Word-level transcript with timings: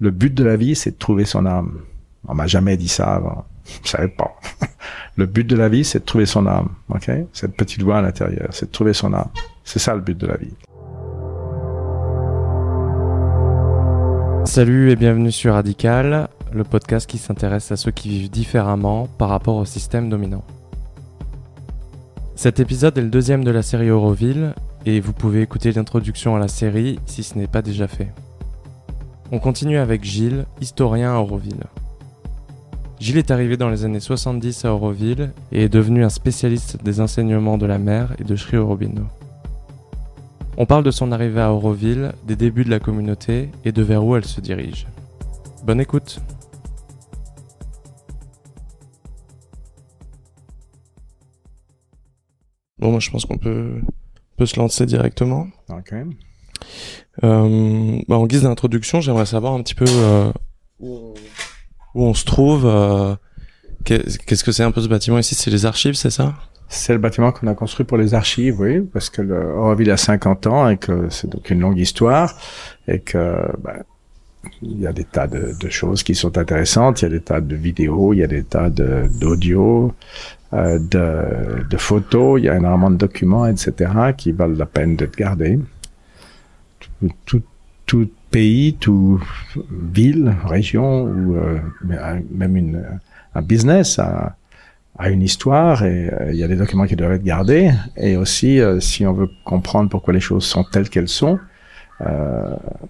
le 0.00 0.10
but 0.10 0.32
de 0.32 0.42
la 0.42 0.56
vie, 0.56 0.74
c'est 0.74 0.92
de 0.92 0.96
trouver 0.96 1.26
son 1.26 1.44
âme. 1.44 1.80
On 2.26 2.34
m'a 2.34 2.46
jamais 2.46 2.78
dit 2.78 2.88
ça 2.88 3.14
avant. 3.14 3.44
Je 3.84 3.90
savais 3.90 4.08
pas. 4.08 4.34
le 5.16 5.26
but 5.26 5.46
de 5.46 5.54
la 5.54 5.68
vie, 5.68 5.84
c'est 5.84 6.00
de 6.00 6.04
trouver 6.04 6.24
son 6.24 6.46
âme. 6.46 6.70
Ok? 6.88 7.10
Cette 7.34 7.54
petite 7.54 7.82
voix 7.82 7.98
à 7.98 8.02
l'intérieur, 8.02 8.48
c'est 8.50 8.66
de 8.66 8.70
trouver 8.70 8.94
son 8.94 9.12
âme. 9.12 9.28
C'est 9.62 9.78
ça 9.78 9.94
le 9.94 10.00
but 10.00 10.16
de 10.16 10.26
la 10.26 10.38
vie. 10.38 10.54
Salut 14.46 14.90
et 14.90 14.96
bienvenue 14.96 15.30
sur 15.30 15.52
Radical, 15.52 16.28
le 16.50 16.64
podcast 16.64 17.08
qui 17.08 17.18
s'intéresse 17.18 17.70
à 17.70 17.76
ceux 17.76 17.90
qui 17.90 18.08
vivent 18.08 18.30
différemment 18.30 19.06
par 19.18 19.28
rapport 19.28 19.56
au 19.56 19.66
système 19.66 20.08
dominant. 20.08 20.44
Cet 22.36 22.58
épisode 22.58 22.96
est 22.96 23.02
le 23.02 23.10
deuxième 23.10 23.44
de 23.44 23.50
la 23.50 23.60
série 23.60 23.88
Euroville 23.88 24.54
et 24.86 24.98
vous 24.98 25.12
pouvez 25.12 25.42
écouter 25.42 25.72
l'introduction 25.72 26.36
à 26.36 26.38
la 26.38 26.48
série 26.48 26.98
si 27.04 27.22
ce 27.22 27.36
n'est 27.36 27.46
pas 27.46 27.60
déjà 27.60 27.86
fait. 27.86 28.08
On 29.32 29.38
continue 29.38 29.78
avec 29.78 30.02
Gilles, 30.02 30.44
historien 30.60 31.14
à 31.14 31.18
Auroville. 31.18 31.64
Gilles 32.98 33.18
est 33.18 33.30
arrivé 33.30 33.56
dans 33.56 33.70
les 33.70 33.84
années 33.84 34.00
70 34.00 34.64
à 34.64 34.74
Auroville 34.74 35.30
et 35.52 35.62
est 35.62 35.68
devenu 35.68 36.04
un 36.04 36.08
spécialiste 36.08 36.82
des 36.82 37.00
enseignements 37.00 37.56
de 37.56 37.64
la 37.64 37.78
mer 37.78 38.12
et 38.18 38.24
de 38.24 38.34
Sri 38.34 38.56
Aurobindo. 38.56 39.04
On 40.56 40.66
parle 40.66 40.82
de 40.82 40.90
son 40.90 41.12
arrivée 41.12 41.40
à 41.40 41.52
Auroville, 41.52 42.12
des 42.26 42.34
débuts 42.34 42.64
de 42.64 42.70
la 42.70 42.80
communauté 42.80 43.50
et 43.64 43.70
de 43.70 43.82
vers 43.82 44.04
où 44.04 44.16
elle 44.16 44.24
se 44.24 44.40
dirige. 44.40 44.88
Bonne 45.64 45.80
écoute 45.80 46.20
Bon, 52.80 52.90
moi 52.90 52.98
je 52.98 53.10
pense 53.10 53.26
qu'on 53.26 53.38
peut, 53.38 53.80
peut 54.36 54.46
se 54.46 54.58
lancer 54.58 54.86
directement. 54.86 55.46
Ok. 55.68 55.94
Euh, 57.24 58.00
bah, 58.08 58.16
en 58.16 58.26
guise 58.26 58.42
d'introduction, 58.42 59.00
j'aimerais 59.00 59.26
savoir 59.26 59.54
un 59.54 59.62
petit 59.62 59.74
peu 59.74 59.86
euh, 59.88 60.32
où, 60.78 61.14
on 61.94 62.14
se 62.14 62.24
trouve. 62.24 62.66
Euh, 62.66 63.14
Qu'est-ce 63.84 64.44
que 64.44 64.52
c'est 64.52 64.62
un 64.62 64.72
peu 64.72 64.82
ce 64.82 64.88
bâtiment 64.88 65.18
ici? 65.18 65.34
C'est 65.34 65.50
les 65.50 65.64
archives, 65.64 65.94
c'est 65.94 66.10
ça? 66.10 66.34
C'est 66.68 66.92
le 66.92 66.98
bâtiment 66.98 67.32
qu'on 67.32 67.46
a 67.46 67.54
construit 67.54 67.86
pour 67.86 67.96
les 67.96 68.14
archives, 68.14 68.60
oui, 68.60 68.80
parce 68.80 69.10
que 69.10 69.22
le 69.22 69.54
Auroville 69.54 69.90
a 69.90 69.96
50 69.96 70.46
ans 70.46 70.68
et 70.68 70.76
que 70.76 71.08
c'est 71.08 71.28
donc 71.28 71.50
une 71.50 71.60
longue 71.60 71.78
histoire 71.78 72.36
et 72.86 73.00
que 73.00 73.38
bah, 73.58 73.76
il 74.62 74.80
y 74.80 74.86
a 74.86 74.92
des 74.92 75.04
tas 75.04 75.26
de, 75.26 75.54
de, 75.58 75.68
choses 75.70 76.02
qui 76.02 76.14
sont 76.14 76.36
intéressantes. 76.38 77.00
Il 77.00 77.06
y 77.06 77.08
a 77.08 77.10
des 77.10 77.20
tas 77.20 77.40
de 77.40 77.56
vidéos, 77.56 78.12
il 78.12 78.18
y 78.18 78.22
a 78.22 78.26
des 78.26 78.44
tas 78.44 78.70
d'audio, 78.70 79.94
euh, 80.52 80.78
de, 80.78 81.64
de, 81.68 81.76
photos, 81.76 82.38
il 82.38 82.44
y 82.44 82.48
a 82.48 82.56
énormément 82.56 82.90
de 82.90 82.96
documents, 82.96 83.46
etc., 83.46 83.92
qui 84.16 84.32
valent 84.32 84.56
la 84.56 84.66
peine 84.66 84.94
d'être 84.96 85.16
gardés 85.16 85.58
tout, 87.24 87.42
tout 87.86 88.08
pays, 88.30 88.74
tout 88.74 89.20
ville, 89.70 90.34
région 90.44 91.02
ou 91.02 91.34
euh, 91.34 91.58
même 92.30 92.56
une, 92.56 92.84
un 93.34 93.42
business 93.42 93.98
a, 93.98 94.36
a 94.98 95.10
une 95.10 95.22
histoire 95.22 95.84
et 95.84 96.08
euh, 96.08 96.32
il 96.32 96.38
y 96.38 96.44
a 96.44 96.48
des 96.48 96.56
documents 96.56 96.86
qui 96.86 96.96
doivent 96.96 97.12
être 97.12 97.24
gardés. 97.24 97.72
Et 97.96 98.16
aussi, 98.16 98.60
euh, 98.60 98.80
si 98.80 99.06
on 99.06 99.12
veut 99.12 99.30
comprendre 99.44 99.90
pourquoi 99.90 100.14
les 100.14 100.20
choses 100.20 100.44
sont 100.44 100.64
telles 100.64 100.88
qu'elles 100.88 101.08
sont, 101.08 101.38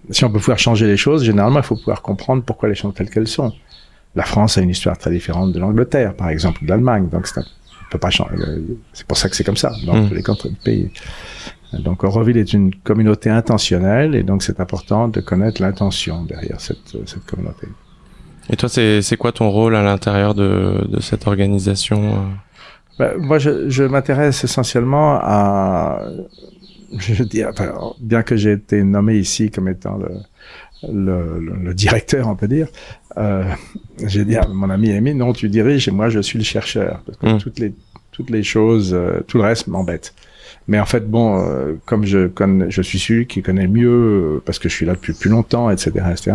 si 0.09 0.23
on 0.23 0.31
peut 0.31 0.39
pouvoir 0.39 0.57
changer 0.57 0.87
les 0.87 0.95
choses, 0.95 1.25
généralement, 1.25 1.59
il 1.59 1.65
faut 1.65 1.75
pouvoir 1.75 2.01
comprendre 2.01 2.43
pourquoi 2.43 2.69
les 2.69 2.75
choses 2.75 2.91
sont 2.91 2.91
telles 2.93 3.09
qu'elles 3.09 3.27
sont. 3.27 3.51
La 4.15 4.23
France 4.23 4.57
a 4.57 4.61
une 4.61 4.69
histoire 4.69 4.97
très 4.97 5.11
différente 5.11 5.51
de 5.51 5.59
l'Angleterre, 5.59 6.15
par 6.15 6.29
exemple, 6.29 6.59
ou 6.61 6.65
de 6.65 6.69
l'Allemagne. 6.69 7.09
Donc, 7.09 7.27
peut 7.91 7.99
pas 7.99 8.09
changer. 8.09 8.35
C'est 8.93 9.05
pour 9.05 9.17
ça 9.17 9.29
que 9.29 9.35
c'est 9.35 9.43
comme 9.43 9.57
ça 9.57 9.73
dans 9.85 9.95
mmh. 9.95 10.09
tous 10.09 10.15
les 10.15 10.55
pays. 10.63 10.89
Donc 11.73 12.03
Auroville 12.03 12.37
est 12.37 12.53
une 12.53 12.73
communauté 12.75 13.29
intentionnelle 13.29 14.15
et 14.15 14.23
donc 14.23 14.43
c'est 14.43 14.59
important 14.59 15.07
de 15.07 15.21
connaître 15.21 15.61
l'intention 15.61 16.23
derrière 16.23 16.59
cette, 16.59 16.97
cette 17.05 17.25
communauté. 17.25 17.67
Et 18.49 18.57
toi, 18.57 18.67
c'est 18.67 19.17
quoi 19.17 19.31
ton 19.31 19.49
rôle 19.49 19.75
à 19.75 19.83
l'intérieur 19.83 20.33
de, 20.33 20.85
de 20.87 20.99
cette 20.99 21.27
organisation 21.27 22.15
euh? 22.15 22.17
ben, 22.99 23.17
Moi, 23.17 23.39
je, 23.39 23.69
je 23.69 23.83
m'intéresse 23.83 24.43
essentiellement 24.43 25.17
à, 25.21 26.01
je 26.97 27.23
dis, 27.23 27.45
enfin, 27.45 27.71
bien 27.99 28.23
que 28.23 28.35
j'ai 28.35 28.53
été 28.53 28.83
nommé 28.83 29.15
ici 29.15 29.51
comme 29.51 29.69
étant 29.69 29.97
le, 29.97 30.09
le, 30.91 31.39
le, 31.39 31.73
directeur, 31.73 32.27
on 32.27 32.35
peut 32.35 32.47
dire, 32.47 32.67
euh, 33.17 33.43
j'ai 34.05 34.25
dit 34.25 34.35
à 34.35 34.47
mon 34.47 34.69
ami 34.69 34.91
Amy, 34.91 35.13
non, 35.13 35.31
tu 35.31 35.47
diriges 35.47 35.87
et 35.87 35.91
moi 35.91 36.09
je 36.09 36.19
suis 36.19 36.39
le 36.39 36.43
chercheur. 36.43 37.01
Parce 37.05 37.17
que 37.17 37.27
mmh. 37.27 37.37
toutes 37.37 37.59
les 37.59 37.73
toutes 38.11 38.29
les 38.29 38.43
choses, 38.43 38.93
euh, 38.93 39.21
tout 39.27 39.37
le 39.37 39.43
reste 39.43 39.67
m'embête. 39.67 40.13
Mais 40.71 40.79
en 40.79 40.85
fait, 40.85 41.05
bon, 41.05 41.37
euh, 41.37 41.73
comme 41.83 42.05
je 42.05 42.81
suis 42.81 42.97
celui 42.97 43.27
qui 43.27 43.41
connaît 43.41 43.67
mieux 43.67 43.89
euh, 43.89 44.43
parce 44.45 44.57
que 44.57 44.69
je 44.69 44.73
suis 44.73 44.85
là 44.85 44.93
depuis 44.93 45.11
plus 45.11 45.29
longtemps, 45.29 45.69
etc., 45.69 45.91
etc. 46.09 46.31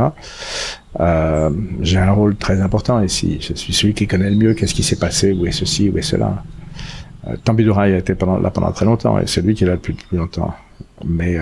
Euh, 1.01 1.49
j'ai 1.81 1.97
un 1.97 2.13
rôle 2.13 2.37
très 2.37 2.61
important 2.61 3.01
ici. 3.01 3.39
Je 3.41 3.55
suis 3.55 3.73
celui 3.73 3.95
qui 3.95 4.07
connaît 4.07 4.29
le 4.29 4.37
mieux 4.37 4.53
qu'est-ce 4.53 4.75
qui 4.75 4.83
s'est 4.83 4.99
passé, 4.99 5.33
où 5.33 5.47
est 5.47 5.53
ceci, 5.53 5.89
où 5.89 5.97
est 5.97 6.03
cela. 6.03 6.45
Euh, 7.27 7.37
a 7.47 7.89
été 7.89 8.13
là 8.13 8.51
pendant 8.51 8.73
très 8.73 8.85
longtemps 8.85 9.19
et 9.19 9.27
c'est 9.27 9.41
lui 9.41 9.55
qui 9.55 9.65
est 9.65 9.69
là 9.69 9.77
depuis 9.77 9.95
plus 9.95 10.19
longtemps. 10.19 10.55
Mais 11.03 11.39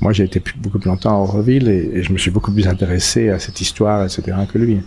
moi, 0.00 0.12
j'ai 0.12 0.24
été 0.24 0.42
beaucoup 0.56 0.80
plus 0.80 0.88
longtemps 0.88 1.14
à 1.14 1.18
Auroville 1.20 1.68
et, 1.68 1.98
et, 1.98 2.02
je 2.02 2.12
me 2.12 2.18
suis 2.18 2.32
beaucoup 2.32 2.50
plus 2.50 2.66
intéressé 2.66 3.28
à 3.28 3.38
cette 3.38 3.60
histoire, 3.60 4.02
etc., 4.02 4.36
que 4.52 4.58
lui 4.58 4.80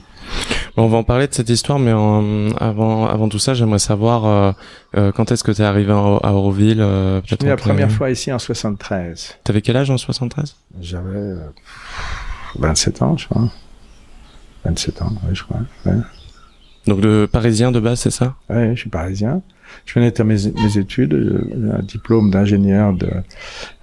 on 0.77 0.87
va 0.87 0.97
en 0.97 1.03
parler 1.03 1.27
de 1.27 1.33
cette 1.33 1.49
histoire, 1.49 1.79
mais 1.79 1.91
avant, 1.91 3.07
avant 3.07 3.29
tout 3.29 3.39
ça, 3.39 3.53
j'aimerais 3.53 3.79
savoir 3.79 4.25
euh, 4.25 4.51
euh, 4.97 5.11
quand 5.11 5.31
est-ce 5.31 5.43
que 5.43 5.51
tu 5.51 5.61
es 5.61 5.65
arrivé 5.65 5.91
à, 5.91 5.95
Auroville 6.33 6.81
euh, 6.81 7.21
Je 7.25 7.35
suis 7.35 7.47
la 7.47 7.55
première 7.55 7.91
fois 7.91 8.11
ici 8.11 8.31
en 8.31 8.39
73. 8.39 9.37
T'avais 9.43 9.61
quel 9.61 9.77
âge 9.77 9.89
en 9.89 9.97
73 9.97 10.55
J'avais 10.81 11.33
27 12.59 13.01
ans, 13.01 13.17
je 13.17 13.27
crois. 13.27 13.49
27 14.65 15.01
ans, 15.01 15.13
oui, 15.27 15.33
je 15.35 15.43
crois. 15.43 15.61
Donc 16.87 16.99
de 17.01 17.27
parisien 17.31 17.71
de 17.71 17.79
base, 17.79 17.99
c'est 17.99 18.11
ça? 18.11 18.35
Oui, 18.49 18.75
je 18.75 18.81
suis 18.81 18.89
parisien. 18.89 19.41
Je 19.85 19.93
venais 19.93 20.11
de 20.11 20.23
mes, 20.23 20.35
mes 20.35 20.77
études, 20.77 21.13
un 21.73 21.81
diplôme 21.81 22.29
d'ingénieur 22.31 22.93
de, 22.93 23.09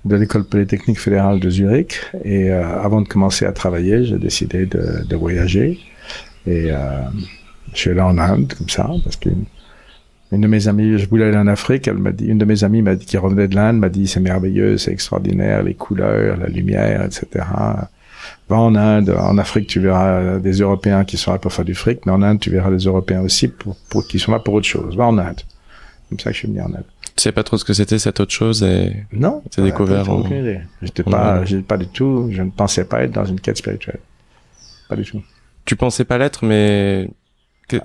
de 0.05 0.17
l'école 0.17 0.45
polytechnique 0.45 1.01
fédérale 1.01 1.41
de 1.41 1.51
Zurich. 1.51 2.01
Et 2.25 2.51
avant 2.51 3.01
de 3.01 3.09
commencer 3.09 3.47
à 3.47 3.53
travailler, 3.53 4.05
j'ai 4.05 4.19
décidé 4.19 4.67
de, 4.67 5.05
de 5.09 5.17
voyager. 5.17 5.81
Et 6.47 6.71
euh, 6.71 7.03
je 7.73 7.79
suis 7.79 7.91
allé 7.91 8.01
en 8.01 8.19
Inde 8.19 8.53
comme 8.57 8.69
ça 8.69 8.91
parce 9.05 9.17
qu'une 9.17 9.45
une 10.33 10.41
de 10.41 10.47
mes 10.47 10.67
amies, 10.67 10.99
je 10.99 11.07
voulais 11.09 11.27
aller 11.27 11.37
en 11.37 11.47
Afrique, 11.47 11.87
elle 11.87 11.99
m'a 11.99 12.11
dit, 12.11 12.25
une 12.25 12.39
de 12.39 12.47
mes 12.47 12.65
amies 12.65 12.81
m'a 12.81 12.95
dit, 12.95 13.05
qui 13.05 13.19
revenait 13.19 13.49
de 13.49 13.55
l'Inde, 13.55 13.79
m'a 13.79 13.91
dit, 13.91 14.09
c'est 14.09 14.19
merveilleux, 14.19 14.79
c'est 14.79 14.91
extraordinaire, 14.91 15.63
les 15.63 15.75
couleurs, 15.75 16.39
la 16.39 16.47
lumière, 16.47 17.05
etc. 17.05 17.45
Va 18.49 18.57
en 18.57 18.75
Inde, 18.75 19.11
en 19.11 19.37
Afrique, 19.37 19.67
tu 19.67 19.79
verras 19.79 20.39
des 20.39 20.53
Européens 20.53 21.05
qui 21.05 21.19
sont 21.19 21.33
là 21.33 21.39
pour 21.39 21.53
faire 21.53 21.67
du 21.67 21.75
fric, 21.75 22.07
mais 22.07 22.13
en 22.13 22.23
Inde, 22.23 22.41
tu 22.41 22.49
verras 22.49 22.71
des 22.71 22.85
Européens 22.85 23.21
aussi 23.21 23.49
pour, 23.49 23.77
pour 23.91 24.07
qui 24.07 24.19
sont 24.19 24.33
là 24.33 24.39
pour 24.39 24.55
autre 24.55 24.67
chose. 24.67 24.97
Va 24.97 25.05
en 25.07 25.19
Inde. 25.19 25.43
Comme 26.09 26.19
ça 26.19 26.31
que 26.31 26.35
je 26.35 26.39
suis 26.39 26.49
venu 26.49 26.63
en 26.63 26.67
Inde. 26.67 26.85
Tu 27.15 27.23
sais 27.25 27.33
pas 27.33 27.43
trop 27.43 27.59
ce 27.59 27.65
que 27.67 27.75
c'était 27.75 27.99
cette 27.99 28.19
autre 28.19 28.33
chose 28.33 28.63
et 28.63 29.05
non, 29.13 29.43
t'as 29.55 29.63
découvert. 29.63 30.09
En... 30.09 30.25
J'étais 30.81 31.03
pas, 31.03 31.45
j'étais 31.45 31.63
pas 31.63 31.77
du 31.77 31.89
tout, 31.89 32.29
je 32.31 32.41
ne 32.41 32.51
pensais 32.51 32.85
pas 32.85 33.03
être 33.03 33.13
dans 33.13 33.27
une 33.27 33.39
quête 33.39 33.59
spirituelle. 33.59 34.01
Pas 34.89 34.97
du 34.97 35.05
tout 35.05 35.23
tu 35.73 35.77
pensais 35.77 36.05
pas 36.05 36.19
l'être, 36.19 36.45
mais 36.45 37.09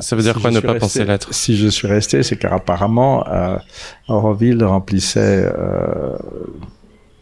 ça 0.02 0.18
veut 0.18 0.22
dire 0.22 0.38
quoi 0.42 0.52
ne 0.52 0.60
pas 0.60 0.76
penser 0.76 1.06
l'être? 1.06 1.34
Si 1.34 1.56
je 1.56 1.70
suis 1.70 1.88
resté, 1.88 2.22
c'est 2.22 2.36
car 2.36 2.52
apparemment 2.52 3.26
euh, 3.30 3.56
Auroville 4.10 4.62
remplissait 4.62 5.50
euh, 5.50 6.18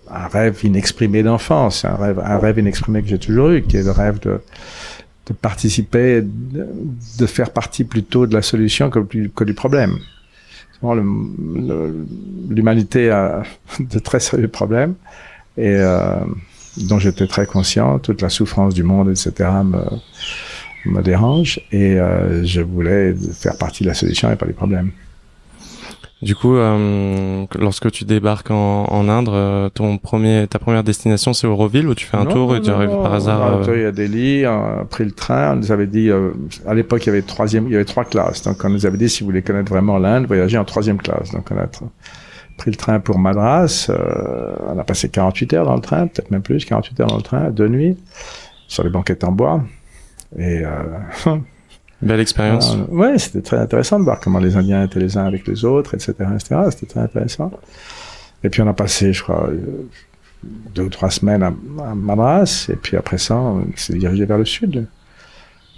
un 0.10 0.26
rêve 0.28 0.60
inexprimé 0.64 1.22
d'enfance, 1.22 1.86
un 1.86 1.94
rêve, 1.94 2.20
un 2.20 2.40
rêve 2.40 2.58
inexprimé 2.58 3.04
que 3.04 3.08
j'ai 3.10 3.20
toujours 3.20 3.50
eu, 3.50 3.62
qui 3.62 3.78
est 3.78 3.84
le 3.84 3.92
rêve 3.92 4.18
de, 4.22 4.42
de 5.28 5.34
participer, 5.34 6.24
de, 6.24 6.68
de, 7.20 7.26
faire 7.28 7.52
partie 7.52 7.84
plutôt 7.84 8.26
de 8.26 8.34
la 8.34 8.42
solution 8.42 8.90
que, 8.90 9.02
que 9.28 9.44
du 9.44 9.54
problème. 9.54 10.00
L'humanité 12.50 13.12
a 13.12 13.44
de 13.80 14.00
très 14.00 14.20
sérieux 14.20 14.48
problèmes 14.48 14.96
et 15.58 15.76
euh, 15.76 16.16
dont 16.78 16.98
j'étais 16.98 17.28
très 17.28 17.46
conscient, 17.46 18.00
toute 18.00 18.24
la 18.24 18.30
souffrance 18.30 18.74
du 18.74 18.82
monde, 18.82 19.12
etc., 19.12 19.32
me, 19.64 19.84
me 20.90 21.02
dérange, 21.02 21.60
et 21.72 22.00
euh, 22.00 22.44
je 22.44 22.62
voulais 22.62 23.14
faire 23.14 23.58
partie 23.58 23.84
de 23.84 23.90
la 23.90 23.94
solution 23.94 24.32
et 24.32 24.36
pas 24.36 24.46
du 24.46 24.54
problème. 24.54 24.92
Du 26.22 26.34
coup, 26.34 26.56
euh, 26.56 27.46
lorsque 27.60 27.92
tu 27.92 28.06
débarques 28.06 28.50
en, 28.50 28.86
en 28.86 29.10
Inde, 29.10 29.30
euh, 29.30 29.70
ton 29.70 29.98
premier, 29.98 30.48
ta 30.48 30.60
première 30.60 30.84
destination, 30.84 31.34
c'est 31.34 31.46
Auroville, 31.46 31.88
où 31.88 31.94
tu 31.94 32.06
fais 32.06 32.18
un 32.18 32.26
tour 32.26 32.56
et 32.56 32.62
tu 32.62 32.72
arrives 32.72 32.90
par 32.90 33.14
hasard. 33.14 33.60
On 33.68 33.70
a 33.70 33.88
à 33.88 33.92
Delhi, 33.92 34.48
on 34.48 34.82
a 34.82 34.86
pris 34.86 35.04
le 35.04 35.12
train. 35.12 35.54
On 35.54 35.56
nous 35.58 35.72
avait 35.72 35.88
dit, 35.88 36.10
à 36.66 36.74
l'époque, 36.74 37.06
il 37.06 37.08
y 37.08 37.10
avait 37.10 37.22
troisième, 37.22 37.68
il 37.68 37.74
y 37.74 37.76
avait 37.76 37.86
trois 37.86 38.06
classes. 38.06 38.42
Donc, 38.44 38.64
on 38.64 38.70
nous 38.70 38.86
avait 38.86 38.98
dit, 38.98 39.10
si 39.10 39.20
vous 39.20 39.28
voulez 39.28 39.44
connaître 39.44 39.70
vraiment 39.70 40.00
l'Inde, 40.00 40.26
voyagez 40.26 40.58
en 40.58 40.66
troisième 40.66 40.98
classe. 40.98 41.32
Donc, 41.32 41.50
on 41.52 41.58
a 41.58 41.68
pris 42.58 42.72
le 42.72 42.78
train 42.78 43.00
pour 43.00 43.20
Madras. 43.20 43.88
Euh, 43.90 44.56
on 44.68 44.78
a 44.78 44.84
passé 44.84 45.10
48 45.10 45.54
heures 45.54 45.66
dans 45.66 45.76
le 45.76 45.82
train, 45.82 46.08
peut-être 46.08 46.32
même 46.32 46.42
plus, 46.42 46.66
48 46.66 47.00
heures 47.02 47.08
dans 47.08 47.18
le 47.18 47.22
train, 47.22 47.50
deux 47.52 47.68
nuits, 47.68 47.98
sur 48.68 48.84
les 48.84 48.90
banquettes 48.90 49.24
en 49.24 49.32
bois. 49.32 49.64
Et 50.38 50.64
euh, 50.64 51.38
belle 52.02 52.20
expérience. 52.20 52.76
Euh, 52.76 52.94
ouais, 52.94 53.18
c'était 53.18 53.42
très 53.42 53.58
intéressant 53.58 54.00
de 54.00 54.04
voir 54.04 54.20
comment 54.20 54.40
les 54.40 54.56
Indiens 54.56 54.84
étaient 54.84 55.00
les 55.00 55.18
uns 55.18 55.26
avec 55.26 55.48
les 55.48 55.66
autres, 55.66 55.96
etc., 55.96 56.14
etc. 56.34 56.56
C'était 56.72 56.88
très 56.88 57.02
intéressant. 57.02 57.52
Et 58.44 58.50
puis 58.50 58.62
on 58.62 58.68
a 58.68 58.74
passé, 58.74 59.14
je 59.14 59.24
crois, 59.24 59.50
deux 60.44 60.84
ou 60.84 60.90
trois 60.90 61.10
semaines 61.10 61.44
à, 61.44 61.52
Madras, 61.96 62.68
et 62.72 62.76
puis 62.76 62.98
après 62.98 63.18
ça, 63.18 63.36
on 63.36 63.66
s'est 63.76 63.98
dirigé 63.98 64.26
vers 64.26 64.38
le 64.38 64.46
sud. 64.46 64.88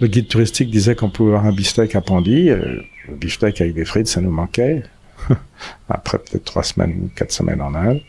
Le 0.00 0.06
guide 0.06 0.28
touristique 0.28 0.70
disait 0.70 0.94
qu'on 0.94 1.10
pouvait 1.10 1.30
avoir 1.30 1.46
un 1.46 1.52
beefsteak 1.52 1.96
à 1.96 2.00
Pandy. 2.00 2.50
Euh, 2.50 2.82
le 3.08 3.14
beefsteak 3.14 3.60
avec 3.60 3.74
des 3.74 3.84
frites, 3.84 4.06
ça 4.06 4.20
nous 4.20 4.30
manquait. 4.30 4.84
après 5.88 6.18
peut-être 6.18 6.44
trois 6.44 6.62
semaines 6.62 6.92
ou 7.04 7.10
quatre 7.14 7.32
semaines 7.32 7.60
en 7.60 7.74
Inde. 7.74 8.00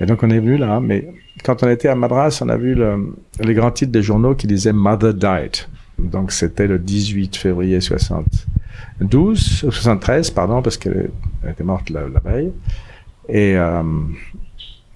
Et 0.00 0.06
donc 0.06 0.22
on 0.22 0.30
est 0.30 0.40
venu 0.40 0.56
là, 0.56 0.80
mais 0.80 1.08
quand 1.44 1.62
on 1.62 1.68
était 1.68 1.88
à 1.88 1.94
Madras, 1.94 2.40
on 2.42 2.48
a 2.48 2.56
vu 2.56 2.74
le, 2.74 3.14
les 3.40 3.54
grands 3.54 3.70
titres 3.70 3.92
des 3.92 4.02
journaux 4.02 4.34
qui 4.34 4.46
disaient 4.46 4.72
Mother 4.72 5.14
Died. 5.14 5.56
Donc 5.98 6.32
c'était 6.32 6.66
le 6.66 6.78
18 6.78 7.36
février 7.36 7.80
72, 7.80 9.66
73, 9.70 10.30
pardon, 10.30 10.62
parce 10.62 10.76
qu'elle 10.76 11.10
était 11.48 11.64
morte 11.64 11.90
la, 11.90 12.06
veille. 12.24 12.52
Et 13.28 13.56
euh, 13.56 13.82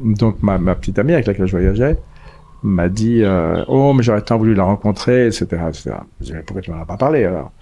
donc 0.00 0.43
ma, 0.43 0.59
petite 0.75 0.99
amie 0.99 1.12
avec 1.12 1.27
laquelle 1.27 1.47
je 1.47 1.53
voyageais 1.53 1.99
m'a 2.65 2.89
dit 2.89 3.23
euh, 3.23 3.65
oh 3.69 3.93
mais 3.93 4.03
j'aurais 4.03 4.23
tant 4.23 4.37
voulu 4.37 4.55
la 4.55 4.65
rencontrer, 4.65 5.29
etc., 5.29 5.47
etc. 5.69 5.91
Je 6.21 6.27
dis 6.27 6.33
mais 6.33 6.43
pourquoi 6.43 6.61
tu 6.61 6.73
m'en 6.73 6.83
as 6.83 6.87
pas 6.87 6.97
parlé 6.97 7.25
alors? 7.25 7.53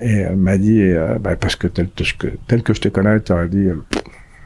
Et 0.00 0.10
elle 0.10 0.36
m'a 0.36 0.58
dit 0.58 0.82
euh, 0.82 1.18
bah, 1.18 1.34
parce 1.36 1.56
que 1.56 1.66
tel, 1.66 1.88
que 1.88 2.26
tel 2.46 2.62
que 2.62 2.74
je 2.74 2.80
te 2.82 2.88
connais, 2.88 3.20
tu 3.20 3.32
aurais 3.32 3.48
dit 3.48 3.68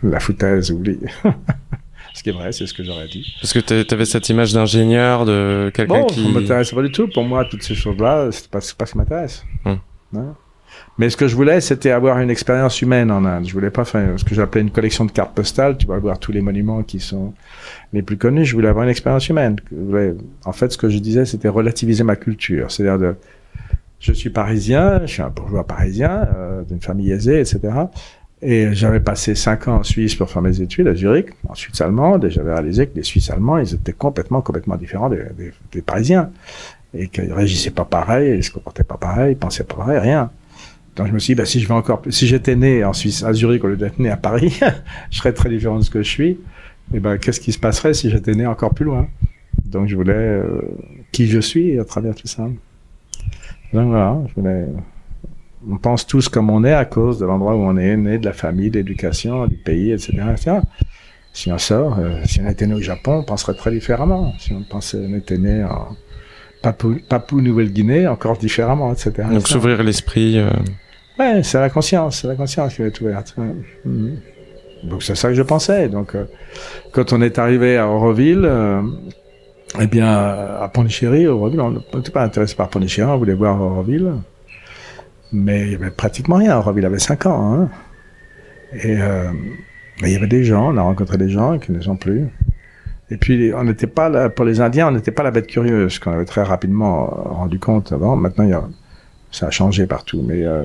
la 0.05 0.21
foutaise, 0.21 0.71
oublie. 0.71 1.01
Ce 2.19 2.25
qui 2.25 2.31
est 2.31 2.33
vrai, 2.33 2.51
c'est 2.51 2.67
ce 2.67 2.75
que 2.75 2.83
j'aurais 2.83 3.07
dit. 3.07 3.33
Parce 3.41 3.53
que 3.53 3.61
tu 3.61 3.95
avais 3.95 4.05
cette 4.05 4.29
image 4.29 4.53
d'ingénieur, 4.53 5.25
de 5.25 5.71
quelqu'un 5.73 6.03
qui... 6.03 6.21
Bon, 6.21 6.33
ça 6.33 6.41
m'intéresse 6.41 6.73
pas 6.73 6.83
du 6.83 6.91
tout. 6.91 7.07
Pour 7.07 7.23
moi, 7.23 7.45
toutes 7.45 7.63
ces 7.63 7.77
choses-là, 7.77 8.31
c'est 8.33 8.49
pas, 8.49 8.59
pas 8.77 8.87
ce 8.87 8.93
qui 8.93 8.99
m'intéresse. 8.99 9.45
Hum. 9.65 9.79
Hein? 10.17 10.35
Mais 10.99 11.11
ce 11.11 11.17
que 11.17 11.29
je 11.29 11.37
voulais, 11.37 11.61
c'était 11.61 11.93
avoir 11.93 12.19
une 12.19 12.29
expérience 12.29 12.83
humaine 12.83 13.13
en 13.13 13.25
Inde. 13.25 13.47
Je 13.47 13.53
voulais 13.53 13.71
pas 13.71 13.85
faire 13.85 14.19
ce 14.19 14.25
que 14.25 14.35
j'appelais 14.35 14.63
une 14.63 14.73
collection 14.73 15.05
de 15.05 15.13
cartes 15.13 15.33
postales. 15.33 15.77
Tu 15.77 15.87
vas 15.87 15.97
voir 15.99 16.19
tous 16.19 16.33
les 16.33 16.41
monuments 16.41 16.83
qui 16.83 16.99
sont 16.99 17.35
les 17.93 18.03
plus 18.03 18.17
connus. 18.17 18.47
Je 18.47 18.55
voulais 18.57 18.67
avoir 18.67 18.83
une 18.83 18.91
expérience 18.91 19.29
humaine. 19.29 19.55
En 20.45 20.53
fait, 20.53 20.73
ce 20.73 20.77
que 20.77 20.89
je 20.89 20.99
disais, 20.99 21.25
c'était 21.25 21.47
relativiser 21.49 22.03
ma 22.03 22.17
culture. 22.17 22.73
C'est-à-dire 22.73 22.99
de, 22.99 23.15
je 24.01 24.13
suis 24.13 24.31
parisien, 24.31 25.03
je 25.03 25.13
suis 25.13 25.23
un 25.23 25.31
bourgeois 25.31 25.65
parisien, 25.65 26.29
euh, 26.37 26.63
d'une 26.65 26.81
famille 26.81 27.13
aisée, 27.13 27.39
etc. 27.39 27.61
Et 28.41 28.73
j'avais 28.73 29.01
passé 29.01 29.35
cinq 29.35 29.67
ans 29.67 29.79
en 29.79 29.83
Suisse 29.83 30.15
pour 30.15 30.31
faire 30.31 30.43
mes 30.43 30.61
études 30.61 30.87
à 30.87 30.95
Zurich, 30.95 31.31
en 31.49 31.55
Suisse 31.55 31.81
allemande, 31.81 32.25
et 32.25 32.31
j'avais 32.31 32.53
réalisé 32.53 32.87
que 32.87 32.95
les 32.95 33.03
Suisses 33.03 33.31
allemands, 33.31 33.59
ils 33.59 33.75
étaient 33.75 33.93
complètement, 33.93 34.43
complètement 34.43 34.77
différents 34.77 35.09
des, 35.09 35.25
des, 35.73 35.83
Parisiens. 35.83 36.31
Et 36.95 37.09
qu'ils 37.09 37.33
réagissaient 37.33 37.73
pas 37.73 37.85
pareil, 37.85 38.39
ils 38.39 38.45
se 38.45 38.51
comportaient 38.51 38.85
pas 38.85 38.97
pareil, 38.97 39.33
ils 39.33 39.39
pensaient 39.39 39.65
pas 39.65 39.75
pareil, 39.75 39.99
rien. 39.99 40.31
Donc 40.97 41.09
je 41.09 41.13
me 41.13 41.19
suis 41.19 41.35
dit, 41.35 41.39
bah, 41.39 41.45
si 41.45 41.61
je 41.61 41.69
vais 41.69 41.75
encore, 41.75 42.03
si 42.11 42.27
j'étais 42.27 42.57
né 42.57 42.85
en 42.85 42.93
Suisse, 42.93 43.23
à 43.25 43.33
Zurich, 43.33 43.63
au 43.65 43.69
lieu 43.69 43.77
d'être 43.77 43.99
né 43.99 44.11
à 44.11 44.17
Paris, 44.17 44.59
je 45.11 45.19
serais 45.19 45.33
très 45.33 45.49
différent 45.49 45.79
de 45.79 45.85
ce 45.85 45.91
que 45.91 46.03
je 46.03 46.09
suis. 46.09 46.39
Et 46.95 47.01
ben, 47.01 47.19
qu'est-ce 47.19 47.41
qui 47.41 47.53
se 47.53 47.59
passerait 47.59 47.93
si 47.93 48.09
j'étais 48.09 48.33
né 48.33 48.47
encore 48.47 48.73
plus 48.73 48.85
loin? 48.85 49.09
Donc 49.65 49.89
je 49.89 49.97
voulais, 49.97 50.15
euh, 50.15 50.63
qui 51.13 51.27
je 51.27 51.41
suis 51.41 51.79
à 51.79 51.85
travers 51.85 52.15
tout 52.15 52.27
ça. 52.27 52.45
Donc 53.73 53.89
voilà, 53.89 54.17
je 54.29 54.41
voulais, 54.41 54.67
on 55.67 55.77
pense 55.79 56.07
tous 56.07 56.29
comme 56.29 56.51
on 56.51 56.65
est 56.65 56.73
à 56.73 56.85
cause 56.85 57.19
de 57.19 57.27
l'endroit 57.27 57.55
où 57.55 57.63
on 57.63 57.77
est 57.77 57.97
né, 57.97 58.19
de 58.19 58.25
la 58.25 58.33
famille, 58.33 58.71
de 58.71 58.79
l'éducation, 58.79 59.47
du 59.47 59.57
pays, 59.57 59.93
etc., 59.93 60.13
Si 61.33 61.53
on 61.53 61.59
sort, 61.59 61.99
euh, 61.99 62.21
si 62.25 62.41
on 62.41 62.49
était 62.49 62.67
né 62.67 62.75
au 62.75 62.81
Japon, 62.81 63.19
on 63.19 63.23
penserait 63.23 63.55
très 63.55 63.71
différemment. 63.71 64.33
Si 64.39 64.53
on 64.53 64.63
pensait, 64.63 64.99
on 64.99 65.15
était 65.15 65.39
né 65.39 65.63
en 65.65 65.97
Papou, 66.63 67.41
Nouvelle-Guinée, 67.41 68.09
encore 68.09 68.37
différemment, 68.37 68.93
etc. 68.93 69.13
Donc 69.31 69.47
s'ouvrir 69.47 69.83
l'esprit. 69.83 70.39
Euh... 70.39 70.51
Ouais, 71.19 71.43
c'est 71.43 71.61
la 71.61 71.71
conscience, 71.71 72.21
c'est 72.21 72.29
la 72.29 72.35
conscience 72.35 72.75
qui 72.75 72.83
va 72.83 72.89
être 72.89 73.01
ouverte. 73.01 73.37
Mhm. 73.85 74.17
Donc 74.85 75.03
c'est 75.03 75.15
ça 75.15 75.29
que 75.29 75.35
je 75.35 75.43
pensais. 75.43 75.89
Donc 75.89 76.15
euh, 76.15 76.25
quand 76.93 77.13
on 77.13 77.21
est 77.23 77.39
arrivé 77.39 77.77
à 77.77 77.89
Auroville, 77.89 78.45
euh, 78.45 78.83
eh 79.81 79.87
bien 79.87 80.09
à 80.09 80.69
Pondichéry, 80.73 81.27
Auroville, 81.27 81.61
on 81.61 81.83
n'était 81.97 82.11
pas 82.11 82.23
intéressé 82.23 82.55
par 82.55 82.69
Pondichéry, 82.69 83.09
on 83.09 83.19
voulait 83.19 83.35
voir 83.35 83.61
Auroville. 83.61 84.13
Mais 85.33 85.63
il 85.63 85.73
y 85.73 85.75
avait 85.75 85.91
pratiquement 85.91 86.37
rien. 86.37 86.59
Rob, 86.59 86.79
il 86.79 86.87
avait 86.87 86.99
5 86.99 87.27
ans. 87.27 87.55
Hein. 87.55 87.69
Et 88.73 89.01
euh, 89.01 89.33
il 90.03 90.11
y 90.11 90.17
avait 90.17 90.27
des 90.27 90.45
gens, 90.45 90.73
on 90.73 90.77
a 90.77 90.83
rencontré 90.83 91.19
des 91.19 91.29
gens 91.29 91.59
qui 91.59 91.73
ne 91.73 91.81
sont 91.81 91.97
plus. 91.97 92.27
Et 93.11 93.17
puis, 93.17 93.53
on 93.55 93.65
n'était 93.65 93.87
pas 93.87 94.09
là, 94.09 94.29
pour 94.29 94.45
les 94.45 94.61
Indiens, 94.61 94.89
on 94.89 94.93
n'était 94.93 95.11
pas 95.11 95.23
la 95.23 95.31
bête 95.31 95.47
curieuse, 95.47 95.99
qu'on 95.99 96.13
avait 96.13 96.27
très 96.27 96.43
rapidement 96.43 97.07
rendu 97.07 97.59
compte 97.59 97.93
avant. 97.93 98.17
Maintenant, 98.17 98.45
il 98.45 98.51
y 98.51 98.55
a, 98.55 98.69
ça 99.31 99.47
a 99.47 99.51
changé 99.51 99.87
partout. 99.87 100.23
Mais 100.27 100.45
euh, 100.45 100.65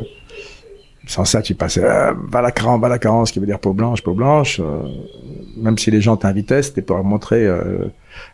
sans 1.06 1.26
ça, 1.26 1.42
tu 1.42 1.56
passais 1.56 1.84
euh, 1.84 2.14
Valacran, 2.30 2.80
Valacran, 2.80 3.26
ce 3.26 3.34
qui 3.34 3.40
veut 3.40 3.46
dire 3.46 3.60
peau 3.60 3.74
blanche, 3.74 4.02
peau 4.04 4.14
blanche. 4.14 4.60
Euh, 4.60 4.84
même 5.58 5.78
si 5.78 5.92
les 5.92 6.02
gens 6.02 6.18
t'invitaient, 6.18 6.62
c'était 6.62 6.82
pour 6.82 7.04
montrer 7.04 7.46
euh, 7.46 7.88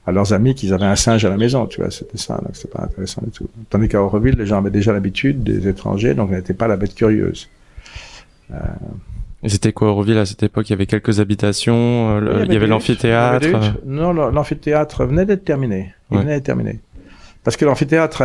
à 0.06 0.12
leurs 0.12 0.34
amis 0.34 0.56
qu'ils 0.56 0.74
avaient 0.74 0.86
un 0.86 0.96
singe 0.96 1.24
à 1.26 1.30
la 1.30 1.38
maison, 1.38 1.66
tu 1.66 1.82
vois, 1.82 1.92
c'était 1.92 2.18
ça, 2.18 2.36
donc 2.36 2.52
c'était 2.54 2.70
pas 2.70 2.84
intéressant 2.84 3.22
du 3.24 3.32
tout. 3.32 3.48
Tandis 3.70 3.88
qu'à 3.88 4.02
Auroville, 4.02 4.36
les 4.36 4.46
gens 4.46 4.58
avaient 4.58 4.70
déjà 4.70 4.94
l'habitude 4.94 5.44
des 5.44 5.68
étrangers, 5.68 6.14
donc 6.14 6.30
on 6.32 6.36
n'était 6.36 6.54
pas 6.54 6.68
la 6.68 6.78
bête 6.78 6.96
curieuse. 6.96 7.50
Euh... 8.52 8.58
Et 9.42 9.50
c'était 9.50 9.72
quoi 9.72 9.90
Auroville 9.90 10.18
à 10.18 10.26
cette 10.26 10.44
époque? 10.44 10.70
Il 10.70 10.72
y 10.72 10.74
avait 10.74 10.86
quelques 10.86 11.20
habitations, 11.20 12.18
euh, 12.18 12.44
il 12.46 12.54
y 12.54 12.58
avait 12.58 12.68
l'amphithéâtre. 12.68 13.48
Non, 13.86 14.12
l'amphithéâtre 14.12 15.06
venait 15.06 15.26
d'être 15.26 15.46
terminé. 15.46 15.94
Il 16.12 16.18
venait 16.18 16.36
d'être 16.36 16.44
terminé. 16.44 16.80
Parce 17.44 17.56
que 17.56 17.64
l'amphithéâtre, 17.64 18.22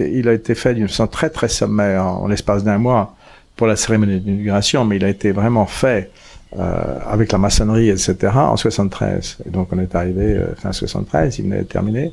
il 0.00 0.26
a 0.26 0.32
été 0.32 0.54
fait 0.54 0.74
d'une 0.74 0.88
façon 0.88 1.06
très 1.06 1.28
très 1.28 1.48
sommaire 1.48 2.06
en 2.06 2.28
l'espace 2.28 2.64
d'un 2.64 2.78
mois 2.78 3.14
pour 3.56 3.66
la 3.66 3.76
cérémonie 3.76 4.20
d'inauguration, 4.20 4.84
mais 4.84 4.96
il 4.96 5.04
a 5.04 5.10
été 5.10 5.32
vraiment 5.32 5.66
fait 5.66 6.10
euh, 6.58 6.98
avec 7.06 7.32
la 7.32 7.38
maçonnerie, 7.38 7.88
etc., 7.88 8.32
en 8.34 8.56
73. 8.56 9.38
Et 9.46 9.50
donc 9.50 9.68
on 9.72 9.78
est 9.78 9.94
arrivé 9.94 10.34
euh, 10.34 10.54
fin 10.56 10.72
73, 10.72 11.38
il 11.38 11.44
venait 11.44 11.58
de 11.58 11.64
terminer. 11.64 12.12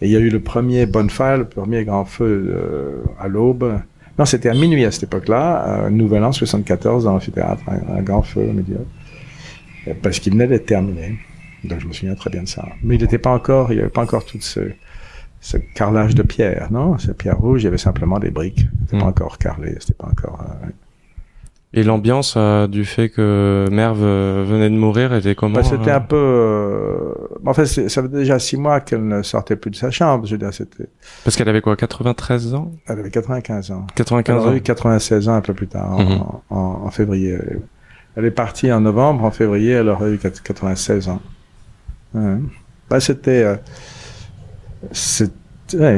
Et 0.00 0.06
il 0.06 0.10
y 0.10 0.16
a 0.16 0.20
eu 0.20 0.30
le 0.30 0.40
premier 0.40 0.86
bonfire, 0.86 1.38
le 1.38 1.44
premier 1.44 1.84
grand 1.84 2.04
feu 2.04 2.54
euh, 2.54 3.02
à 3.18 3.28
l'aube. 3.28 3.80
Non, 4.18 4.24
c'était 4.24 4.48
à 4.48 4.54
minuit 4.54 4.84
à 4.84 4.90
cette 4.90 5.04
époque-là, 5.04 5.84
euh, 5.84 5.90
Nouvel 5.90 6.24
An 6.24 6.32
74 6.32 7.04
dans 7.04 7.12
l'amphithéâtre, 7.12 7.62
un, 7.68 7.98
un, 7.98 8.02
grand 8.02 8.22
feu 8.22 8.40
au 8.40 8.52
milieu. 8.52 8.86
Parce 10.02 10.18
qu'il 10.18 10.32
venait 10.32 10.46
d'être 10.46 10.66
terminé. 10.66 11.18
Donc 11.64 11.80
je 11.80 11.86
me 11.86 11.92
souviens 11.92 12.14
très 12.14 12.30
bien 12.30 12.42
de 12.42 12.48
ça. 12.48 12.66
Mais 12.82 12.96
il 12.96 13.00
n'était 13.00 13.18
pas 13.18 13.30
encore, 13.30 13.72
il 13.72 13.76
n'y 13.76 13.80
avait 13.80 13.90
pas 13.90 14.02
encore 14.02 14.24
tout 14.24 14.40
ce, 14.40 14.60
ce 15.40 15.56
carrelage 15.56 16.14
de 16.14 16.22
pierre, 16.22 16.68
non? 16.70 16.98
Ces 16.98 17.14
pierres 17.14 17.38
rouges, 17.38 17.62
il 17.62 17.64
y 17.64 17.68
avait 17.68 17.78
simplement 17.78 18.18
des 18.18 18.30
briques. 18.30 18.66
C'était 18.84 18.98
pas 18.98 19.04
hmm. 19.04 19.08
encore 19.08 19.38
carrelé, 19.38 19.76
c'était 19.80 19.94
pas 19.94 20.08
encore. 20.08 20.42
Euh, 20.42 20.68
Et 21.72 21.84
l'ambiance 21.84 22.34
euh, 22.36 22.66
du 22.66 22.84
fait 22.84 23.10
que 23.10 23.66
Merve 23.70 24.02
euh, 24.02 24.44
venait 24.44 24.68
de 24.68 24.74
mourir 24.74 25.14
était 25.14 25.36
comment 25.36 25.54
bah, 25.54 25.62
C'était 25.62 25.92
un 25.92 26.00
peu. 26.00 27.14
En 27.46 27.54
fait, 27.54 27.66
ça 27.66 28.02
fait 28.02 28.08
déjà 28.08 28.40
six 28.40 28.56
mois 28.56 28.80
qu'elle 28.80 29.06
ne 29.06 29.22
sortait 29.22 29.54
plus 29.54 29.70
de 29.70 29.76
sa 29.76 29.92
chambre. 29.92 30.26
Je 30.26 30.32
veux 30.32 30.38
dire, 30.38 30.52
c'était. 30.52 30.88
Parce 31.22 31.36
qu'elle 31.36 31.48
avait 31.48 31.60
quoi, 31.60 31.76
93 31.76 32.54
ans? 32.54 32.72
Elle 32.88 32.98
avait 32.98 33.10
95 33.10 33.70
ans. 33.70 33.86
95 33.94 34.42
elle 34.46 34.52
a 34.52 34.56
eu 34.56 34.60
96 34.60 35.28
ans 35.28 35.34
un 35.34 35.40
peu 35.40 35.54
plus 35.54 35.68
tard, 35.68 35.92
en, 35.92 36.02
mhm. 36.02 36.22
en, 36.50 36.90
février. 36.90 37.38
Elle 38.16 38.24
est 38.24 38.32
partie 38.32 38.72
en 38.72 38.80
novembre, 38.80 39.22
en 39.22 39.30
février, 39.30 39.70
elle 39.72 39.88
aurait 39.88 40.10
eu 40.10 40.18
96 40.18 41.08
ans. 41.08 41.20
Ouais. 42.14 42.38
Bah, 42.88 42.98
c'était 42.98 43.46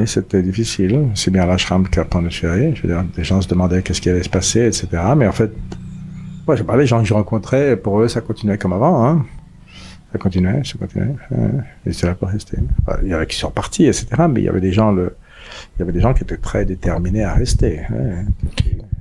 c'était 0.07 0.43
difficile. 0.43 1.09
C'est 1.15 1.31
bien 1.31 1.47
l'ashram 1.47 1.89
qu'à 1.89 2.05
Pondichéry. 2.05 2.75
Je 2.75 2.83
veux 2.83 2.89
dire, 2.89 3.05
les 3.17 3.25
gens 3.25 3.41
se 3.41 3.49
demandaient 3.49 3.83
qu'est-ce 3.83 4.01
qui 4.01 4.11
allait 4.11 4.23
se 4.23 4.31
passer, 4.31 4.67
etc. 4.67 4.89
Mais 5.17 5.27
en 5.27 5.33
fait, 5.33 5.53
moi, 6.47 6.57
je 6.57 6.63
parlais, 6.63 6.83
les 6.83 6.87
gens 6.87 7.01
que 7.01 7.09
je 7.09 7.15
rencontrais, 7.15 7.77
pour 7.77 8.01
eux, 8.01 8.09
ça 8.09 8.21
continuait 8.21 8.59
comme 8.59 8.73
avant. 8.73 9.07
Hein. 9.07 9.25
Ça 10.13 10.19
continuait, 10.19 10.63
ça 10.65 10.79
continuait. 10.79 11.15
et 11.87 11.93
c'est 11.93 12.07
là 12.07 12.15
pour 12.15 12.29
rester. 12.29 12.59
il 13.03 13.09
y 13.09 13.15
avait 13.15 13.27
qui 13.27 13.37
sont 13.37 13.51
partis, 13.51 13.87
etc. 13.87 14.07
Mais 14.31 14.41
il 14.41 14.45
y 14.45 14.49
avait 14.49 14.61
des 14.61 14.73
gens, 14.73 14.93
le, 14.93 15.17
il 15.77 15.81
y 15.81 15.83
avait 15.83 15.93
des 15.93 16.01
gens 16.01 16.13
qui 16.13 16.23
étaient 16.23 16.37
très 16.37 16.65
déterminés 16.65 17.25
à 17.25 17.33
rester. 17.33 17.81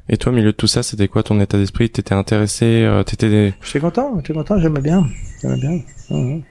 Et 0.08 0.18
toi, 0.18 0.32
au 0.32 0.36
milieu 0.36 0.52
de 0.52 0.58
tout 0.58 0.68
ça, 0.68 0.84
c'était 0.84 1.08
quoi 1.08 1.24
ton 1.24 1.40
état 1.40 1.58
d'esprit? 1.58 1.90
T'étais 1.90 2.14
intéressé 2.14 2.84
euh, 2.84 3.04
T'étais 3.04 3.30
des... 3.30 3.54
J'étais 3.64 3.80
content, 3.80 4.14
j'étais 4.18 4.34
content, 4.34 4.60
j'aimais 4.60 4.82
bien, 4.82 5.08
j'aimais 5.42 5.58
bien. 5.58 6.42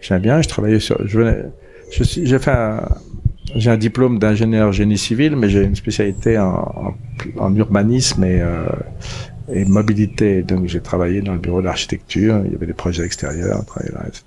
J'aimais 0.00 0.20
bien, 0.20 0.42
je 0.42 0.48
travaillais 0.48 0.80
sur, 0.80 1.06
je 1.06 1.18
venais, 1.18 1.44
j'ai 1.90 2.38
fait 2.38 2.52
j'ai 3.54 3.70
un 3.70 3.76
diplôme 3.76 4.18
d'ingénieur 4.18 4.72
génie 4.72 4.98
civil, 4.98 5.36
mais 5.36 5.48
j'ai 5.48 5.62
une 5.62 5.76
spécialité 5.76 6.38
en, 6.38 6.94
en, 7.38 7.54
urbanisme 7.54 8.24
et, 8.24 8.40
euh, 8.40 8.66
et 9.52 9.64
mobilité. 9.64 10.42
Donc 10.42 10.66
j'ai 10.66 10.80
travaillé 10.80 11.20
dans 11.20 11.32
le 11.32 11.38
bureau 11.38 11.62
d'architecture, 11.62 12.42
il 12.44 12.52
y 12.52 12.54
avait 12.54 12.66
des 12.66 12.72
projets 12.72 13.04
extérieurs, 13.04 13.58
on 13.60 13.64
travaillait 13.64 13.94
là, 13.94 14.04
etc. 14.06 14.24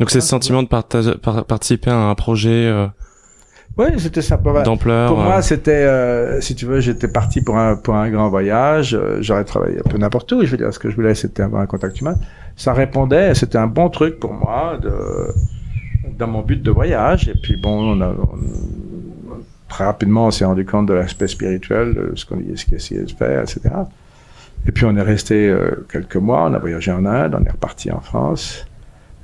Donc 0.00 0.10
c'est 0.10 0.20
ce 0.20 0.28
sentiment 0.28 0.62
de 0.62 0.68
partage, 0.68 1.14
participer 1.46 1.90
à 1.90 1.96
un 1.96 2.14
projet. 2.14 2.66
Euh... 2.66 2.86
Oui, 3.78 3.86
c'était 3.96 4.20
ça. 4.20 4.36
D'ampleur. 4.36 5.08
Pour 5.08 5.18
moi, 5.18 5.38
euh. 5.38 5.42
c'était, 5.42 5.70
euh, 5.70 6.40
si 6.42 6.54
tu 6.54 6.66
veux, 6.66 6.80
j'étais 6.80 7.08
parti 7.08 7.40
pour 7.40 7.56
un 7.56 7.76
pour 7.76 7.94
un 7.94 8.10
grand 8.10 8.28
voyage. 8.28 8.98
J'aurais 9.20 9.44
travaillé 9.44 9.78
un 9.78 9.88
peu 9.88 9.96
n'importe 9.96 10.30
où. 10.32 10.44
Je 10.44 10.50
veux 10.50 10.58
dire, 10.58 10.74
ce 10.74 10.78
que 10.78 10.90
je 10.90 10.96
voulais, 10.96 11.14
c'était 11.14 11.42
avoir 11.42 11.62
un 11.62 11.66
contact 11.66 11.98
humain. 12.00 12.16
Ça 12.56 12.74
répondait. 12.74 13.34
C'était 13.34 13.56
un 13.56 13.66
bon 13.66 13.88
truc 13.88 14.18
pour 14.18 14.34
moi 14.34 14.78
de 14.82 14.90
dans 16.22 16.32
mon 16.32 16.42
but 16.42 16.62
de 16.62 16.70
voyage. 16.70 17.28
Et 17.28 17.34
puis 17.34 17.56
bon, 17.56 17.96
on 17.96 18.00
a, 18.00 18.14
très 19.68 19.84
rapidement, 19.84 20.26
on 20.26 20.30
s'est 20.30 20.44
rendu 20.44 20.64
compte 20.64 20.86
de 20.86 20.94
l'aspect 20.94 21.28
spirituel, 21.28 21.94
de 21.94 22.12
ce 22.14 22.24
qu'on 22.24 22.38
ce 22.54 22.64
qu'il 22.64 22.74
essayait 22.74 23.02
de 23.02 23.10
faire, 23.10 23.42
etc. 23.42 23.60
Et 24.66 24.72
puis 24.72 24.84
on 24.84 24.96
est 24.96 25.02
resté 25.02 25.48
euh, 25.48 25.86
quelques 25.90 26.16
mois, 26.16 26.44
on 26.48 26.54
a 26.54 26.58
voyagé 26.58 26.92
en 26.92 27.04
Inde, 27.04 27.36
on 27.38 27.44
est 27.44 27.50
reparti 27.50 27.90
en 27.90 28.00
France. 28.00 28.64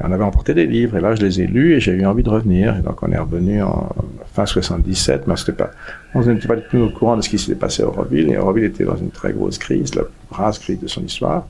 on 0.00 0.10
avait 0.10 0.24
emporté 0.24 0.54
des 0.54 0.66
livres, 0.66 0.96
et 0.96 1.00
là, 1.00 1.14
je 1.14 1.22
les 1.22 1.40
ai 1.40 1.46
lus, 1.46 1.74
et 1.74 1.80
j'ai 1.80 1.92
eu 1.92 2.04
envie 2.06 2.24
de 2.24 2.30
revenir. 2.30 2.76
Et 2.76 2.82
donc, 2.82 3.02
on 3.02 3.12
est 3.12 3.18
revenu 3.18 3.62
en 3.62 3.88
fin 4.32 4.46
77, 4.46 5.26
mais 5.28 5.34
pas, 5.52 5.70
on 6.14 6.22
n'était 6.22 6.48
pas 6.48 6.56
du 6.56 6.62
tout 6.70 6.78
au 6.78 6.90
courant 6.90 7.16
de 7.16 7.22
ce 7.22 7.28
qui 7.28 7.38
s'était 7.38 7.58
passé 7.58 7.82
à 7.82 7.86
Auroville, 7.86 8.30
et 8.30 8.36
Auroville 8.36 8.64
était 8.64 8.84
dans 8.84 8.96
une 8.96 9.10
très 9.10 9.32
grosse 9.32 9.58
crise, 9.58 9.94
la 9.94 10.02
plus 10.02 10.58
crise 10.58 10.80
de 10.80 10.88
son 10.88 11.02
histoire. 11.02 11.46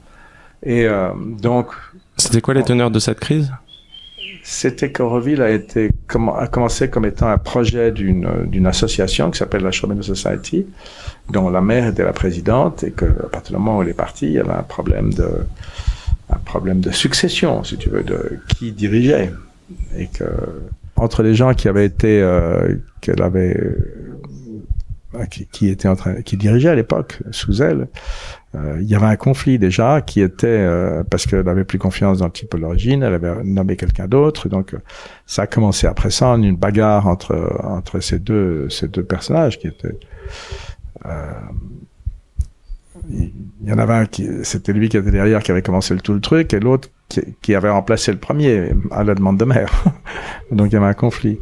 Et 0.62 0.86
euh, 0.86 1.10
donc... 1.40 1.68
C'était 2.16 2.40
quoi 2.40 2.52
les 2.52 2.64
teneurs 2.64 2.90
de 2.90 2.98
cette 2.98 3.20
crise? 3.20 3.50
C'était 4.50 4.90
qu'Auroville 4.90 5.42
a 5.42 5.50
été 5.50 5.90
a 6.34 6.46
commencé 6.46 6.88
comme 6.88 7.04
étant 7.04 7.28
un 7.28 7.36
projet 7.36 7.92
d'une 7.92 8.66
association 8.66 9.30
qui 9.30 9.38
s'appelle 9.38 9.62
la 9.62 9.70
Showman 9.70 10.02
Society, 10.02 10.64
dont 11.28 11.50
la 11.50 11.60
mère 11.60 11.86
était 11.86 12.02
la 12.02 12.14
présidente 12.14 12.82
et 12.82 12.90
que 12.90 13.04
à 13.04 13.28
partir 13.28 13.54
du 13.54 13.62
moment 13.62 13.76
où 13.76 13.82
elle 13.82 13.90
est 13.90 13.92
partie, 13.92 14.24
il 14.24 14.32
y 14.32 14.38
avait 14.38 14.52
un 14.52 14.62
problème 14.62 15.12
de 15.12 15.28
un 16.30 16.38
problème 16.38 16.80
de 16.80 16.90
succession, 16.90 17.62
si 17.62 17.76
tu 17.76 17.90
veux, 17.90 18.02
de 18.02 18.38
qui 18.56 18.72
dirigeait. 18.72 19.34
Et 19.98 20.06
que 20.06 20.24
entre 20.96 21.22
les 21.22 21.34
gens 21.34 21.52
qui 21.52 21.68
avaient 21.68 21.84
été 21.84 22.22
euh, 22.22 22.74
qu'elle 23.02 23.20
avait 23.20 23.54
qui, 25.30 25.46
qui 25.46 25.68
était 25.68 25.88
en 25.88 25.96
train 25.96 26.22
qui 26.22 26.36
dirigeait 26.36 26.68
à 26.68 26.74
l'époque 26.74 27.22
sous 27.30 27.62
elle 27.62 27.88
euh, 28.54 28.78
il 28.80 28.88
y 28.88 28.94
avait 28.94 29.06
un 29.06 29.16
conflit 29.16 29.58
déjà 29.58 30.00
qui 30.00 30.22
était 30.22 30.46
euh, 30.46 31.02
parce 31.04 31.26
qu'elle 31.26 31.46
avait 31.48 31.64
plus 31.64 31.78
confiance 31.78 32.18
dans 32.18 32.26
le 32.26 32.32
type 32.32 32.56
d'origine, 32.56 33.02
elle 33.02 33.12
avait 33.12 33.44
nommé 33.44 33.76
quelqu'un 33.76 34.06
d'autre, 34.06 34.48
donc 34.48 34.72
euh, 34.72 34.78
ça 35.26 35.42
a 35.42 35.46
commencé 35.46 35.86
après 35.86 36.10
ça 36.10 36.28
une 36.28 36.56
bagarre 36.56 37.06
entre 37.06 37.60
entre 37.62 38.00
ces 38.00 38.18
deux 38.18 38.68
ces 38.70 38.88
deux 38.88 39.02
personnages 39.02 39.58
qui 39.58 39.66
étaient. 39.66 39.98
il 43.10 43.32
y 43.64 43.72
en 43.72 43.78
avait 43.78 43.94
un 43.94 44.06
qui 44.06 44.26
c'était 44.44 44.72
lui 44.72 44.88
qui 44.88 44.96
était 44.96 45.10
derrière 45.10 45.42
qui 45.42 45.50
avait 45.50 45.62
commencé 45.62 45.92
le 45.92 46.00
tout 46.00 46.14
le 46.14 46.20
truc 46.20 46.54
et 46.54 46.60
l'autre 46.60 46.88
qui, 47.08 47.20
qui, 47.42 47.54
avait 47.54 47.70
remplacé 47.70 48.12
le 48.12 48.18
premier 48.18 48.72
à 48.90 49.04
la 49.04 49.14
demande 49.14 49.38
de 49.38 49.44
mère. 49.44 49.84
donc 50.52 50.68
il 50.68 50.72
y 50.72 50.76
avait 50.76 50.86
un 50.86 50.94
conflit. 50.94 51.38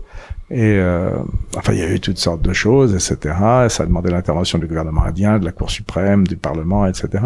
Et 0.48 0.78
euh, 0.78 1.10
enfin, 1.56 1.72
il 1.72 1.80
y 1.80 1.82
a 1.82 1.90
eu 1.90 1.98
toutes 1.98 2.18
sortes 2.18 2.42
de 2.42 2.52
choses, 2.52 2.94
etc. 2.94 3.34
ça 3.68 3.82
a 3.82 3.86
demandé 3.86 4.10
l'intervention 4.10 4.58
du 4.58 4.68
gouvernement 4.68 5.02
indien, 5.02 5.40
de 5.40 5.44
la 5.44 5.50
Cour 5.50 5.70
suprême, 5.70 6.24
du 6.24 6.36
Parlement, 6.36 6.86
etc. 6.86 7.24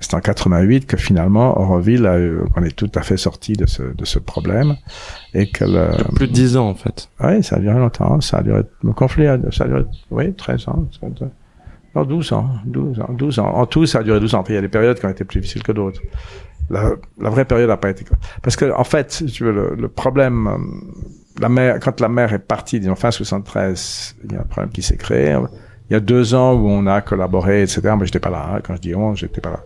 C'est 0.00 0.14
en 0.14 0.20
88 0.20 0.86
que 0.86 0.96
finalement, 0.96 1.56
Auroville 1.56 2.04
a 2.06 2.18
eu, 2.18 2.40
on 2.56 2.62
est 2.64 2.74
tout 2.74 2.90
à 2.96 3.02
fait 3.02 3.16
sorti 3.16 3.52
de 3.52 3.66
ce, 3.66 3.82
de 3.82 4.04
ce 4.04 4.18
problème. 4.18 4.76
Et 5.34 5.50
que 5.50 5.64
le, 5.64 6.14
Plus 6.16 6.26
de 6.26 6.32
10 6.32 6.56
ans, 6.56 6.70
en 6.70 6.74
fait. 6.74 7.08
Oui, 7.20 7.44
ça 7.44 7.56
a 7.56 7.58
duré 7.60 7.78
longtemps. 7.78 8.20
Ça 8.20 8.38
a 8.38 8.42
duré, 8.42 8.62
le 8.82 8.92
conflit 8.92 9.28
a, 9.28 9.38
ça 9.52 9.64
a 9.64 9.68
duré, 9.68 9.84
oui, 10.10 10.34
13 10.34 10.68
ans. 10.68 10.88
Non, 11.94 12.04
12 12.04 12.32
ans, 12.32 12.50
12 12.66 13.00
ans, 13.00 13.08
12 13.10 13.38
ans. 13.38 13.54
En 13.54 13.66
tout, 13.66 13.86
ça 13.86 14.00
a 14.00 14.02
duré 14.02 14.18
12 14.18 14.34
ans. 14.34 14.42
Puis 14.42 14.54
il 14.54 14.56
y 14.56 14.58
a 14.58 14.62
des 14.62 14.68
périodes 14.68 14.98
qui 14.98 15.06
ont 15.06 15.10
été 15.10 15.24
plus 15.24 15.40
difficiles 15.40 15.62
que 15.62 15.72
d'autres. 15.72 16.00
La, 16.70 16.90
la, 17.20 17.30
vraie 17.30 17.44
période 17.44 17.68
n'a 17.68 17.78
pas 17.78 17.88
été 17.88 18.04
parce 18.42 18.54
que 18.54 18.70
en 18.70 18.84
fait, 18.84 19.10
si 19.10 19.24
tu 19.26 19.44
veux, 19.44 19.52
le, 19.52 19.74
le 19.74 19.88
problème 19.88 20.48
euh, 20.48 20.58
la 21.40 21.48
mère, 21.48 21.78
quand 21.80 22.00
la 22.00 22.08
mère 22.08 22.32
est 22.32 22.38
partie, 22.38 22.80
disons 22.80 22.94
fin 22.94 23.10
73, 23.10 24.16
il 24.24 24.32
y 24.32 24.36
a 24.36 24.40
un 24.40 24.44
problème 24.44 24.70
qui 24.70 24.82
s'est 24.82 24.96
créé. 24.96 25.36
Il 25.90 25.94
y 25.94 25.96
a 25.96 26.00
deux 26.00 26.34
ans 26.34 26.54
où 26.54 26.68
on 26.68 26.86
a 26.86 27.00
collaboré, 27.00 27.62
etc. 27.62 27.80
Mais 27.98 28.06
j'étais 28.06 28.18
pas 28.18 28.30
là. 28.30 28.50
Hein. 28.52 28.60
Quand 28.62 28.76
je 28.76 28.80
dis 28.80 28.94
on, 28.94 29.14
j'étais 29.14 29.40
pas 29.40 29.50
là. 29.50 29.60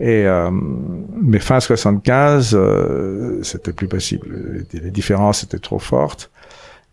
Et 0.00 0.26
euh, 0.26 0.50
mais 0.50 1.38
fin 1.38 1.60
75, 1.60 2.54
euh, 2.54 3.42
c'était 3.42 3.72
plus 3.72 3.88
possible. 3.88 4.66
Les, 4.72 4.90
différences 4.90 5.44
étaient 5.44 5.58
trop 5.58 5.78
fortes. 5.78 6.30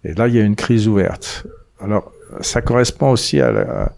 Et 0.04 0.14
là, 0.14 0.28
il 0.28 0.36
y 0.36 0.40
a 0.40 0.44
une 0.44 0.56
crise 0.56 0.88
ouverte. 0.88 1.48
Alors, 1.82 2.12
ça 2.42 2.62
correspond 2.62 3.10
aussi 3.12 3.42
à, 3.42 3.52
la, 3.52 3.92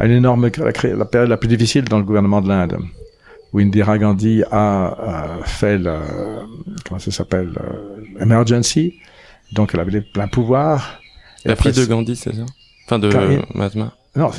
une 0.00 0.10
énorme 0.10 0.50
la, 0.56 0.64
la, 0.64 1.04
période 1.04 1.28
la 1.28 1.36
plus 1.36 1.48
difficile 1.48 1.84
dans 1.84 1.98
le 1.98 2.04
gouvernement 2.04 2.40
de 2.40 2.48
l'Inde, 2.48 2.78
où 3.52 3.60
Indira 3.60 3.98
Gandhi 3.98 4.42
a, 4.50 4.86
a 4.86 5.44
fait 5.44 5.78
le, 5.78 5.96
comment 6.86 6.98
ça 6.98 7.10
s'appelle, 7.10 7.52
euh, 7.60 8.22
emergency, 8.22 8.94
donc 9.52 9.70
elle 9.74 9.80
avait 9.80 10.00
plein 10.00 10.28
pouvoir. 10.28 11.00
La 11.44 11.56
fille 11.56 11.72
de 11.72 11.84
Gandhi, 11.84 12.16
c'est 12.16 12.34
ça 12.34 12.42
Enfin 12.86 12.98
de 12.98 13.10
Mahatma. 13.54 13.92
Non, 14.14 14.30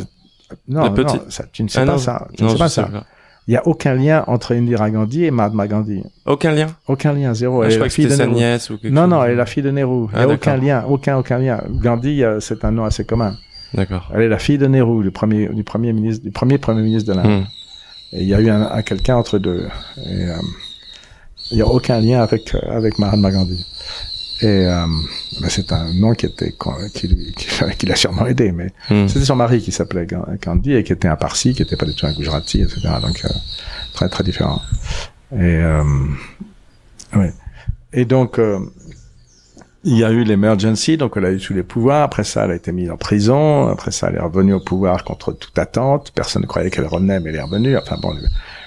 non, 0.67 0.91
petite. 0.93 1.23
non 1.23 1.29
ça, 1.29 1.45
tu 1.51 1.63
ne 1.63 1.67
sais 1.67 1.79
ah 1.79 1.85
pas 1.85 1.97
ça. 1.97 2.27
Tu 2.37 2.43
ne 2.43 2.49
sais 2.49 2.57
pas 2.57 2.69
ça. 2.69 2.89
Il 3.47 3.51
n'y 3.51 3.57
a 3.57 3.65
aucun 3.65 3.93
lien 3.93 4.25
entre 4.27 4.53
Indira 4.53 4.89
Gandhi 4.89 5.23
et 5.23 5.31
Mahatma 5.31 5.67
Gandhi. 5.67 6.03
Aucun 6.25 6.51
lien 6.51 6.67
Aucun 6.87 7.13
lien, 7.13 7.33
zéro. 7.33 7.61
Ah, 7.61 7.69
je 7.69 7.75
crois 7.75 7.87
que 7.87 7.93
c'était 7.93 8.09
sa 8.09 8.27
nièce 8.27 8.69
ou 8.69 8.77
quelque 8.77 8.93
Non, 8.93 9.03
chose. 9.03 9.09
non, 9.11 9.23
elle 9.23 9.31
est 9.31 9.35
la 9.35 9.45
fille 9.45 9.63
de 9.63 9.71
Nehru. 9.71 10.07
Il 10.11 10.17
n'y 10.17 10.21
a 10.21 10.27
ah, 10.29 10.33
aucun 10.33 10.57
lien, 10.57 10.83
aucun, 10.85 11.17
aucun 11.17 11.37
lien. 11.37 11.63
Gandhi, 11.69 12.23
euh, 12.23 12.41
c'est 12.41 12.65
un 12.65 12.71
nom 12.71 12.83
assez 12.83 13.05
commun. 13.05 13.35
D'accord. 13.73 14.11
Elle 14.13 14.23
est 14.23 14.27
la 14.27 14.39
fille 14.39 14.57
de 14.57 14.67
Nehru, 14.67 15.01
du 15.01 15.11
premier, 15.11 15.47
du 15.47 15.63
premier 15.63 15.93
ministre, 15.93 16.25
du 16.25 16.31
premier 16.31 16.57
premier 16.57 16.81
ministre 16.81 17.13
de 17.13 17.17
l'Inde. 17.17 17.41
Hmm. 17.41 17.45
Et 18.13 18.23
il 18.23 18.27
y 18.27 18.33
a 18.33 18.41
eu 18.41 18.49
un, 18.49 18.63
un 18.63 18.81
quelqu'un 18.81 19.15
entre 19.15 19.39
deux. 19.39 19.67
Et, 20.05 20.23
euh, 20.23 20.35
il 21.51 21.55
n'y 21.55 21.61
a 21.61 21.67
aucun 21.67 22.01
lien 22.01 22.21
avec, 22.21 22.53
euh, 22.53 22.59
avec 22.69 22.99
Mahatma 22.99 23.31
Gandhi. 23.31 23.65
Et 24.41 24.45
euh, 24.45 24.85
ben 25.41 25.49
c'est 25.49 25.71
un 25.71 25.91
nom 25.93 26.13
qui 26.13 26.27
était 26.27 26.53
qui, 26.93 27.07
qui, 27.35 27.47
qui 27.77 27.85
l'a 27.85 27.95
sûrement 27.95 28.27
aidé, 28.27 28.51
mais 28.51 28.71
hmm. 28.89 29.07
c'était 29.07 29.25
son 29.25 29.35
mari 29.35 29.61
qui 29.61 29.71
s'appelait 29.71 30.05
Gandhi 30.05 30.73
et 30.73 30.83
qui 30.83 30.93
était 30.93 31.07
un 31.07 31.15
Parsi, 31.15 31.55
qui 31.55 31.63
était 31.63 31.75
pas 31.75 31.85
du 31.85 31.95
tout 31.95 32.05
un 32.05 32.13
Gujarati, 32.13 32.61
etc. 32.61 32.81
Donc 33.01 33.25
euh, 33.25 33.29
très 33.93 34.09
très 34.09 34.23
différent. 34.23 34.61
Et 35.33 35.37
euh, 35.41 35.83
ouais. 37.15 37.33
Et 37.93 38.05
donc 38.05 38.37
euh, 38.37 38.59
il 39.83 39.97
y 39.97 40.03
a 40.03 40.11
eu 40.11 40.23
l'emergency, 40.23 40.97
donc 40.97 41.13
elle 41.15 41.25
a 41.25 41.31
eu 41.31 41.39
tous 41.39 41.53
les 41.53 41.63
pouvoirs. 41.63 42.03
Après 42.03 42.23
ça, 42.23 42.45
elle 42.45 42.51
a 42.51 42.55
été 42.55 42.71
mise 42.71 42.91
en 42.91 42.97
prison. 42.97 43.67
Après 43.67 43.91
ça, 43.91 44.09
elle 44.09 44.17
est 44.17 44.21
revenue 44.21 44.53
au 44.53 44.59
pouvoir 44.59 45.03
contre 45.03 45.31
toute 45.31 45.57
attente. 45.57 46.11
Personne 46.13 46.43
ne 46.43 46.47
croyait 46.47 46.69
qu'elle 46.69 46.85
revenait, 46.85 47.19
mais 47.19 47.29
elle 47.29 47.37
est 47.37 47.41
revenue. 47.41 47.75
Enfin 47.77 47.97
bon, 47.99 48.13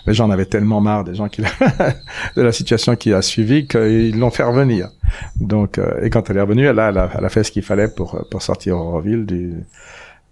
les 0.07 0.15
gens 0.15 0.27
en 0.27 0.31
avaient 0.31 0.47
tellement 0.47 0.81
marre 0.81 1.05
des 1.05 1.15
gens 1.15 1.29
qui 1.29 1.43
de 2.37 2.43
la 2.43 2.53
situation 2.53 2.97
qui 2.97 3.13
a 3.13 3.23
suivi 3.23 3.67
qu'ils 3.67 4.19
l'ont 4.19 4.31
fait 4.31 4.43
revenir. 4.43 4.89
Donc, 5.37 5.79
euh, 5.79 6.03
et 6.03 6.11
quand 6.11 6.31
elle 6.31 6.37
est 6.37 6.43
revenue, 6.43 6.67
elle 6.67 6.79
a, 6.79 6.89
elle 7.17 7.25
a, 7.25 7.29
fait 7.29 7.45
ce 7.45 7.51
qu'il 7.51 7.63
fallait 7.63 7.89
pour 7.89 8.25
pour 8.31 8.43
sortir 8.43 8.77
Auroville 8.77 9.27
du 9.27 9.55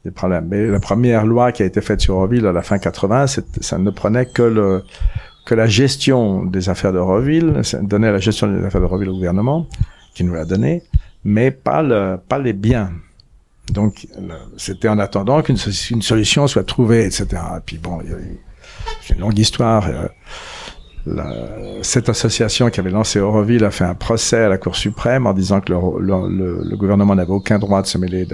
des 0.05 0.11
problèmes. 0.11 0.47
Mais 0.49 0.67
la 0.67 0.81
première 0.81 1.27
loi 1.27 1.53
qui 1.53 1.63
a 1.63 1.67
été 1.67 1.81
faite 1.81 2.01
sur 2.01 2.17
Auroville 2.17 2.47
à 2.47 2.53
la 2.53 2.63
fin 2.63 2.79
80, 2.79 3.27
ça 3.61 3.79
ne 3.79 3.91
prenait 3.91 4.27
que 4.27 4.43
le 4.43 4.83
que 5.45 5.55
la 5.55 5.67
gestion 5.67 6.45
des 6.45 6.69
affaires 6.69 6.93
d'Auroville, 6.93 7.63
donnait 7.81 8.13
la 8.13 8.19
gestion 8.19 8.53
des 8.53 8.65
affaires 8.67 8.83
d'Auroville 8.83 9.09
au 9.09 9.15
gouvernement, 9.15 9.67
qui 10.15 10.23
nous 10.23 10.35
l'a 10.35 10.45
donné, 10.45 10.83
mais 11.25 11.51
pas 11.51 11.83
le 11.83 12.19
pas 12.29 12.39
les 12.39 12.53
biens. 12.53 12.93
Donc, 13.73 14.07
c'était 14.57 14.89
en 14.89 14.99
attendant 14.99 15.43
qu'une 15.43 15.57
une 15.91 16.03
solution 16.03 16.47
soit 16.47 16.65
trouvée, 16.65 17.05
etc. 17.05 17.27
Et 17.57 17.61
puis 17.65 17.79
bon, 17.79 17.99
il 18.03 18.11
y 18.11 18.15
a 18.15 18.19
eu 18.19 18.39
une 19.15 19.21
longue 19.21 19.39
histoire. 19.39 19.89
Euh, 19.89 20.09
cette 21.83 22.09
association 22.09 22.71
qui 22.71 22.81
avait 22.81 22.91
lancé 22.91 23.21
Auroville 23.21 23.65
a 23.65 23.71
fait 23.71 23.85
un 23.85 23.95
procès 23.95 24.45
à 24.45 24.49
la 24.49 24.59
Cour 24.59 24.77
suprême 24.77 25.27
en 25.27 25.33
disant 25.33 25.61
que 25.61 25.73
le, 25.73 26.77
gouvernement 26.77 27.15
n'avait 27.15 27.33
aucun 27.33 27.59
droit 27.59 27.83
de 27.83 27.87
se 27.87 27.99
mêler 27.99 28.27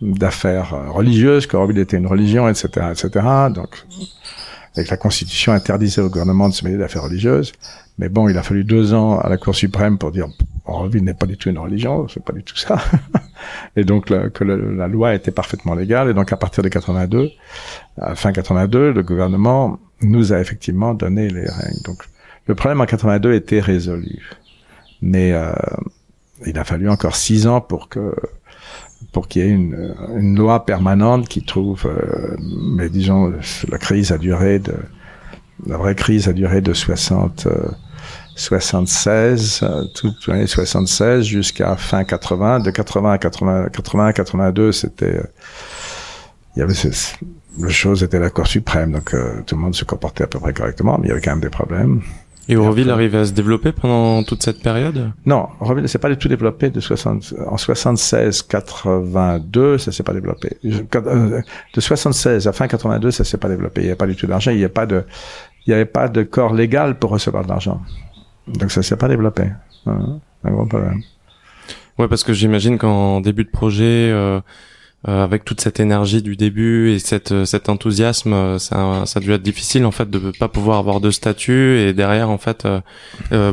d'affaires 0.00 0.74
euh, 0.74 0.90
religieuses, 0.90 1.46
qu'Auroville 1.46 1.78
était 1.78 1.96
une 1.96 2.06
religion, 2.06 2.48
etc., 2.48 2.68
etc. 2.92 3.26
Donc, 3.52 3.84
avec 4.76 4.90
la 4.90 4.96
Constitution 4.96 5.52
interdisait 5.52 6.02
au 6.02 6.08
gouvernement 6.08 6.48
de 6.48 6.54
se 6.54 6.64
mêler 6.64 6.78
d'affaires 6.78 7.02
religieuses. 7.02 7.52
Mais 7.98 8.08
bon, 8.08 8.28
il 8.28 8.38
a 8.38 8.42
fallu 8.42 8.64
deux 8.64 8.94
ans 8.94 9.18
à 9.18 9.28
la 9.28 9.36
Cour 9.36 9.54
suprême 9.54 9.98
pour 9.98 10.12
dire 10.12 10.28
Auroville 10.66 11.02
n'est 11.02 11.14
pas 11.14 11.26
du 11.26 11.36
tout 11.36 11.48
une 11.48 11.58
religion, 11.58 12.06
c'est 12.08 12.22
pas 12.22 12.32
du 12.32 12.44
tout 12.44 12.56
ça. 12.56 12.78
et 13.76 13.84
donc 13.84 14.06
que 14.06 14.44
la 14.44 14.88
loi 14.88 15.14
était 15.14 15.30
parfaitement 15.30 15.74
légale. 15.74 16.10
Et 16.10 16.14
donc 16.14 16.32
à 16.32 16.36
partir 16.36 16.62
de 16.62 16.68
82, 16.68 17.30
à 18.00 18.14
fin 18.14 18.32
82, 18.32 18.92
le 18.92 19.02
gouvernement 19.02 19.78
nous 20.00 20.32
a 20.32 20.40
effectivement 20.40 20.94
donné 20.94 21.28
les 21.28 21.48
règles. 21.48 21.82
Donc 21.84 22.02
le 22.46 22.54
problème 22.54 22.80
en 22.80 22.86
82 22.86 23.34
était 23.34 23.60
résolu, 23.60 24.30
mais 25.02 25.32
euh, 25.32 25.52
il 26.46 26.58
a 26.58 26.64
fallu 26.64 26.88
encore 26.88 27.16
six 27.16 27.46
ans 27.46 27.60
pour 27.60 27.88
que 27.88 28.14
pour 29.12 29.28
qu'il 29.28 29.42
y 29.42 29.44
ait 29.46 29.50
une, 29.50 29.94
une, 30.16 30.36
loi 30.36 30.66
permanente 30.66 31.28
qui 31.28 31.42
trouve, 31.42 31.86
euh, 31.86 32.36
mais 32.76 32.88
disons, 32.88 33.32
la 33.68 33.78
crise 33.78 34.10
a 34.10 34.18
duré 34.18 34.58
de, 34.58 34.74
la 35.66 35.76
vraie 35.76 35.94
crise 35.94 36.28
a 36.28 36.32
duré 36.32 36.60
de 36.60 36.72
60, 36.72 37.46
76, 38.38 39.60
euh, 39.62 39.84
toute 39.94 40.26
l'année 40.28 40.46
76 40.46 41.24
jusqu'à 41.24 41.76
fin 41.76 42.04
80. 42.04 42.60
De 42.60 42.70
80 42.70 43.12
à 43.12 43.18
80, 43.18 43.68
80 43.70 44.12
82, 44.12 44.72
c'était, 44.72 45.06
euh, 45.06 45.22
il 46.54 46.60
y 46.60 46.62
avait, 46.62 46.74
la 47.58 47.68
chose 47.68 48.02
était 48.04 48.20
la 48.20 48.30
Cour 48.30 48.46
suprême, 48.46 48.92
donc 48.92 49.12
euh, 49.12 49.42
tout 49.44 49.56
le 49.56 49.60
monde 49.60 49.74
se 49.74 49.84
comportait 49.84 50.24
à 50.24 50.26
peu 50.28 50.38
près 50.38 50.52
correctement, 50.52 50.98
mais 50.98 51.06
il 51.06 51.08
y 51.08 51.12
avait 51.12 51.20
quand 51.20 51.32
même 51.32 51.40
des 51.40 51.50
problèmes. 51.50 52.00
Et 52.50 52.56
Auroville 52.56 52.88
arrivait 52.90 53.18
à 53.18 53.24
se 53.26 53.32
développer 53.32 53.72
pendant 53.72 54.22
toute 54.22 54.42
cette 54.42 54.62
période? 54.62 55.12
Non, 55.26 55.48
Auroville 55.60 55.82
ne 55.82 55.88
s'est 55.88 55.98
pas 55.98 56.08
du 56.08 56.16
tout 56.16 56.28
développé 56.28 56.70
de 56.70 56.80
60, 56.80 57.34
en 57.46 57.58
76, 57.58 58.42
82, 58.42 59.76
ça 59.76 59.92
s'est 59.92 60.02
pas 60.02 60.14
développé. 60.14 60.56
De 60.62 61.80
76 61.80 62.46
à 62.46 62.52
fin 62.52 62.66
82, 62.66 63.10
ça 63.10 63.24
s'est 63.24 63.36
pas 63.36 63.48
développé. 63.48 63.82
Il 63.82 63.84
n'y 63.84 63.90
avait 63.90 63.96
pas 63.96 64.06
du 64.06 64.16
tout 64.16 64.26
d'argent, 64.26 64.50
il 64.50 64.56
n'y 64.56 64.64
avait 64.64 64.72
pas 64.72 64.86
de, 64.86 65.04
il 65.66 65.70
n'y 65.70 65.74
avait 65.74 65.84
pas 65.84 66.08
de 66.08 66.22
corps 66.22 66.54
légal 66.54 66.98
pour 66.98 67.10
recevoir 67.10 67.44
de 67.44 67.50
l'argent. 67.50 67.82
Donc 68.54 68.70
ça 68.70 68.82
s'est 68.82 68.96
pas 68.96 69.08
développé. 69.08 69.44
un 69.86 70.20
gros 70.44 70.66
problème. 70.66 71.02
Ouais, 71.98 72.08
parce 72.08 72.22
que 72.22 72.32
j'imagine 72.32 72.78
qu'en 72.78 73.20
début 73.20 73.44
de 73.44 73.50
projet, 73.50 74.10
euh, 74.12 74.40
euh, 75.06 75.22
avec 75.22 75.44
toute 75.44 75.60
cette 75.60 75.78
énergie 75.78 76.22
du 76.22 76.34
début 76.34 76.90
et 76.90 76.98
cette, 76.98 77.30
euh, 77.30 77.44
cet 77.44 77.68
enthousiasme, 77.68 78.32
euh, 78.32 78.58
ça, 78.58 79.04
ça 79.06 79.20
a 79.20 79.22
dû 79.22 79.30
être 79.30 79.42
difficile 79.42 79.86
en 79.86 79.92
fait 79.92 80.10
de 80.10 80.32
pas 80.36 80.48
pouvoir 80.48 80.78
avoir 80.78 81.00
de 81.00 81.12
statut 81.12 81.78
et 81.78 81.92
derrière 81.92 82.30
en 82.30 82.38
fait 82.38 82.66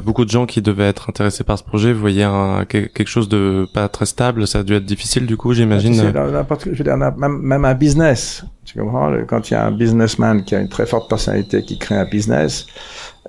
beaucoup 0.03 0.25
de 0.25 0.31
gens 0.31 0.47
qui 0.47 0.63
devaient 0.63 0.87
être 0.87 1.07
intéressés 1.07 1.43
par 1.43 1.59
ce 1.59 1.63
projet 1.63 1.93
voyaient 1.93 2.27
quelque 2.67 3.05
chose 3.05 3.29
de 3.29 3.67
pas 3.75 3.87
très 3.89 4.07
stable. 4.07 4.47
Ça 4.47 4.59
a 4.59 4.63
dû 4.63 4.73
être 4.73 4.85
difficile 4.85 5.27
du 5.27 5.37
coup, 5.37 5.53
j'imagine. 5.53 5.93
Je 5.93 6.01
veux 6.01 6.83
dire, 6.83 6.97
même, 6.97 7.37
même 7.37 7.63
un 7.63 7.75
business, 7.75 8.43
tu 8.65 8.79
comprends 8.79 9.11
Quand 9.27 9.49
il 9.49 9.53
y 9.53 9.57
a 9.57 9.65
un 9.65 9.71
businessman 9.71 10.43
qui 10.43 10.55
a 10.55 10.59
une 10.59 10.69
très 10.69 10.85
forte 10.85 11.07
personnalité 11.09 11.63
qui 11.63 11.77
crée 11.77 11.95
un 11.95 12.05
business 12.05 12.65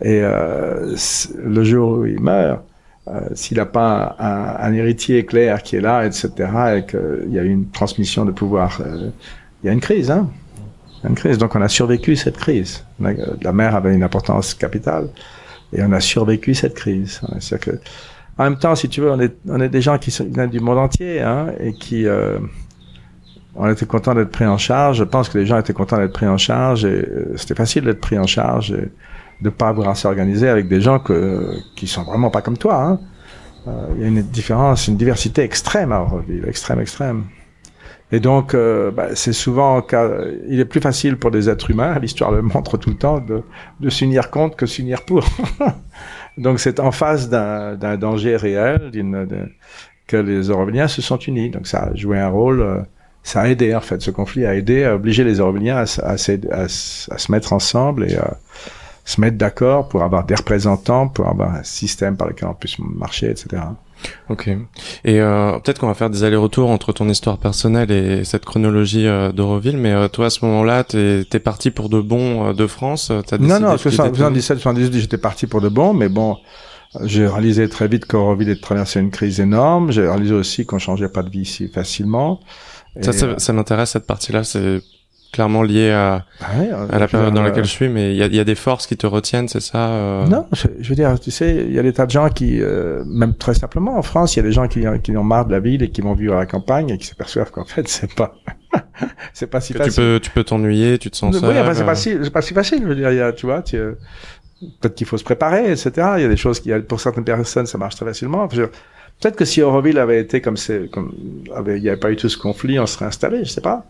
et 0.01 0.21
le 0.21 1.65
jour 1.65 1.99
où 1.99 2.07
il 2.07 2.21
meurt 2.21 2.61
euh, 3.09 3.21
s'il 3.35 3.59
n'a 3.59 3.67
pas 3.67 4.17
un, 4.19 4.73
héritier 4.73 5.25
clair 5.25 5.63
qui 5.63 5.77
est 5.77 5.81
là, 5.81 6.05
etc., 6.05 6.33
et 6.79 6.87
qu'il 6.87 7.33
y 7.33 7.39
a 7.39 7.43
une 7.43 7.71
transmission 7.71 8.25
de 8.25 8.33
pouvoir, 8.33 8.81
euh, 8.81 9.11
il 9.63 9.67
y 9.67 9.71
a 9.71 9.73
une 9.73 9.81
crise, 9.81 10.11
hein? 10.11 10.29
Une 11.09 11.15
crise. 11.15 11.39
Donc 11.39 11.55
on 11.55 11.63
a 11.63 11.69
survécu 11.69 12.17
cette 12.17 12.37
crise. 12.37 12.85
La 12.99 13.53
mer 13.53 13.77
avait 13.77 13.95
une 13.95 14.03
importance 14.03 14.55
capitale 14.55 15.09
et 15.73 15.83
on 15.85 15.93
a 15.93 16.01
survécu 16.01 16.55
cette 16.55 16.75
crise. 16.75 17.21
cest 17.39 17.63
que, 17.63 17.79
en 18.39 18.45
même 18.45 18.59
temps, 18.59 18.75
si 18.75 18.89
tu 18.89 19.03
veux, 19.03 19.13
on 19.13 19.21
est, 19.21 19.37
on 19.49 19.61
est 19.61 19.69
des 19.69 19.83
gens 19.83 19.99
qui 19.99 20.11
viennent 20.11 20.51
du 20.51 20.59
monde 20.59 20.79
entier 20.79 21.21
hein, 21.21 21.53
et 21.61 21.75
qui, 21.75 22.07
euh, 22.09 22.39
on 23.57 23.71
était 23.71 23.87
content 23.87 24.15
d'être 24.15 24.31
pris 24.31 24.47
en 24.47 24.59
charge. 24.59 24.99
Je 24.99 25.05
pense 25.05 25.29
que 25.29 25.39
les 25.39 25.47
gens 25.47 25.59
étaient 25.59 25.73
contents 25.73 25.99
d'être 25.99 26.13
pris 26.13 26.27
en 26.27 26.39
charge 26.39 26.85
et 26.85 26.89
euh, 26.89 27.37
c'était 27.37 27.55
facile 27.55 27.85
d'être 27.85 28.01
pris 28.01 28.19
en 28.19 28.27
charge. 28.27 28.73
Et, 28.73 28.91
de 29.41 29.51
pas 29.51 29.69
avoir 29.69 29.89
à 29.89 29.95
s'organiser 29.95 30.49
avec 30.49 30.69
des 30.69 30.81
gens 30.81 30.99
que, 30.99 31.59
qui 31.77 31.87
sont 31.87 32.05
vraiment 32.05 32.31
pas 32.31 32.43
comme 32.43 32.59
toi. 32.59 32.83
Hein. 32.83 33.01
Euh, 33.69 33.87
il 33.97 34.03
y 34.03 34.05
a 34.05 34.09
une 34.09 34.23
différence, 34.23 34.89
une 34.89 34.97
diversité 34.97 35.43
extrême 35.43 35.93
à 35.93 36.01
Auroville, 36.01 36.45
extrême, 36.49 36.81
extrême. 36.81 37.25
Et 38.13 38.21
donc, 38.21 38.55
euh, 38.55 38.93
bah, 38.93 39.09
c'est 39.15 39.33
souvent, 39.33 39.85
il 40.49 40.61
est 40.61 40.65
plus 40.65 40.81
facile 40.81 41.17
pour 41.17 41.33
des 41.33 41.51
êtres 41.51 41.71
humains, 41.71 41.99
l'histoire 42.01 42.31
le 42.31 42.41
montre 42.41 42.77
tout 42.77 42.91
le 42.91 42.97
temps, 42.97 43.19
de, 43.19 43.43
de 43.81 43.91
s'unir 43.91 44.31
contre 44.31 44.57
que 44.57 44.67
s'unir 44.67 45.05
pour. 45.05 45.25
donc, 46.39 46.61
c'est 46.61 46.79
en 46.79 46.93
face 46.93 47.29
d'un 47.29 47.97
danger 47.97 48.37
réel 48.37 48.93
que 50.07 50.17
les 50.17 50.51
Auroviliens 50.51 50.87
se 50.87 51.03
sont 51.03 51.19
unis. 51.19 51.51
Donc, 51.51 51.67
ça 51.67 51.89
a 51.91 51.95
joué 51.97 52.19
un 52.21 52.29
rôle, 52.29 52.63
euh, 52.63 52.81
ça 53.27 53.41
a 53.41 53.49
aidé, 53.49 53.75
en 53.75 53.81
fait, 53.81 54.01
ce 54.03 54.13
conflit 54.13 54.47
a 54.47 54.55
aidé 54.55 54.85
à 54.85 54.95
obliger 54.95 55.25
les 55.25 55.41
Auroviliens 55.41 55.79
à, 55.79 55.85
à, 56.03 56.13
à, 56.13 56.15
à 56.15 56.69
se 56.69 57.33
mettre 57.33 57.53
ensemble 57.53 58.09
et 58.09 58.15
à 58.17 58.37
se 59.05 59.21
mettre 59.21 59.37
d'accord 59.37 59.89
pour 59.89 60.05
avoir 60.05 60.25
des 60.25 60.37
représentants, 60.37 61.09
pour 61.09 61.27
avoir 61.27 61.57
un 61.57 61.65
système 61.65 62.17
par 62.17 62.29
lequel 62.29 62.49
on 62.49 62.55
puisse 62.55 62.79
marcher, 62.79 63.29
etc. 63.29 63.65
Ok. 64.31 64.47
Et 65.05 65.21
euh, 65.21 65.59
peut-être 65.59 65.81
qu'on 65.81 65.89
va 65.89 65.95
faire 65.95 66.09
des 66.09 66.23
allers-retours 66.23 66.71
entre 66.71 66.93
ton 66.93 67.09
histoire 67.09 67.39
personnelle 67.39 67.91
et 67.91 68.23
cette 68.25 68.45
chronologie 68.45 69.09
euh, 69.09 69.33
d'Euroville, 69.33 69.77
mais 69.77 69.93
euh, 69.93 70.07
toi 70.07 70.27
à 70.27 70.31
ce 70.31 70.45
moment-là, 70.45 70.85
t'es 70.85 71.25
es 71.33 71.41
parti 71.41 71.73
pour 71.73 71.89
de 71.89 72.01
bon 72.01 72.51
euh, 72.51 72.53
de 72.53 72.69
France. 72.69 73.11
As 73.11 73.39
non, 73.39 73.59
non, 73.59 73.73
que 73.73 73.91
77, 73.91 74.59
78, 74.59 75.01
j'étais 75.01 75.19
parti 75.19 75.49
pour 75.49 75.61
de 75.61 75.69
bon, 75.69 75.95
mais 75.95 76.09
bon, 76.09 76.37
j'ai 77.03 77.27
réalisé 77.27 77.69
très 77.69 77.89
vite 77.89 78.07
qu'Euroville 78.07 78.61
traversé 78.61 79.01
une 79.01 79.11
crise 79.11 79.41
énorme. 79.41 79.91
J'ai 79.91 80.03
réalisé 80.03 80.35
aussi 80.35 80.65
qu'on 80.65 80.79
changeait 80.79 81.09
pas 81.09 81.25
de 81.25 81.31
vie 81.31 81.45
si 81.45 81.67
facilement. 81.67 82.39
Ça, 83.03 83.13
ça, 83.13 83.39
ça 83.39 83.53
m'intéresse 83.53 83.91
cette 83.91 84.07
partie-là. 84.07 84.45
C'est 84.45 84.81
clairement 85.33 85.63
lié 85.63 85.91
à, 85.91 86.25
ah 86.41 86.45
euh, 86.59 86.89
à 86.91 86.99
la 86.99 87.09
période 87.09 87.35
dans 87.35 87.43
laquelle 87.43 87.65
je 87.65 87.71
suis, 87.71 87.89
mais 87.89 88.13
il 88.13 88.17
y 88.17 88.23
a, 88.23 88.27
y 88.27 88.41
a, 88.41 88.45
des 88.45 88.55
forces 88.55 88.87
qui 88.87 88.97
te 88.97 89.07
retiennent, 89.07 89.49
c'est 89.49 89.61
ça 89.61 89.91
euh... 89.91 90.27
Non, 90.27 90.47
je, 90.53 90.89
veux 90.89 90.95
dire, 90.95 91.19
tu 91.21 91.31
sais, 91.31 91.67
il 91.69 91.75
y 91.75 91.79
a 91.79 91.83
des 91.83 91.93
tas 91.93 92.07
de 92.07 92.11
gens 92.11 92.31
qui, 92.31 92.61
euh, 92.63 93.05
même 93.05 93.35
très 93.35 93.53
simplement 93.53 93.99
en 93.99 94.03
France, 94.03 94.35
il 94.35 94.39
y 94.39 94.41
a 94.41 94.45
des 94.45 94.53
gens 94.53 94.67
qui, 94.67 94.85
qui 95.03 95.17
ont 95.17 95.25
marre 95.25 95.45
de 95.47 95.53
la 95.53 95.61
ville 95.61 95.83
et 95.83 95.91
qui 95.91 96.01
vont 96.01 96.15
vivre 96.15 96.35
à 96.35 96.39
la 96.39 96.47
campagne 96.47 96.89
et 96.91 96.99
qui 96.99 97.07
s'aperçoivent 97.07 97.51
qu'en 97.51 97.67
fait, 97.67 97.87
c'est 97.87 98.15
pas, 98.15 98.35
c'est 99.35 99.49
pas 99.49 99.61
si 99.61 99.75
facile. 99.75 99.93
Tu 99.93 100.01
peux, 100.01 100.21
tu 100.23 100.31
peux 100.31 100.45
t'ennuyer, 100.45 100.99
tu 100.99 101.11
te 101.11 101.17
sens 101.17 101.37
seul. 101.37 101.51
Oui, 101.51 101.61
enfin, 101.61 101.75
c'est 101.75 101.85
pas 101.85 101.97
si, 101.97 102.17
c'est 102.23 102.33
pas 102.33 102.43
si 102.43 102.55
facile. 102.55 102.81
Je 102.83 102.89
veux 102.89 102.97
dire, 102.97 103.11
il 103.11 103.19
y 103.19 103.21
a, 103.21 103.33
tu 103.33 103.45
vois, 103.45 103.61
tu, 103.63 103.77
peut-être 103.77 104.95
qu'il 104.95 105.07
faut 105.07 105.19
se 105.19 105.25
préparer, 105.25 105.71
etc. 105.71 105.91
Il 106.17 106.23
y 106.23 106.25
a 106.25 106.29
des 106.29 106.37
choses 106.37 106.61
qui, 106.61 106.71
pour 106.89 107.01
certaines 107.01 107.25
personnes, 107.25 107.67
ça 107.67 107.77
marche 107.77 107.97
très 107.97 108.07
facilement. 108.07 108.49
Peut-être 109.21 109.37
que 109.37 109.45
si 109.45 109.63
Auroville 109.63 109.99
avait 109.99 110.21
été 110.21 110.41
comme 110.41 110.57
c'est, 110.57 110.91
comme, 110.91 111.13
avait, 111.55 111.79
il 111.79 111.83
n'y 111.83 111.89
avait 111.89 111.99
pas 111.99 112.11
eu 112.11 112.17
tout 112.17 112.29
ce 112.29 112.37
conflit, 112.37 112.79
on 112.79 112.87
serait 112.87 113.07
installé, 113.07 113.45
je 113.45 113.51
sais 113.51 113.61
pas. 113.63 113.87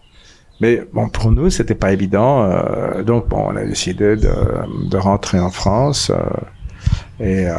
Mais 0.60 0.82
bon, 0.92 1.08
pour 1.08 1.32
nous, 1.32 1.50
c'était 1.50 1.74
pas 1.74 1.92
évident. 1.92 2.44
Euh, 2.44 3.02
donc 3.02 3.28
bon, 3.28 3.48
on 3.48 3.56
a 3.56 3.64
décidé 3.64 4.16
de, 4.16 4.30
de 4.88 4.96
rentrer 4.96 5.38
en 5.38 5.50
France. 5.50 6.10
Euh, 6.10 6.22
et 7.20 7.46
euh, 7.46 7.54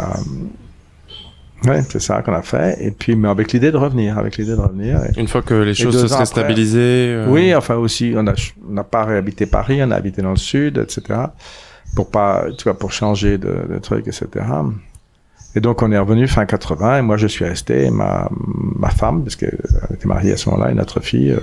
ouais, 1.65 1.81
c'est 1.89 1.99
ça 1.99 2.21
qu'on 2.21 2.33
a 2.33 2.41
fait. 2.41 2.77
Et 2.81 2.91
puis, 2.91 3.15
mais 3.15 3.29
avec 3.29 3.51
l'idée 3.51 3.71
de 3.71 3.77
revenir, 3.77 4.17
avec 4.17 4.37
l'idée 4.37 4.55
de 4.55 4.61
revenir. 4.61 4.99
Une 5.15 5.27
fois 5.27 5.41
que 5.41 5.53
les 5.53 5.73
choses 5.73 5.99
se 5.99 6.07
seraient 6.07 6.25
stabilisées. 6.25 7.13
Euh, 7.15 7.27
oui, 7.29 7.53
enfin 7.53 7.75
aussi, 7.75 8.15
on 8.15 8.23
n'a 8.23 8.83
pas 8.83 9.05
réhabité 9.05 9.45
Paris, 9.45 9.79
on 9.83 9.91
a 9.91 9.95
habité 9.95 10.21
dans 10.21 10.31
le 10.31 10.37
sud, 10.37 10.77
etc. 10.77 11.19
Pour 11.95 12.09
pas, 12.09 12.45
tu 12.57 12.63
vois, 12.63 12.77
pour 12.77 12.91
changer 12.91 13.37
de, 13.37 13.67
de 13.69 13.77
trucs, 13.79 14.07
etc. 14.07 14.45
Et 15.55 15.59
donc 15.59 15.81
on 15.81 15.91
est 15.91 15.97
revenu 15.97 16.27
fin 16.27 16.45
80 16.45 16.99
et 16.99 17.01
moi 17.01 17.17
je 17.17 17.27
suis 17.27 17.45
resté, 17.45 17.89
ma, 17.89 18.29
ma 18.31 18.89
femme, 18.89 19.23
parce 19.23 19.35
qu'elle 19.35 19.57
était 19.93 20.07
mariée 20.07 20.33
à 20.33 20.37
ce 20.37 20.49
moment-là, 20.49 20.71
et 20.71 20.75
notre 20.75 20.99
fille, 20.99 21.31
euh, 21.31 21.39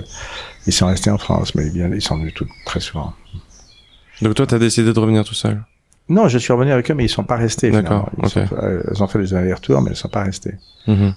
ils 0.67 0.73
sont 0.73 0.87
restés 0.87 1.09
en 1.09 1.17
France, 1.17 1.55
mais 1.55 1.69
bien, 1.69 1.89
ils 1.93 2.01
sont 2.01 2.17
venus 2.17 2.33
tout, 2.33 2.47
très 2.65 2.79
souvent. 2.79 3.13
Donc 4.21 4.35
toi, 4.35 4.47
tu 4.47 4.55
as 4.55 4.59
décidé 4.59 4.93
de 4.93 4.99
revenir 4.99 5.23
tout 5.23 5.33
seul? 5.33 5.61
Non, 6.07 6.27
je 6.27 6.37
suis 6.37 6.53
revenu 6.53 6.71
avec 6.71 6.89
eux, 6.91 6.93
mais 6.93 7.05
ils 7.05 7.09
sont 7.09 7.23
pas 7.23 7.35
restés. 7.35 7.71
D'accord. 7.71 8.09
Ils, 8.17 8.39
euh, 8.53 8.83
ils, 8.93 9.03
ont 9.03 9.07
fait 9.07 9.19
des 9.19 9.33
allers-retours, 9.33 9.81
mais 9.81 9.91
ils 9.91 9.95
sont 9.95 10.07
pas 10.07 10.23
restés. 10.23 10.53
Mm 10.87 11.09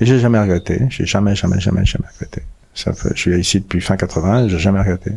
Et 0.00 0.06
j'ai 0.06 0.18
jamais 0.18 0.38
regretté. 0.38 0.86
J'ai 0.90 1.06
jamais, 1.06 1.34
jamais, 1.34 1.58
jamais, 1.58 1.84
jamais 1.84 2.06
regretté. 2.12 2.42
Ça 2.74 2.92
fait, 2.92 3.10
je 3.14 3.20
suis 3.20 3.40
ici 3.40 3.60
depuis 3.60 3.80
fin 3.80 3.96
80, 3.96 4.48
j'ai 4.48 4.58
jamais 4.58 4.80
regretté. 4.80 5.12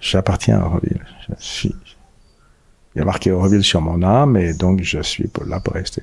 J'appartiens 0.00 0.60
à 0.60 0.66
Auroville. 0.66 1.00
Je 1.28 1.34
suis, 1.38 1.74
il 2.96 3.00
y 3.00 3.02
a 3.02 3.04
marqué 3.04 3.30
Auroville 3.30 3.62
sur 3.62 3.82
mon 3.82 4.02
âme 4.02 4.38
et 4.38 4.54
donc 4.54 4.80
je 4.82 5.02
suis 5.02 5.28
là 5.46 5.60
pour 5.60 5.74
rester. 5.74 6.02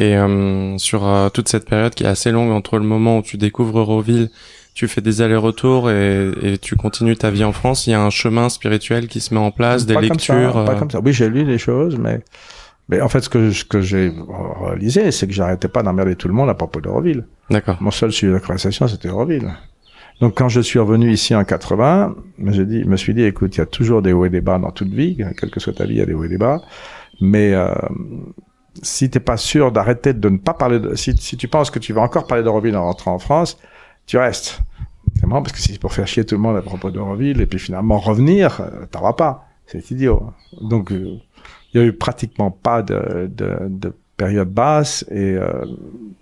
Et 0.00 0.16
euh, 0.16 0.76
sur 0.78 1.06
euh, 1.06 1.28
toute 1.28 1.48
cette 1.48 1.64
période 1.64 1.94
qui 1.94 2.02
est 2.02 2.08
assez 2.08 2.32
longue 2.32 2.50
entre 2.50 2.76
le 2.78 2.84
moment 2.84 3.18
où 3.18 3.22
tu 3.22 3.36
découvres 3.36 3.76
Auroville, 3.76 4.30
tu 4.74 4.88
fais 4.88 5.00
des 5.00 5.22
allers-retours 5.22 5.88
et, 5.92 6.32
et, 6.42 6.58
tu 6.58 6.74
continues 6.74 7.16
ta 7.16 7.30
vie 7.30 7.44
en 7.44 7.52
France, 7.52 7.86
il 7.86 7.90
y 7.90 7.94
a 7.94 8.02
un 8.02 8.10
chemin 8.10 8.48
spirituel 8.48 9.06
qui 9.06 9.20
se 9.20 9.32
met 9.32 9.38
en 9.38 9.52
place, 9.52 9.86
des 9.86 9.94
lectures. 9.94 10.64
pas 10.64 10.72
euh, 10.72 10.74
comme 10.76 10.90
ça. 10.90 10.98
Oui, 10.98 11.12
j'ai 11.12 11.28
lu 11.28 11.44
des 11.44 11.58
choses, 11.58 11.96
mais 11.96 12.20
mais 12.88 13.00
en 13.00 13.08
fait, 13.08 13.20
ce 13.20 13.28
que, 13.28 13.52
ce 13.52 13.64
que 13.64 13.80
j'ai 13.80 14.12
réalisé, 14.60 15.12
c'est 15.12 15.28
que 15.28 15.32
j'arrêtais 15.32 15.68
pas 15.68 15.82
d'emmerder 15.82 16.16
tout 16.16 16.28
le 16.28 16.34
monde 16.34 16.50
à 16.50 16.54
propos 16.54 16.80
d'Auroville. 16.80 17.24
D'accord. 17.48 17.78
Mon 17.80 17.92
seul 17.92 18.12
sujet 18.12 18.32
de 18.32 18.38
conversation, 18.38 18.88
c'était 18.88 19.08
Auroville. 19.08 19.54
Donc 20.24 20.38
quand 20.38 20.48
je 20.48 20.62
suis 20.62 20.78
revenu 20.78 21.12
ici 21.12 21.34
en 21.34 21.44
80, 21.44 22.16
je 22.38 22.44
me 22.44 22.96
suis 22.96 23.12
dit, 23.12 23.24
écoute, 23.24 23.56
il 23.56 23.58
y 23.58 23.60
a 23.60 23.66
toujours 23.66 24.00
des 24.00 24.14
hauts 24.14 24.24
et 24.24 24.30
des 24.30 24.40
bas 24.40 24.58
dans 24.58 24.70
toute 24.70 24.88
vie, 24.88 25.18
quelle 25.38 25.50
que 25.50 25.60
soit 25.60 25.74
ta 25.74 25.84
vie, 25.84 25.96
il 25.96 25.98
y 25.98 26.00
a 26.00 26.06
des 26.06 26.14
hauts 26.14 26.24
et 26.24 26.30
des 26.30 26.38
bas. 26.38 26.62
Mais 27.20 27.52
euh, 27.52 27.74
si 28.82 29.10
t'es 29.10 29.20
pas 29.20 29.36
sûr 29.36 29.70
d'arrêter 29.70 30.14
de 30.14 30.30
ne 30.30 30.38
pas 30.38 30.54
parler 30.54 30.80
de, 30.80 30.94
si, 30.94 31.14
tu 31.14 31.46
penses 31.46 31.70
que 31.70 31.78
tu 31.78 31.92
vas 31.92 32.00
encore 32.00 32.26
parler 32.26 32.42
d'Euroville 32.42 32.74
en 32.74 32.84
rentrant 32.84 33.12
en 33.12 33.18
France, 33.18 33.58
tu 34.06 34.16
restes. 34.16 34.62
C'est 35.20 35.26
marrant 35.26 35.42
parce 35.42 35.52
que 35.52 35.60
c'est 35.60 35.78
pour 35.78 35.92
faire 35.92 36.06
chier 36.06 36.24
tout 36.24 36.36
le 36.36 36.40
monde 36.40 36.56
à 36.56 36.62
propos 36.62 36.90
d'Euroville 36.90 37.42
et 37.42 37.46
puis 37.46 37.58
finalement 37.58 37.98
revenir, 37.98 38.62
euh, 38.62 38.86
t'en 38.90 39.02
vas 39.02 39.12
pas. 39.12 39.46
C'est 39.66 39.90
idiot. 39.90 40.32
Donc 40.58 40.90
euh, 40.90 41.18
il 41.74 41.82
y 41.82 41.84
a 41.84 41.86
eu 41.86 41.92
pratiquement 41.92 42.50
pas 42.50 42.80
de, 42.80 43.30
de, 43.30 43.58
de 43.68 43.92
période 44.24 44.48
basse 44.48 45.04
et 45.10 45.34
euh, 45.34 45.66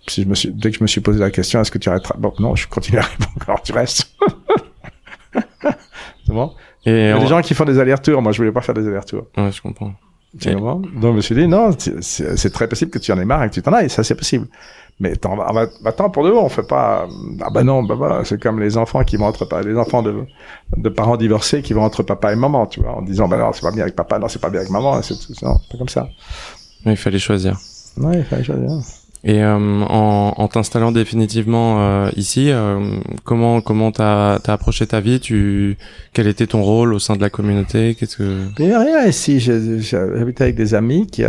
si 0.09 0.25
je 0.25 0.29
me 0.29 0.35
suis, 0.35 0.51
dès 0.51 0.71
que 0.73 0.79
je 0.79 0.83
me 0.83 0.88
suis 0.88 1.01
posé 1.01 1.21
la 1.21 1.31
question 1.31 1.61
est-ce 1.61 1.71
que 1.71 1.79
tu 1.79 1.88
arrêteras? 1.88 2.17
Bon 2.19 2.33
non 2.41 2.57
je 2.57 2.67
continue 2.67 2.99
à 2.99 3.03
répondre 3.03 3.45
alors 3.47 3.62
tu 3.62 3.73
restes. 3.73 4.11
C'est 6.27 6.33
bon? 6.33 6.53
Et 6.85 6.91
il 6.91 7.09
y 7.09 7.11
a 7.11 7.19
des 7.19 7.29
gens 7.29 7.41
qui 7.43 7.55
font 7.55 7.65
des 7.65 7.79
allers-retours. 7.79 8.21
Moi 8.21 8.33
je 8.33 8.38
voulais 8.38 8.51
pas 8.51 8.61
faire 8.61 8.75
des 8.75 8.87
allers-retours. 8.88 9.27
Ouais 9.37 9.53
je 9.53 9.62
comprends. 9.62 9.93
Et... 10.45 10.55
donc 10.55 10.85
je 11.03 11.09
me 11.09 11.21
suis 11.21 11.35
dit 11.35 11.47
non 11.47 11.71
c'est 11.79 12.51
très 12.51 12.67
possible 12.67 12.91
que 12.91 12.99
tu 12.99 13.12
en 13.12 13.19
aies 13.21 13.25
marre 13.25 13.45
et 13.45 13.49
que 13.51 13.55
tu 13.55 13.62
t'en 13.62 13.73
ailles. 13.73 13.91
Ça 13.91 14.03
c'est 14.03 14.17
possible. 14.17 14.49
Mais 14.99 15.12
attends, 15.12 15.37
va, 15.37 15.67
pour 16.11 16.25
de 16.25 16.31
bon, 16.31 16.45
on 16.45 16.49
fait 16.49 16.67
pas. 16.67 17.09
Ah 17.41 17.51
bah 17.51 17.65
non, 17.65 17.83
bah, 17.83 17.97
bah 17.99 18.21
c'est 18.25 18.41
comme 18.41 18.61
les 18.61 18.77
enfants 18.77 19.03
qui 19.05 19.17
vont 19.17 19.27
entre 19.27 19.49
les 19.65 19.77
enfants 19.77 20.03
de, 20.03 20.27
de 20.77 20.88
parents 20.91 21.17
divorcés 21.17 21.62
qui 21.62 21.73
vont 21.73 21.83
entre 21.83 22.03
papa 22.03 22.33
et 22.33 22.37
maman, 22.37 22.67
tu 22.67 22.81
vois, 22.81 22.97
en 22.97 23.03
disant 23.03 23.27
bah 23.27 23.38
non 23.38 23.53
c'est 23.53 23.62
pas 23.62 23.73
bien 23.73 23.83
avec 23.83 23.97
papa, 23.97 24.19
non 24.19 24.29
c'est 24.29 24.41
pas 24.41 24.51
bien 24.51 24.61
avec 24.61 24.71
maman, 24.71 25.01
c'est 25.03 25.17
pas 25.41 25.79
comme 25.79 25.88
ça. 25.88 26.09
Mais 26.85 26.93
il 26.93 26.97
fallait 26.97 27.19
choisir. 27.19 27.59
Ouais, 27.96 28.18
il 28.18 28.24
fallait 28.24 28.44
choisir. 28.44 28.70
Et 29.24 29.40
euh, 29.40 29.55
en, 29.55 30.35
en 30.37 30.48
t'installant 30.48 30.90
définitivement 30.90 31.81
euh, 31.81 32.11
ici, 32.16 32.50
euh, 32.50 32.96
comment 33.22 33.61
comment 33.61 33.92
t'as 33.92 34.35
as 34.35 34.52
approché 34.52 34.85
ta 34.87 35.00
vie? 35.00 35.20
Tu 35.20 35.76
quel 36.12 36.26
était 36.26 36.48
ton 36.48 36.62
rôle 36.62 36.92
au 36.92 36.98
sein 36.98 37.14
de 37.14 37.20
la 37.20 37.31
communauté? 37.31 37.94
Qu'est-ce 37.94 38.16
que 38.16 38.48
Mais 38.59 38.76
rien 38.76 39.07
ici. 39.07 39.38
J'habitais 39.38 40.42
avec 40.42 40.57
des 40.57 40.74
amis 40.74 41.07
qui 41.07 41.22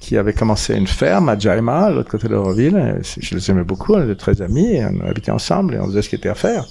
qui 0.00 0.16
avaient 0.16 0.32
commencé 0.32 0.74
une 0.74 0.88
ferme 0.88 1.28
à 1.28 1.38
Jaima, 1.38 1.86
à 1.86 1.90
l'autre 1.90 2.10
côté 2.10 2.26
de 2.26 2.32
l'Euroville. 2.32 3.00
Je 3.20 3.34
les 3.36 3.50
aimais 3.50 3.64
beaucoup, 3.64 3.94
on 3.94 4.02
était 4.02 4.16
très 4.16 4.42
amis, 4.42 4.80
on 4.82 5.08
habitait 5.08 5.30
ensemble 5.30 5.74
et 5.74 5.78
on 5.78 5.86
faisait 5.86 6.02
ce 6.02 6.08
qui 6.08 6.16
était 6.16 6.28
à 6.28 6.34
faire. 6.34 6.66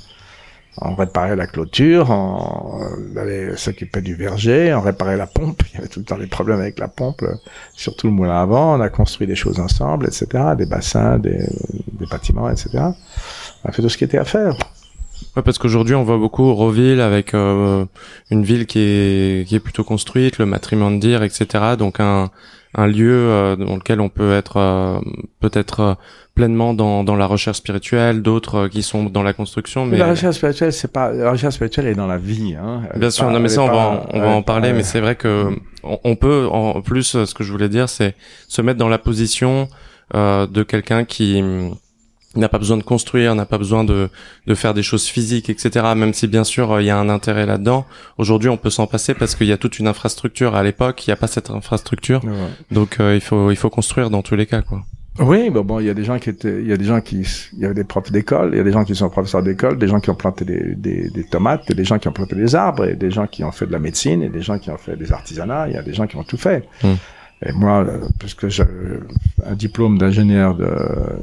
On 0.82 0.96
réparait 0.96 1.36
la 1.36 1.48
clôture, 1.48 2.10
on, 2.10 3.18
allait 3.18 3.56
s'occuper 3.56 4.02
du 4.02 4.16
verger, 4.16 4.74
on 4.74 4.82
réparait 4.82 5.18
la 5.18 5.28
pompe. 5.28 5.64
Il 5.74 5.76
y 5.76 5.78
avait 5.80 5.88
tout 5.88 6.00
le 6.00 6.06
temps 6.06 6.18
des 6.18 6.28
problèmes 6.28 6.60
avec 6.60 6.80
la 6.80 6.88
pompe, 6.88 7.24
surtout 7.74 8.08
le 8.08 8.14
moulin 8.14 8.42
avant. 8.42 8.78
On 8.78 8.82
a 8.82 8.90
construit 8.90 9.28
des 9.28 9.36
choses 9.36 9.60
ensemble, 9.60 10.06
etc. 10.06 10.28
Des 10.58 10.66
bassins, 10.66 11.18
des, 11.18 11.48
des 11.94 12.06
bâtiments, 12.06 12.50
etc. 12.50 12.70
On 13.64 13.70
a 13.70 13.72
fait 13.72 13.82
tout 13.82 13.90
ce 13.90 13.98
qui 13.98 14.04
était 14.04 14.18
à 14.18 14.26
faire. 14.26 14.58
Ouais, 15.36 15.44
parce 15.44 15.58
qu'aujourd'hui 15.58 15.96
on 15.96 16.04
voit 16.04 16.18
beaucoup 16.18 16.54
Roville 16.54 17.02
avec 17.02 17.34
euh, 17.34 17.86
une 18.32 18.44
ville 18.44 18.66
qui 18.66 18.80
est 18.80 19.48
qui 19.48 19.56
est 19.56 19.60
plutôt 19.60 19.84
construite, 19.84 20.38
le 20.40 20.46
matrimoine 20.46 21.00
dire, 21.00 21.24
etc. 21.24 21.76
Donc 21.78 22.00
un 22.00 22.32
un 22.76 22.88
lieu 22.88 23.12
euh, 23.12 23.56
dans 23.56 23.76
lequel 23.76 24.02
on 24.02 24.10
peut 24.10 24.34
être 24.34 24.58
euh, 24.58 25.00
peut-être 25.40 25.98
pleinement 26.36 26.74
dans 26.74 27.04
dans 27.04 27.16
la 27.16 27.26
recherche 27.26 27.58
spirituelle, 27.58 28.22
d'autres 28.22 28.68
qui 28.68 28.84
sont 28.84 29.06
dans 29.06 29.24
la 29.24 29.34
construction. 29.34 29.86
Mais 29.86 29.98
la 29.98 30.10
recherche 30.10 30.36
spirituelle, 30.36 30.74
c'est 30.74 30.92
pas 30.92 31.12
la 31.12 31.32
recherche 31.32 31.56
spirituelle 31.56 31.88
est 31.88 31.96
dans 31.96 32.08
la 32.08 32.18
vie. 32.18 32.56
Hein. 32.56 32.82
Bien 32.96 33.10
sûr, 33.10 33.30
non 33.32 33.40
mais 33.40 33.50
ça 33.50 33.64
on 33.64 33.68
va 33.68 33.78
en, 33.78 34.06
on 34.12 34.20
va 34.20 34.30
en 34.30 34.42
parler, 34.42 34.74
mais 34.74 34.84
c'est 34.84 35.00
vrai 35.00 35.16
que 35.16 35.50
on, 35.84 36.16
peut 36.16 36.48
en 36.52 36.82
plus 36.82 37.26
ce 37.26 37.34
que 37.34 37.44
je 37.44 37.52
voulais 37.52 37.70
dire, 37.70 37.90
c'est 37.90 38.16
se 38.48 38.62
mettre 38.62 38.80
dans 38.80 38.90
la 38.90 38.98
position 38.98 39.68
de 40.14 40.64
quelqu'un 40.64 41.06
qui 41.06 41.42
n'a 42.36 42.50
pas 42.50 42.60
besoin 42.60 42.78
de 42.78 42.84
construire, 42.84 43.36
n'a 43.36 43.46
pas 43.46 43.58
besoin 43.58 43.84
de, 43.84 44.10
de 44.48 44.56
faire 44.56 44.74
des 44.74 44.84
choses 44.84 45.08
physiques, 45.08 45.50
etc. 45.50 45.94
Même 45.96 46.14
si 46.14 46.28
bien 46.28 46.44
sûr 46.44 46.72
euh, 46.72 46.82
il 46.82 46.86
y 46.86 46.90
a 46.90 46.98
un 46.98 47.10
intérêt 47.10 47.46
là-dedans. 47.46 47.86
Aujourd'hui, 48.18 48.50
on 48.50 48.58
peut 48.58 48.70
s'en 48.70 48.88
passer 48.88 49.14
parce 49.14 49.36
qu'il 49.36 49.48
y 49.48 49.52
a 49.52 49.58
toute 49.58 49.80
une 49.80 49.88
infrastructure. 49.88 50.56
À 50.56 50.64
l'époque, 50.64 51.06
il 51.06 51.10
n'y 51.10 51.14
a 51.14 51.18
pas 51.18 51.28
cette 51.28 51.50
infrastructure, 51.50 52.22
donc 52.72 53.00
euh, 53.00 53.16
il 53.16 53.22
faut 53.22 53.52
il 53.52 53.58
faut 53.58 53.70
construire 53.70 54.10
dans 54.10 54.22
tous 54.22 54.36
les 54.36 54.46
cas, 54.46 54.62
quoi. 54.62 54.84
Oui, 55.18 55.50
bon, 55.50 55.64
bon, 55.64 55.80
il 55.80 55.86
y 55.86 55.90
a 55.90 55.94
des 55.94 56.04
gens 56.04 56.20
qui 56.20 56.30
étaient, 56.30 56.62
il 56.62 56.68
y 56.68 56.74
a 56.74 56.78
des 56.78 56.84
gens 56.84 57.00
qui, 57.00 57.26
il 57.54 57.60
y 57.60 57.66
avait 57.66 57.74
des 57.74 57.86
profs 57.86 58.12
d'école, 58.12 58.50
il 58.52 58.58
y 58.58 58.60
a 58.60 58.64
des 58.64 58.74
gens 58.74 58.84
qui 58.84 58.96
sont 58.96 59.10
professeurs 59.10 59.44
d'école, 59.44 59.78
des 59.78 59.88
gens 59.88 60.02
qui 60.02 60.10
ont 60.10 60.16
planté 60.16 60.44
des, 60.44 60.76
des, 60.76 61.10
des 61.10 61.24
tomates, 61.24 61.72
des 61.72 61.86
gens 61.86 62.00
qui 62.00 62.10
ont 62.10 62.12
planté 62.12 62.36
des 62.36 62.54
arbres, 62.54 62.86
et 62.86 62.96
des 62.96 63.12
gens 63.12 63.26
qui 63.26 63.46
ont 63.46 63.52
fait 63.52 63.66
de 63.66 63.72
la 63.72 63.80
médecine, 63.80 64.22
et 64.22 64.28
des 64.28 64.42
gens 64.42 64.60
qui 64.60 64.70
ont 64.72 64.78
fait 64.78 64.98
des 64.98 65.14
artisanats. 65.14 65.70
Il 65.70 65.74
y 65.74 65.78
a 65.78 65.84
des 65.84 65.94
gens 65.94 66.06
qui 66.06 66.18
ont 66.18 66.26
tout 66.26 66.38
fait. 66.38 66.68
Hmm. 66.84 66.96
Et 67.46 67.52
moi, 67.52 67.86
euh, 67.86 68.08
puisque 68.20 68.48
j'ai 68.48 68.64
un 69.46 69.54
diplôme 69.54 69.98
d'ingénieur 69.98 70.56
de 70.56 70.68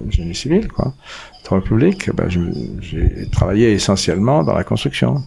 génie 0.08 0.34
civil, 0.34 0.68
quoi, 0.68 0.94
travaux 1.42 1.62
public, 1.62 2.10
ben 2.14 2.28
j'ai 2.80 3.28
travaillé 3.30 3.72
essentiellement 3.72 4.44
dans 4.44 4.54
la 4.54 4.64
construction. 4.64 5.22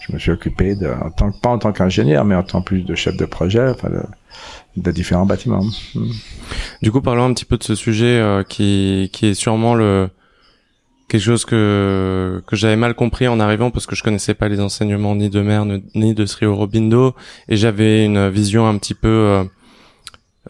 Je 0.00 0.12
me 0.12 0.18
suis 0.18 0.32
occupé 0.32 0.74
de, 0.74 0.92
pas 1.40 1.50
en 1.50 1.58
tant 1.58 1.72
qu'ingénieur, 1.72 2.24
mais 2.24 2.34
en 2.34 2.42
tant 2.42 2.62
plus 2.62 2.82
de 2.82 2.94
chef 2.94 3.16
de 3.16 3.24
projet, 3.24 3.68
enfin 3.68 3.88
de, 4.76 4.90
différents 4.90 5.24
bâtiments. 5.24 5.64
Hmm. 5.94 6.10
Du 6.82 6.90
coup, 6.90 7.00
parlons 7.00 7.24
un 7.24 7.32
petit 7.32 7.46
peu 7.46 7.56
de 7.56 7.62
ce 7.62 7.74
sujet 7.74 8.18
euh, 8.18 8.42
qui, 8.42 9.10
est 9.22 9.34
sûrement 9.34 9.74
le 9.74 10.10
quelque 11.06 11.22
chose 11.22 11.44
que 11.44 12.42
que 12.46 12.56
j'avais 12.56 12.76
mal 12.76 12.94
compris 12.94 13.28
en 13.28 13.38
arrivant 13.38 13.70
parce 13.70 13.86
que 13.86 13.94
je 13.94 14.02
connaissais 14.02 14.32
pas 14.32 14.48
les 14.48 14.58
enseignements 14.58 15.14
ni 15.14 15.28
de 15.28 15.42
mère 15.42 15.66
ni 15.94 16.14
de 16.14 16.26
Sri 16.26 16.46
Aurobindo 16.46 17.14
et 17.48 17.56
j'avais 17.56 18.06
une 18.06 18.30
vision 18.30 18.66
un 18.66 18.78
petit 18.78 18.94
peu 18.94 19.08
euh, 19.08 19.44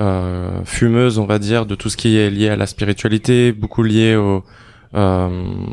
euh, 0.01 0.61
fumeuse, 0.65 1.19
on 1.19 1.27
va 1.27 1.39
dire, 1.39 1.67
de 1.67 1.75
tout 1.75 1.91
ce 1.91 1.97
qui 1.97 2.17
est 2.17 2.31
lié 2.31 2.49
à 2.49 2.57
la 2.57 2.67
spiritualité, 2.67 3.53
beaucoup 3.53 3.83
lié 3.83 4.17
au 4.17 4.45
euh, 4.97 5.29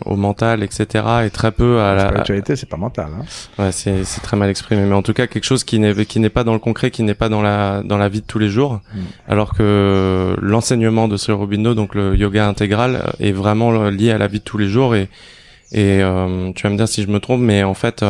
au 0.06 0.16
mental, 0.16 0.64
etc. 0.64 1.06
Et 1.26 1.30
très 1.30 1.52
peu 1.52 1.80
à 1.80 1.94
la, 1.94 2.10
spiritualité, 2.10 2.56
c'est 2.56 2.68
pas 2.68 2.78
mental. 2.78 3.12
Hein. 3.16 3.24
Ouais, 3.60 3.72
c'est 3.72 4.04
c'est 4.04 4.22
très 4.22 4.36
mal 4.36 4.50
exprimé, 4.50 4.82
mais 4.84 4.96
en 4.96 5.04
tout 5.04 5.14
cas 5.14 5.28
quelque 5.28 5.44
chose 5.44 5.64
qui 5.64 5.78
n'est 5.78 6.06
qui 6.06 6.20
n'est 6.20 6.32
pas 6.32 6.44
dans 6.44 6.54
le 6.54 6.60
concret, 6.60 6.90
qui 6.90 7.04
n'est 7.04 7.14
pas 7.14 7.30
dans 7.30 7.44
la 7.44 7.84
dans 7.84 8.00
la 8.00 8.10
vie 8.10 8.22
de 8.22 8.26
tous 8.26 8.40
les 8.40 8.50
jours, 8.50 8.82
mm. 8.96 9.00
alors 9.28 9.54
que 9.54 10.36
l'enseignement 10.42 11.08
de 11.08 11.18
Sri 11.18 11.34
Aurobindo, 11.34 11.76
donc 11.76 11.94
le 11.94 12.16
yoga 12.16 12.48
intégral, 12.48 13.14
est 13.20 13.32
vraiment 13.32 13.90
lié 13.90 14.10
à 14.10 14.18
la 14.18 14.26
vie 14.26 14.40
de 14.40 14.44
tous 14.44 14.58
les 14.58 14.68
jours 14.68 14.96
et 14.96 15.08
et 15.72 16.02
euh, 16.02 16.52
tu 16.54 16.64
vas 16.64 16.70
me 16.72 16.78
dire 16.78 16.88
si 16.88 17.04
je 17.04 17.08
me 17.08 17.20
trompe, 17.20 17.42
mais 17.42 17.62
en 17.62 17.76
fait 17.76 18.04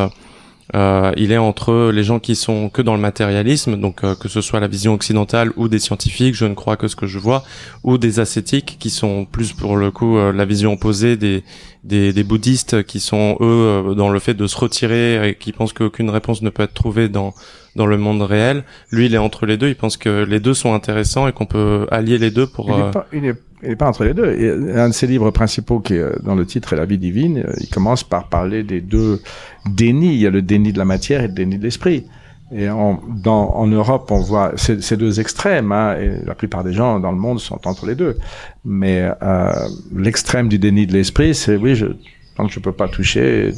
euh, 0.73 1.11
il 1.17 1.31
est 1.31 1.37
entre 1.37 1.91
les 1.91 2.03
gens 2.03 2.19
qui 2.19 2.35
sont 2.35 2.69
que 2.69 2.81
dans 2.81 2.95
le 2.95 3.01
matérialisme, 3.01 3.77
donc 3.79 4.03
euh, 4.03 4.15
que 4.15 4.29
ce 4.29 4.41
soit 4.41 4.59
la 4.59 4.67
vision 4.67 4.93
occidentale 4.93 5.51
ou 5.57 5.67
des 5.67 5.79
scientifiques, 5.79 6.35
je 6.35 6.45
ne 6.45 6.53
crois 6.53 6.77
que 6.77 6.87
ce 6.87 6.95
que 6.95 7.07
je 7.07 7.19
vois, 7.19 7.43
ou 7.83 7.97
des 7.97 8.19
ascétiques 8.19 8.77
qui 8.79 8.89
sont 8.89 9.25
plus 9.25 9.51
pour 9.51 9.75
le 9.75 9.91
coup 9.91 10.17
euh, 10.17 10.31
la 10.31 10.45
vision 10.45 10.73
opposée 10.73 11.17
des, 11.17 11.43
des, 11.83 12.13
des 12.13 12.23
bouddhistes 12.23 12.83
qui 12.83 12.99
sont 12.99 13.37
eux 13.41 13.95
dans 13.95 14.09
le 14.09 14.19
fait 14.19 14.33
de 14.33 14.47
se 14.47 14.57
retirer 14.57 15.29
et 15.29 15.35
qui 15.35 15.51
pensent 15.51 15.73
qu'aucune 15.73 16.09
réponse 16.09 16.41
ne 16.41 16.49
peut 16.49 16.63
être 16.63 16.73
trouvée 16.73 17.09
dans 17.09 17.33
dans 17.75 17.85
le 17.85 17.97
monde 17.97 18.21
réel. 18.21 18.63
Lui, 18.91 19.05
il 19.05 19.15
est 19.15 19.17
entre 19.17 19.45
les 19.45 19.55
deux. 19.55 19.69
Il 19.69 19.75
pense 19.75 19.95
que 19.95 20.25
les 20.25 20.41
deux 20.41 20.53
sont 20.53 20.73
intéressants 20.73 21.27
et 21.27 21.31
qu'on 21.31 21.45
peut 21.45 21.87
allier 21.89 22.17
les 22.17 22.29
deux 22.29 22.45
pour. 22.45 22.69
Il 23.13 23.25
est 23.25 23.35
il 23.63 23.69
n'est 23.69 23.75
pas 23.75 23.87
entre 23.87 24.03
les 24.03 24.13
deux. 24.13 24.31
Et 24.39 24.73
un 24.73 24.89
de 24.89 24.93
ses 24.93 25.07
livres 25.07 25.29
principaux, 25.31 25.79
qui 25.79 25.93
est 25.93 26.23
dans 26.23 26.35
le 26.35 26.45
titre 26.45 26.73
est 26.73 26.75
La 26.75 26.85
vie 26.85 26.97
divine, 26.97 27.43
euh, 27.47 27.53
il 27.59 27.69
commence 27.69 28.03
par 28.03 28.27
parler 28.27 28.63
des 28.63 28.81
deux 28.81 29.21
dénis. 29.69 30.13
Il 30.13 30.19
y 30.19 30.27
a 30.27 30.31
le 30.31 30.41
déni 30.41 30.73
de 30.73 30.77
la 30.77 30.85
matière 30.85 31.21
et 31.21 31.27
le 31.27 31.33
déni 31.33 31.57
de 31.57 31.63
l'esprit. 31.63 32.05
Et 32.53 32.69
en, 32.69 32.99
dans, 33.07 33.55
en 33.55 33.67
Europe, 33.67 34.11
on 34.11 34.19
voit 34.19 34.51
ces, 34.57 34.97
deux 34.97 35.19
extrêmes, 35.21 35.71
hein, 35.71 35.95
et 35.97 36.25
la 36.25 36.35
plupart 36.35 36.63
des 36.63 36.73
gens 36.73 36.99
dans 36.99 37.11
le 37.11 37.17
monde 37.17 37.39
sont 37.39 37.65
entre 37.65 37.85
les 37.85 37.95
deux. 37.95 38.17
Mais 38.65 39.09
euh, 39.21 39.53
l'extrême 39.95 40.49
du 40.49 40.59
déni 40.59 40.85
de 40.85 40.93
l'esprit, 40.93 41.33
c'est 41.33 41.55
oui, 41.55 41.75
je, 41.75 41.87
tant 42.35 42.47
que 42.47 42.51
je 42.51 42.59
peux 42.59 42.73
pas 42.73 42.89
toucher, 42.89 43.51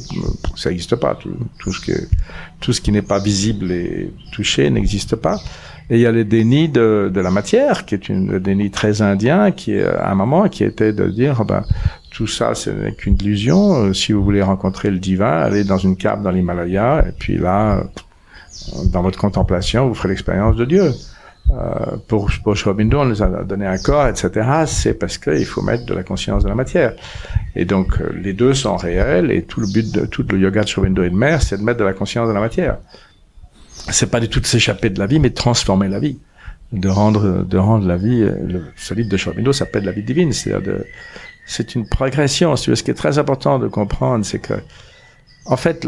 ça 0.54 0.70
n'existe 0.70 0.94
pas. 0.94 1.16
Tout, 1.16 1.34
tout, 1.58 1.72
ce 1.72 1.84
que, 1.84 1.98
tout 2.60 2.72
ce 2.72 2.80
qui 2.80 2.92
n'est 2.92 3.02
pas 3.02 3.18
visible 3.18 3.72
et 3.72 4.12
touché 4.32 4.70
n'existe 4.70 5.16
pas. 5.16 5.40
Et 5.90 5.96
il 5.96 6.00
y 6.00 6.06
a 6.06 6.12
le 6.12 6.24
déni 6.24 6.68
de, 6.68 7.10
de 7.12 7.20
la 7.20 7.30
matière, 7.30 7.84
qui 7.84 7.94
est 7.94 8.08
une, 8.08 8.30
le 8.30 8.40
déni 8.40 8.70
très 8.70 9.02
indien, 9.02 9.50
qui 9.50 9.72
est 9.72 9.84
à 9.84 10.10
un 10.10 10.14
moment 10.14 10.48
qui 10.48 10.62
était 10.64 10.92
de 10.92 11.08
dire, 11.08 11.44
ben, 11.44 11.64
tout 12.10 12.28
ça, 12.28 12.54
ce 12.54 12.70
n'est 12.70 12.94
qu'une 12.94 13.16
illusion. 13.20 13.86
Euh, 13.86 13.92
si 13.92 14.12
vous 14.12 14.22
voulez 14.22 14.40
rencontrer 14.40 14.90
le 14.90 14.98
divin, 14.98 15.40
allez 15.40 15.64
dans 15.64 15.78
une 15.78 15.96
cave 15.96 16.22
dans 16.22 16.30
l'Himalaya, 16.30 17.04
et 17.08 17.12
puis 17.12 17.36
là, 17.36 17.82
dans 18.86 19.02
votre 19.02 19.18
contemplation, 19.18 19.88
vous 19.88 19.94
ferez 19.94 20.10
l'expérience 20.10 20.56
de 20.56 20.64
Dieu. 20.64 20.92
Euh, 21.50 21.98
pour, 22.08 22.30
pour 22.42 22.56
on 22.66 23.04
nous 23.04 23.22
a 23.22 23.44
donné 23.44 23.66
un 23.66 23.76
corps, 23.76 24.08
etc. 24.08 24.30
C'est 24.66 24.94
parce 24.94 25.18
qu'il 25.18 25.44
faut 25.44 25.60
mettre 25.60 25.84
de 25.84 25.92
la 25.92 26.02
conscience 26.02 26.42
de 26.42 26.48
la 26.48 26.54
matière. 26.54 26.94
Et 27.54 27.66
donc, 27.66 28.00
euh, 28.00 28.10
les 28.18 28.32
deux 28.32 28.54
sont 28.54 28.76
réels, 28.76 29.30
et 29.30 29.42
tout 29.42 29.60
le 29.60 29.66
but 29.66 29.92
de 29.92 30.06
tout 30.06 30.24
le 30.30 30.38
yoga 30.38 30.62
de 30.62 30.68
Shrobindo 30.68 31.02
et 31.02 31.10
de 31.10 31.14
mer, 31.14 31.42
c'est 31.42 31.58
de 31.58 31.62
mettre 31.62 31.80
de 31.80 31.84
la 31.84 31.92
conscience 31.92 32.28
de 32.28 32.32
la 32.32 32.40
matière 32.40 32.78
c'est 33.90 34.10
pas 34.10 34.20
du 34.20 34.28
tout 34.28 34.40
de 34.40 34.46
s'échapper 34.46 34.90
de 34.90 34.98
la 34.98 35.06
vie, 35.06 35.18
mais 35.18 35.30
de 35.30 35.34
transformer 35.34 35.88
la 35.88 35.98
vie, 35.98 36.18
de 36.72 36.88
rendre, 36.88 37.44
de 37.44 37.58
rendre 37.58 37.86
la 37.86 37.96
vie. 37.96 38.20
Le, 38.20 38.64
ce 38.76 38.94
livre 38.94 39.08
de 39.08 39.16
Charbonneau 39.16 39.52
s'appelle 39.52 39.84
la 39.84 39.92
vie 39.92 40.02
divine, 40.02 40.32
c'est-à-dire 40.32 40.74
de, 40.74 40.86
c'est 41.46 41.74
une 41.74 41.86
progression. 41.86 42.56
Ce 42.56 42.70
qui 42.70 42.90
est 42.90 42.94
très 42.94 43.18
important 43.18 43.58
de 43.58 43.68
comprendre, 43.68 44.24
c'est 44.24 44.38
que, 44.38 44.54
en 45.46 45.56
fait, 45.56 45.86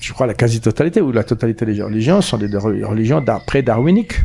je 0.00 0.12
crois 0.12 0.26
la 0.26 0.34
quasi-totalité 0.34 1.00
ou 1.00 1.10
la 1.10 1.24
totalité 1.24 1.66
des 1.66 1.82
religions 1.82 2.20
sont 2.20 2.38
des, 2.38 2.48
religions 2.56 3.24
pré-darwiniques. 3.46 4.20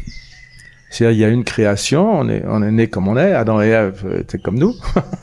C'est-à-dire, 0.89 1.17
il 1.17 1.21
y 1.21 1.25
a 1.25 1.29
une 1.29 1.45
création, 1.45 2.19
on 2.19 2.27
est, 2.29 2.43
on 2.45 2.61
est 2.61 2.71
né 2.71 2.87
comme 2.87 3.07
on 3.07 3.17
est, 3.17 3.33
Adam 3.33 3.61
et 3.61 3.69
Ève 3.69 4.17
étaient 4.19 4.39
comme 4.39 4.59
nous, 4.59 4.75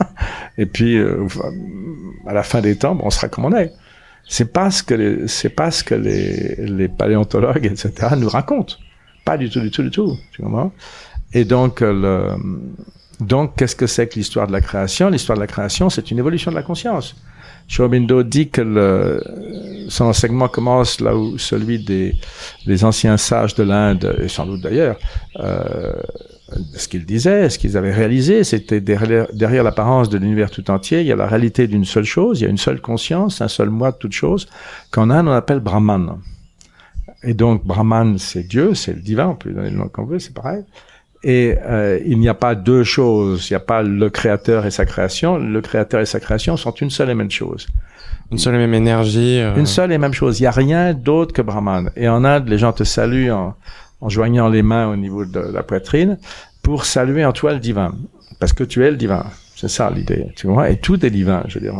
et 0.57 0.65
puis, 0.65 0.97
euh, 0.97 1.27
à 2.25 2.33
la 2.33 2.41
fin 2.41 2.59
des 2.59 2.75
temps, 2.75 2.97
on 3.01 3.11
sera 3.11 3.27
comme 3.27 3.45
on 3.45 3.55
est. 3.55 3.71
C'est 4.27 4.51
pas 4.51 4.71
ce 4.71 4.83
que 4.83 5.27
c'est 5.27 5.49
pas 5.49 5.71
ce 5.71 5.83
que 5.83 5.95
les, 5.95 6.55
les 6.57 6.87
paléontologues 6.87 7.65
etc 7.65 8.09
nous 8.17 8.29
racontent. 8.29 8.75
Pas 9.25 9.37
du 9.37 9.49
tout, 9.49 9.59
du 9.59 9.71
tout, 9.71 9.81
du 9.81 9.91
tout. 9.91 10.17
Tu 10.31 10.43
Et 11.33 11.45
donc 11.45 11.81
le, 11.81 12.33
donc 13.19 13.55
qu'est-ce 13.55 13.75
que 13.75 13.87
c'est 13.87 14.07
que 14.07 14.15
l'histoire 14.15 14.47
de 14.47 14.51
la 14.51 14.61
création? 14.61 15.09
L'histoire 15.09 15.37
de 15.37 15.41
la 15.41 15.47
création, 15.47 15.89
c'est 15.89 16.11
une 16.11 16.19
évolution 16.19 16.51
de 16.51 16.55
la 16.55 16.63
conscience. 16.63 17.15
Shaubindo 17.69 18.23
dit 18.23 18.49
que 18.49 19.21
son 19.89 20.05
enseignement 20.05 20.47
commence 20.47 20.99
là 20.99 21.15
où 21.15 21.37
celui 21.37 21.79
des, 21.79 22.83
anciens 22.83 23.15
sages 23.15 23.53
de 23.53 23.63
l'Inde, 23.63 24.17
et 24.19 24.27
sans 24.27 24.47
doute 24.47 24.61
d'ailleurs, 24.61 24.97
euh, 25.39 25.93
ce 26.75 26.87
qu'ils 26.87 27.05
disaient, 27.05 27.47
ce 27.49 27.59
qu'ils 27.59 27.77
avaient 27.77 27.93
réalisé, 27.93 28.43
c'était 28.43 28.81
derrière, 28.81 29.27
l'apparence 29.63 30.09
de 30.09 30.17
l'univers 30.17 30.49
tout 30.49 30.69
entier, 30.71 31.01
il 31.01 31.07
y 31.07 31.11
a 31.11 31.15
la 31.15 31.27
réalité 31.27 31.67
d'une 31.67 31.85
seule 31.85 32.05
chose, 32.05 32.41
il 32.41 32.45
y 32.45 32.47
a 32.47 32.49
une 32.49 32.57
seule 32.57 32.81
conscience, 32.81 33.39
un 33.39 33.47
seul 33.47 33.69
moi 33.69 33.91
de 33.91 33.97
toute 33.97 34.13
chose, 34.13 34.47
qu'en 34.89 35.11
Inde 35.11 35.27
on 35.27 35.31
appelle 35.31 35.59
Brahman. 35.59 36.17
Et 37.21 37.35
donc 37.35 37.63
Brahman, 37.65 38.17
c'est 38.17 38.43
Dieu, 38.43 38.73
c'est 38.73 38.93
le 38.93 39.01
divin, 39.01 39.27
on 39.27 39.35
peut 39.35 39.51
donner 39.51 39.69
le 39.69 39.77
nom 39.77 39.89
qu'on 39.89 40.05
veut, 40.05 40.17
c'est 40.17 40.33
pareil. 40.33 40.63
Et 41.23 41.55
euh, 41.65 41.99
il 42.05 42.19
n'y 42.19 42.29
a 42.29 42.33
pas 42.33 42.55
deux 42.55 42.83
choses, 42.83 43.49
il 43.49 43.53
n'y 43.53 43.57
a 43.57 43.61
pas 43.61 43.83
le 43.83 44.09
créateur 44.09 44.65
et 44.65 44.71
sa 44.71 44.85
création, 44.85 45.37
le 45.37 45.61
créateur 45.61 45.99
et 45.99 46.05
sa 46.05 46.19
création 46.19 46.55
sont 46.55 46.71
une 46.71 46.89
seule 46.89 47.09
et 47.09 47.13
même 47.13 47.31
chose. 47.31 47.67
Une 48.31 48.37
seule 48.37 48.55
et 48.55 48.59
même 48.59 48.73
énergie. 48.73 49.39
Euh. 49.39 49.55
Une 49.55 49.65
seule 49.65 49.91
et 49.91 49.97
même 49.97 50.13
chose, 50.13 50.39
il 50.39 50.43
n'y 50.43 50.47
a 50.47 50.51
rien 50.51 50.93
d'autre 50.93 51.33
que 51.33 51.41
Brahman. 51.41 51.91
Et 51.97 52.07
en 52.07 52.23
Inde, 52.23 52.47
les 52.47 52.57
gens 52.57 52.71
te 52.71 52.83
saluent 52.83 53.31
en, 53.31 53.55
en 54.01 54.09
joignant 54.09 54.47
les 54.47 54.63
mains 54.63 54.87
au 54.87 54.95
niveau 54.95 55.25
de 55.25 55.39
la 55.39 55.63
poitrine 55.63 56.17
pour 56.61 56.85
saluer 56.85 57.25
en 57.25 57.33
toi 57.33 57.53
le 57.53 57.59
divin. 57.59 57.93
Parce 58.39 58.53
que 58.53 58.63
tu 58.63 58.85
es 58.85 58.91
le 58.91 58.97
divin. 58.97 59.25
C'est 59.55 59.67
ça 59.67 59.91
l'idée, 59.93 60.27
tu 60.37 60.47
vois? 60.47 60.69
Et 60.69 60.77
tout 60.77 61.05
est 61.05 61.09
divin, 61.09 61.43
je 61.47 61.55
veux 61.55 61.65
dire. 61.65 61.75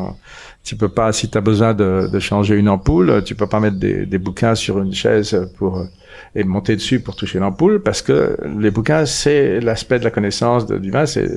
Tu 0.63 0.75
peux 0.75 0.89
pas, 0.89 1.11
si 1.13 1.29
tu 1.29 1.37
as 1.37 1.41
besoin 1.41 1.73
de, 1.73 2.09
de, 2.11 2.19
changer 2.19 2.55
une 2.55 2.69
ampoule, 2.69 3.23
tu 3.23 3.33
peux 3.33 3.47
pas 3.47 3.59
mettre 3.59 3.77
des, 3.77 4.05
des, 4.05 4.17
bouquins 4.17 4.55
sur 4.55 4.79
une 4.79 4.93
chaise 4.93 5.49
pour 5.57 5.87
et 6.35 6.43
monter 6.43 6.75
dessus 6.75 6.99
pour 6.99 7.15
toucher 7.15 7.39
l'ampoule, 7.39 7.81
parce 7.81 8.01
que 8.01 8.37
les 8.57 8.71
bouquins, 8.71 9.05
c'est 9.05 9.59
l'aspect 9.59 9.99
de 9.99 10.03
la 10.03 10.11
connaissance 10.11 10.65
de 10.65 10.77
divin. 10.77 11.05
C'est, 11.05 11.29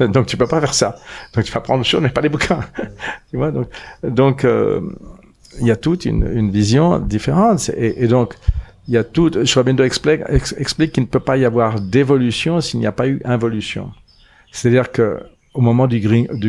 donc 0.00 0.26
tu 0.26 0.36
peux 0.36 0.46
pas 0.46 0.60
faire 0.60 0.74
ça. 0.74 0.96
Donc 1.34 1.44
tu 1.44 1.52
vas 1.52 1.60
prendre 1.60 1.84
chose, 1.84 2.02
mais 2.02 2.10
pas 2.10 2.20
les 2.20 2.28
bouquins. 2.28 2.60
tu 3.30 3.36
vois. 3.36 3.50
Donc, 3.50 3.68
donc 4.02 4.44
euh, 4.44 4.80
il 5.60 5.66
y 5.66 5.70
a 5.70 5.76
toute 5.76 6.04
une, 6.04 6.28
une 6.32 6.50
vision 6.50 6.98
différente. 6.98 7.70
Et, 7.76 8.04
et, 8.04 8.08
donc, 8.08 8.34
il 8.88 8.94
y 8.94 8.96
a 8.96 9.04
tout. 9.04 9.30
Schrobindo 9.44 9.84
explique, 9.84 10.20
explique 10.58 10.92
qu'il 10.92 11.04
ne 11.04 11.08
peut 11.08 11.20
pas 11.20 11.36
y 11.36 11.44
avoir 11.44 11.80
d'évolution 11.80 12.60
s'il 12.60 12.80
n'y 12.80 12.86
a 12.86 12.92
pas 12.92 13.08
eu 13.08 13.20
involution. 13.24 13.92
C'est-à-dire 14.52 14.92
que 14.92 15.20
au 15.54 15.60
moment 15.60 15.86
du, 15.86 16.00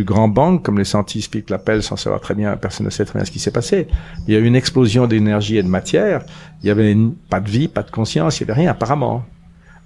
grand 0.03 0.27
bang, 0.27 0.61
comme 0.61 0.79
les 0.79 0.83
scientifiques 0.83 1.51
l'appellent 1.51 1.83
sans 1.83 1.95
savoir 1.95 2.21
très 2.21 2.33
bien, 2.33 2.57
personne 2.57 2.87
ne 2.87 2.91
sait 2.91 3.05
très 3.05 3.19
bien 3.19 3.25
ce 3.25 3.31
qui 3.31 3.39
s'est 3.39 3.51
passé, 3.51 3.87
il 4.27 4.33
y 4.33 4.37
a 4.37 4.39
eu 4.39 4.45
une 4.45 4.55
explosion 4.55 5.05
d'énergie 5.05 5.57
et 5.57 5.63
de 5.63 5.67
matière. 5.67 6.23
Il 6.63 6.67
y 6.67 6.71
avait 6.71 6.97
pas 7.29 7.39
de 7.39 7.49
vie, 7.49 7.67
pas 7.67 7.83
de 7.83 7.91
conscience, 7.91 8.39
il 8.39 8.47
y 8.47 8.51
avait 8.51 8.59
rien 8.59 8.71
apparemment. 8.71 9.23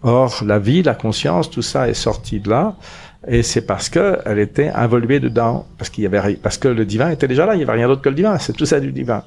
Or, 0.04 0.42
la 0.46 0.58
vie, 0.58 0.82
la 0.82 0.96
conscience, 0.96 1.50
tout 1.50 1.62
ça 1.62 1.90
est 1.90 1.94
sorti 1.94 2.40
de 2.40 2.50
là. 2.50 2.78
Et 3.28 3.44
c'est 3.44 3.64
parce 3.64 3.90
que 3.90 4.20
elle 4.26 4.40
était 4.40 4.70
involuée 4.70 5.20
dedans, 5.20 5.68
parce 5.78 5.90
qu'il 5.90 6.06
y 6.06 6.08
avait, 6.08 6.36
parce 6.36 6.58
que 6.58 6.70
le 6.70 6.86
divin 6.86 7.10
était 7.10 7.28
déjà 7.28 7.46
là. 7.46 7.56
Il 7.56 7.60
y 7.60 7.64
avait 7.64 7.74
rien 7.74 7.90
d'autre 7.90 8.02
que 8.02 8.08
le 8.08 8.16
divin. 8.16 8.38
C'est 8.38 8.54
tout 8.54 8.66
ça 8.66 8.80
du 8.80 8.94
divin. 8.94 9.26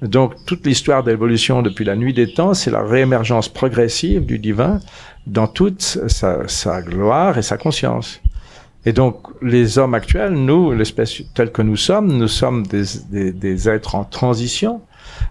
Donc, 0.00 0.32
toute 0.46 0.66
l'histoire 0.66 1.04
d'évolution 1.04 1.60
depuis 1.60 1.84
la 1.84 1.96
nuit 1.96 2.14
des 2.14 2.32
temps, 2.32 2.54
c'est 2.54 2.70
la 2.70 2.82
réémergence 2.82 3.50
progressive 3.50 4.24
du 4.24 4.38
divin 4.38 4.80
dans 5.26 5.46
toute 5.46 5.82
sa 5.82 6.82
gloire 6.82 7.36
et 7.36 7.42
sa 7.42 7.58
conscience. 7.58 8.20
Et 8.86 8.92
donc, 8.92 9.28
les 9.40 9.78
hommes 9.78 9.94
actuels, 9.94 10.34
nous, 10.34 10.72
l'espèce 10.72 11.22
telle 11.34 11.50
que 11.52 11.62
nous 11.62 11.76
sommes, 11.76 12.08
nous 12.08 12.28
sommes 12.28 12.66
des, 12.66 12.84
des, 13.10 13.32
des 13.32 13.68
êtres 13.68 13.94
en 13.94 14.04
transition. 14.04 14.82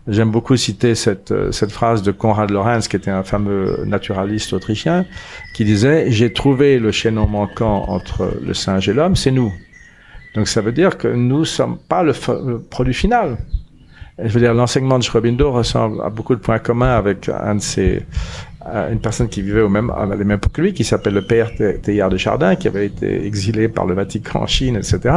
J'aime 0.08 0.32
beaucoup 0.32 0.58
citer 0.58 0.96
cette, 0.96 1.32
euh, 1.32 1.52
cette 1.52 1.72
phrase 1.72 2.04
de 2.04 2.12
Konrad 2.12 2.50
Lorenz, 2.50 2.88
qui 2.88 2.96
était 2.96 3.12
un 3.12 3.24
fameux 3.24 3.84
naturaliste 3.86 4.54
autrichien, 4.54 5.06
qui 5.54 5.66
disait 5.66 6.06
«J'ai 6.10 6.34
trouvé 6.34 6.80
le 6.80 6.92
chaînon 6.92 7.28
manquant 7.28 7.86
entre 7.88 8.38
le 8.42 8.54
singe 8.54 8.90
et 8.90 8.94
l'homme, 8.94 9.16
c'est 9.16 9.32
nous». 9.32 9.54
Donc 10.36 10.48
ça 10.48 10.62
veut 10.62 10.72
dire 10.72 10.98
que 10.98 11.08
nous 11.08 11.46
sommes 11.46 11.78
pas 11.78 12.02
le, 12.02 12.14
le 12.46 12.60
produit 12.60 12.94
final. 12.94 13.38
Je 14.20 14.28
veux 14.30 14.40
dire, 14.40 14.54
l'enseignement 14.54 15.00
de 15.00 15.04
Schrobindo 15.04 15.52
ressemble 15.52 16.02
à 16.04 16.10
beaucoup 16.10 16.36
de 16.36 16.40
points 16.40 16.60
communs 16.60 16.96
avec 16.96 17.30
un 17.30 17.56
de 17.56 17.62
ses, 17.62 18.06
une 18.92 19.00
personne 19.00 19.28
qui 19.28 19.42
vivait 19.42 19.62
au 19.62 19.70
même, 19.70 19.90
à 19.90 20.06
la 20.06 20.16
même 20.16 20.32
époque 20.32 20.54
que 20.54 20.62
lui, 20.62 20.74
qui 20.74 20.84
s'appelle 20.84 21.14
le 21.14 21.24
père 21.24 21.52
Théard 21.82 22.10
de 22.10 22.18
Chardin, 22.18 22.56
qui 22.56 22.68
avait 22.68 22.86
été 22.86 23.26
exilé 23.26 23.68
par 23.68 23.86
le 23.86 23.94
Vatican 23.94 24.42
en 24.44 24.48
Chine, 24.48 24.76
etc., 24.76 25.16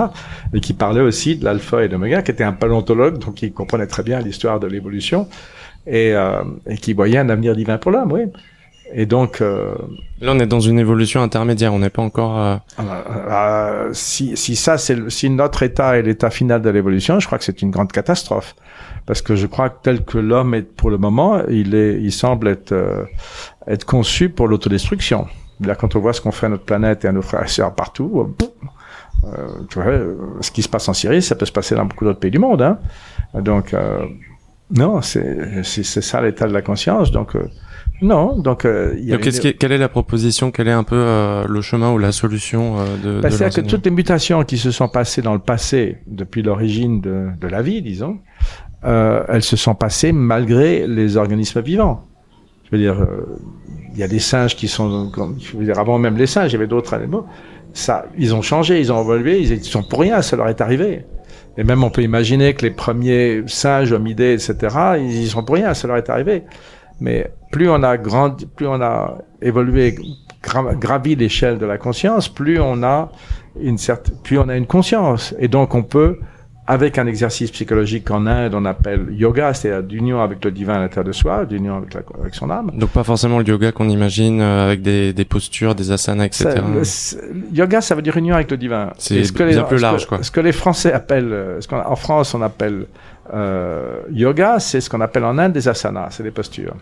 et 0.52 0.60
qui 0.60 0.72
parlait 0.72 1.00
aussi 1.00 1.36
de 1.36 1.44
l'alpha 1.44 1.84
et 1.84 1.88
de 1.88 1.92
l'oméga, 1.92 2.22
qui 2.22 2.30
était 2.30 2.44
un 2.44 2.52
paléontologue, 2.52 3.18
donc 3.18 3.34
qui 3.34 3.52
comprenait 3.52 3.86
très 3.86 4.02
bien 4.02 4.20
l'histoire 4.20 4.58
de 4.60 4.66
l'évolution, 4.66 5.28
et, 5.86 6.12
euh, 6.14 6.42
et, 6.66 6.76
qui 6.76 6.92
voyait 6.92 7.18
un 7.18 7.28
avenir 7.28 7.54
divin 7.54 7.78
pour 7.78 7.92
l'homme, 7.92 8.12
oui. 8.12 8.22
Et 8.92 9.06
donc... 9.06 9.40
Euh, 9.40 9.74
Là, 10.20 10.32
on 10.34 10.38
est 10.38 10.46
dans 10.46 10.60
une 10.60 10.78
évolution 10.78 11.22
intermédiaire, 11.22 11.74
on 11.74 11.78
n'est 11.78 11.90
pas 11.90 12.02
encore... 12.02 12.60
Euh... 12.78 13.90
Si, 13.92 14.36
si 14.36 14.56
ça, 14.56 14.78
c'est 14.78 15.10
si 15.10 15.28
notre 15.28 15.62
état 15.62 15.98
est 15.98 16.02
l'état 16.02 16.30
final 16.30 16.62
de 16.62 16.70
l'évolution, 16.70 17.20
je 17.20 17.26
crois 17.26 17.38
que 17.38 17.44
c'est 17.44 17.60
une 17.62 17.70
grande 17.70 17.92
catastrophe 17.92 18.54
parce 19.06 19.22
que 19.22 19.36
je 19.36 19.46
crois 19.46 19.70
que 19.70 19.76
tel 19.82 20.04
que 20.04 20.18
l'homme 20.18 20.54
est 20.54 20.62
pour 20.62 20.90
le 20.90 20.98
moment, 20.98 21.40
il 21.48 21.74
est, 21.74 22.00
il 22.00 22.12
semble 22.12 22.48
être 22.48 22.72
euh, 22.72 23.04
être 23.68 23.84
conçu 23.84 24.28
pour 24.28 24.48
l'autodestruction. 24.48 25.26
Là, 25.60 25.74
quand 25.76 25.94
on 25.96 26.00
voit 26.00 26.12
ce 26.12 26.20
qu'on 26.20 26.32
fait 26.32 26.46
à 26.46 26.48
notre 26.48 26.64
planète 26.64 27.04
et 27.04 27.08
à 27.08 27.12
nos 27.12 27.22
frères 27.22 27.44
et 27.44 27.48
sœurs 27.48 27.74
partout, 27.74 28.34
euh, 28.40 28.44
euh 29.24 29.46
tu 29.70 29.80
vois, 29.80 29.94
ce 30.40 30.50
qui 30.50 30.62
se 30.62 30.68
passe 30.68 30.88
en 30.88 30.92
Syrie, 30.92 31.22
ça 31.22 31.36
peut 31.36 31.46
se 31.46 31.52
passer 31.52 31.74
dans 31.76 31.86
beaucoup 31.86 32.04
d'autres 32.04 32.18
pays 32.18 32.32
du 32.32 32.40
monde. 32.40 32.62
Hein. 32.62 32.78
Donc, 33.34 33.72
euh, 33.72 34.04
non, 34.70 35.00
c'est 35.00 35.62
c'est 35.62 35.84
ça 35.84 36.20
l'état 36.20 36.48
de 36.48 36.52
la 36.52 36.62
conscience. 36.62 37.12
Donc 37.12 37.36
non, 38.02 38.38
donc. 38.38 38.64
Euh, 38.64 38.94
donc 38.94 39.28
quelle 39.58 39.72
est 39.72 39.78
la 39.78 39.88
proposition? 39.88 40.50
Quel 40.50 40.68
est 40.68 40.72
un 40.72 40.84
peu 40.84 40.96
euh, 40.96 41.44
le 41.48 41.60
chemin 41.62 41.92
ou 41.92 41.98
la 41.98 42.12
solution 42.12 42.78
euh, 42.78 42.96
de, 43.02 43.20
bah, 43.20 43.30
C'est-à-dire 43.30 43.62
que 43.62 43.68
toutes 43.68 43.84
les 43.84 43.90
mutations 43.90 44.44
qui 44.44 44.58
se 44.58 44.70
sont 44.70 44.88
passées 44.88 45.22
dans 45.22 45.32
le 45.32 45.38
passé, 45.38 45.98
depuis 46.06 46.42
l'origine 46.42 47.00
de, 47.00 47.28
de, 47.40 47.48
la 47.48 47.62
vie, 47.62 47.80
disons, 47.80 48.18
euh, 48.84 49.24
elles 49.28 49.42
se 49.42 49.56
sont 49.56 49.74
passées 49.74 50.12
malgré 50.12 50.86
les 50.86 51.16
organismes 51.16 51.62
vivants. 51.62 52.04
Je 52.64 52.76
veux 52.76 52.82
dire, 52.82 53.00
euh, 53.00 53.38
il 53.92 53.98
y 53.98 54.02
a 54.02 54.08
des 54.08 54.18
singes 54.18 54.56
qui 54.56 54.68
sont, 54.68 55.10
je 55.38 55.56
veux 55.56 55.64
dire, 55.64 55.78
avant 55.78 55.98
même 55.98 56.16
les 56.16 56.26
singes, 56.26 56.50
il 56.50 56.54
y 56.54 56.56
avait 56.56 56.66
d'autres 56.66 56.92
animaux. 56.92 57.24
Ça, 57.72 58.06
ils 58.18 58.34
ont 58.34 58.42
changé, 58.42 58.80
ils 58.80 58.92
ont 58.92 59.02
évolué, 59.02 59.40
ils 59.40 59.64
sont 59.64 59.82
pour 59.82 60.00
rien, 60.00 60.20
ça 60.20 60.36
leur 60.36 60.48
est 60.48 60.60
arrivé. 60.60 61.04
Et 61.58 61.64
même 61.64 61.82
on 61.82 61.90
peut 61.90 62.02
imaginer 62.02 62.52
que 62.52 62.62
les 62.62 62.70
premiers 62.70 63.42
singes, 63.46 63.92
homidés, 63.92 64.34
etc., 64.34 64.76
ils 64.98 65.28
sont 65.28 65.42
pour 65.42 65.54
rien, 65.54 65.72
ça 65.72 65.88
leur 65.88 65.96
est 65.96 66.10
arrivé. 66.10 66.44
Mais 67.00 67.30
plus 67.52 67.68
on 67.68 67.82
a 67.82 67.96
grandi, 67.96 68.46
plus 68.46 68.66
on 68.66 68.80
a 68.80 69.18
évolué, 69.42 69.96
gravi 70.42 71.16
l'échelle 71.16 71.58
de 71.58 71.66
la 71.66 71.78
conscience, 71.78 72.28
plus 72.28 72.60
on 72.60 72.82
a 72.82 73.10
une 73.60 73.78
certaine, 73.78 74.16
plus 74.22 74.38
on 74.38 74.48
a 74.48 74.56
une 74.56 74.66
conscience. 74.66 75.34
Et 75.38 75.48
donc 75.48 75.74
on 75.74 75.82
peut 75.82 76.18
avec 76.66 76.98
un 76.98 77.06
exercice 77.06 77.50
psychologique 77.50 78.04
qu'en 78.04 78.26
Inde 78.26 78.54
on 78.54 78.64
appelle 78.64 79.06
yoga, 79.10 79.54
c'est-à-dire 79.54 79.82
d'union 79.82 80.20
avec 80.20 80.44
le 80.44 80.50
divin 80.50 80.74
à 80.74 80.78
l'intérieur 80.80 81.04
de 81.04 81.12
soi, 81.12 81.44
d'union 81.44 81.76
avec, 81.76 81.96
avec, 82.18 82.34
son 82.34 82.50
âme. 82.50 82.70
Donc 82.74 82.90
pas 82.90 83.04
forcément 83.04 83.38
le 83.38 83.44
yoga 83.44 83.72
qu'on 83.72 83.88
imagine 83.88 84.40
euh, 84.40 84.66
avec 84.66 84.82
des, 84.82 85.12
des, 85.12 85.24
postures, 85.24 85.74
des 85.74 85.90
asanas, 85.92 86.26
etc. 86.26 86.60
yoga, 87.52 87.80
ça 87.80 87.94
veut 87.94 88.02
dire 88.02 88.16
union 88.16 88.34
avec 88.34 88.50
le 88.50 88.56
divin. 88.56 88.90
C'est 88.98 89.14
bien 89.32 89.46
les, 89.46 89.62
plus 89.62 89.80
large, 89.80 90.06
quoi. 90.06 90.22
Ce 90.22 90.30
que 90.30 90.40
les 90.40 90.52
Français 90.52 90.92
appellent, 90.92 91.32
euh, 91.32 91.60
ce 91.60 91.68
qu'en 91.68 91.96
France 91.96 92.34
on 92.34 92.42
appelle 92.42 92.86
euh, 93.32 94.00
yoga, 94.10 94.58
c'est 94.58 94.80
ce 94.80 94.90
qu'on 94.90 95.00
appelle 95.00 95.24
en 95.24 95.38
Inde 95.38 95.52
des 95.52 95.68
asanas, 95.68 96.08
c'est 96.10 96.22
des 96.22 96.30
postures 96.30 96.74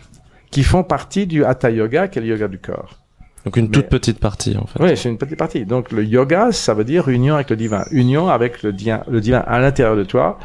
qui 0.51 0.63
font 0.63 0.83
partie 0.83 1.27
du 1.27 1.43
hatha 1.43 1.69
yoga, 1.69 2.07
qui 2.07 2.19
est 2.19 2.21
le 2.21 2.29
yoga 2.29 2.47
du 2.47 2.59
corps. 2.59 3.04
Donc 3.45 3.57
une 3.57 3.69
toute 3.69 3.89
petite 3.89 4.19
partie 4.19 4.57
en 4.57 4.65
fait. 4.65 4.81
Oui, 4.81 4.97
c'est 4.97 5.07
une 5.07 5.19
petite 5.19 5.37
partie. 5.37 5.65
Donc 5.65 5.91
le 5.91 6.03
yoga, 6.03 6.51
ça 6.51 6.73
veut 6.73 6.83
dire 6.83 7.07
union 7.09 7.35
avec 7.35 7.51
le 7.51 7.55
divin, 7.55 7.85
union 7.91 8.27
avec 8.27 8.63
le, 8.63 8.73
divin, 8.73 9.03
le 9.07 9.21
divin 9.21 9.43
à 9.45 9.59
l'intérieur 9.59 9.95
de 9.95 10.03
toi, 10.03 10.39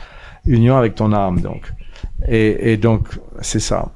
union 0.47 0.77
avec 0.77 0.95
ton 0.95 1.13
âme 1.13 1.41
donc. 1.41 1.73
Et, 2.29 2.73
et 2.73 2.77
donc 2.77 3.09
c'est 3.41 3.61
ça. 3.61 3.93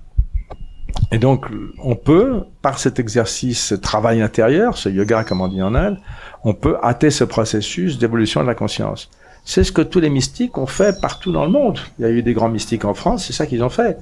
Et 1.12 1.18
donc 1.18 1.46
on 1.82 1.96
peut, 1.96 2.44
par 2.62 2.78
cet 2.78 2.98
exercice, 2.98 3.62
ce 3.62 3.74
travail 3.74 4.22
intérieur, 4.22 4.78
ce 4.78 4.88
yoga 4.88 5.22
comme 5.22 5.42
on 5.42 5.48
dit 5.48 5.62
en 5.62 5.74
Inde, 5.74 5.98
on 6.42 6.54
peut 6.54 6.76
hâter 6.82 7.10
ce 7.10 7.24
processus 7.24 7.98
d'évolution 7.98 8.40
de 8.42 8.46
la 8.46 8.54
conscience. 8.54 9.10
C'est 9.44 9.64
ce 9.64 9.72
que 9.72 9.82
tous 9.82 10.00
les 10.00 10.08
mystiques 10.08 10.56
ont 10.56 10.66
fait 10.66 10.98
partout 11.00 11.30
dans 11.30 11.44
le 11.44 11.50
monde. 11.50 11.78
Il 11.98 12.02
y 12.02 12.08
a 12.08 12.10
eu 12.10 12.22
des 12.22 12.32
grands 12.32 12.48
mystiques 12.48 12.86
en 12.86 12.94
France, 12.94 13.26
c'est 13.26 13.34
ça 13.34 13.44
qu'ils 13.44 13.62
ont 13.62 13.68
fait. 13.68 13.98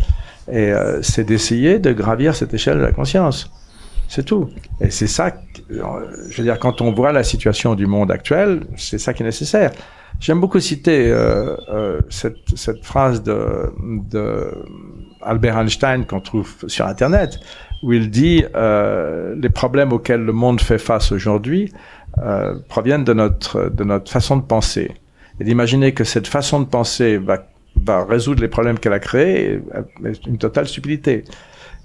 Et 0.48 0.72
euh, 0.72 1.02
c'est 1.02 1.24
d'essayer 1.24 1.80
de 1.80 1.92
gravir 1.92 2.36
cette 2.36 2.54
échelle 2.54 2.78
de 2.78 2.82
la 2.82 2.92
conscience. 2.92 3.50
C'est 4.14 4.24
tout. 4.24 4.50
Et 4.78 4.90
c'est 4.90 5.06
ça, 5.06 5.34
je 5.70 6.36
veux 6.36 6.42
dire, 6.42 6.58
quand 6.58 6.82
on 6.82 6.92
voit 6.92 7.12
la 7.12 7.24
situation 7.24 7.74
du 7.74 7.86
monde 7.86 8.10
actuel, 8.10 8.60
c'est 8.76 8.98
ça 8.98 9.14
qui 9.14 9.22
est 9.22 9.24
nécessaire. 9.24 9.70
J'aime 10.20 10.38
beaucoup 10.38 10.60
citer 10.60 11.10
euh, 11.10 11.56
euh, 11.70 12.00
cette, 12.10 12.36
cette, 12.54 12.84
phrase 12.84 13.22
de, 13.22 13.72
de 14.10 14.52
Albert 15.22 15.56
Einstein 15.56 16.04
qu'on 16.04 16.20
trouve 16.20 16.52
sur 16.66 16.86
Internet, 16.86 17.40
où 17.82 17.94
il 17.94 18.10
dit 18.10 18.44
euh, 18.54 19.34
les 19.40 19.48
problèmes 19.48 19.94
auxquels 19.94 20.22
le 20.22 20.34
monde 20.34 20.60
fait 20.60 20.76
face 20.76 21.10
aujourd'hui 21.10 21.72
euh, 22.18 22.54
proviennent 22.68 23.04
de 23.04 23.14
notre 23.14 23.70
de 23.70 23.82
notre 23.82 24.12
façon 24.12 24.36
de 24.36 24.42
penser. 24.42 24.90
Et 25.40 25.44
d'imaginer 25.44 25.94
que 25.94 26.04
cette 26.04 26.26
façon 26.26 26.60
de 26.60 26.66
penser 26.66 27.16
va 27.16 27.46
va 27.82 28.04
résoudre 28.04 28.42
les 28.42 28.48
problèmes 28.48 28.78
qu'elle 28.78 28.92
a 28.92 29.00
créés, 29.00 29.62
une 30.26 30.36
totale 30.36 30.68
stupidité. 30.68 31.24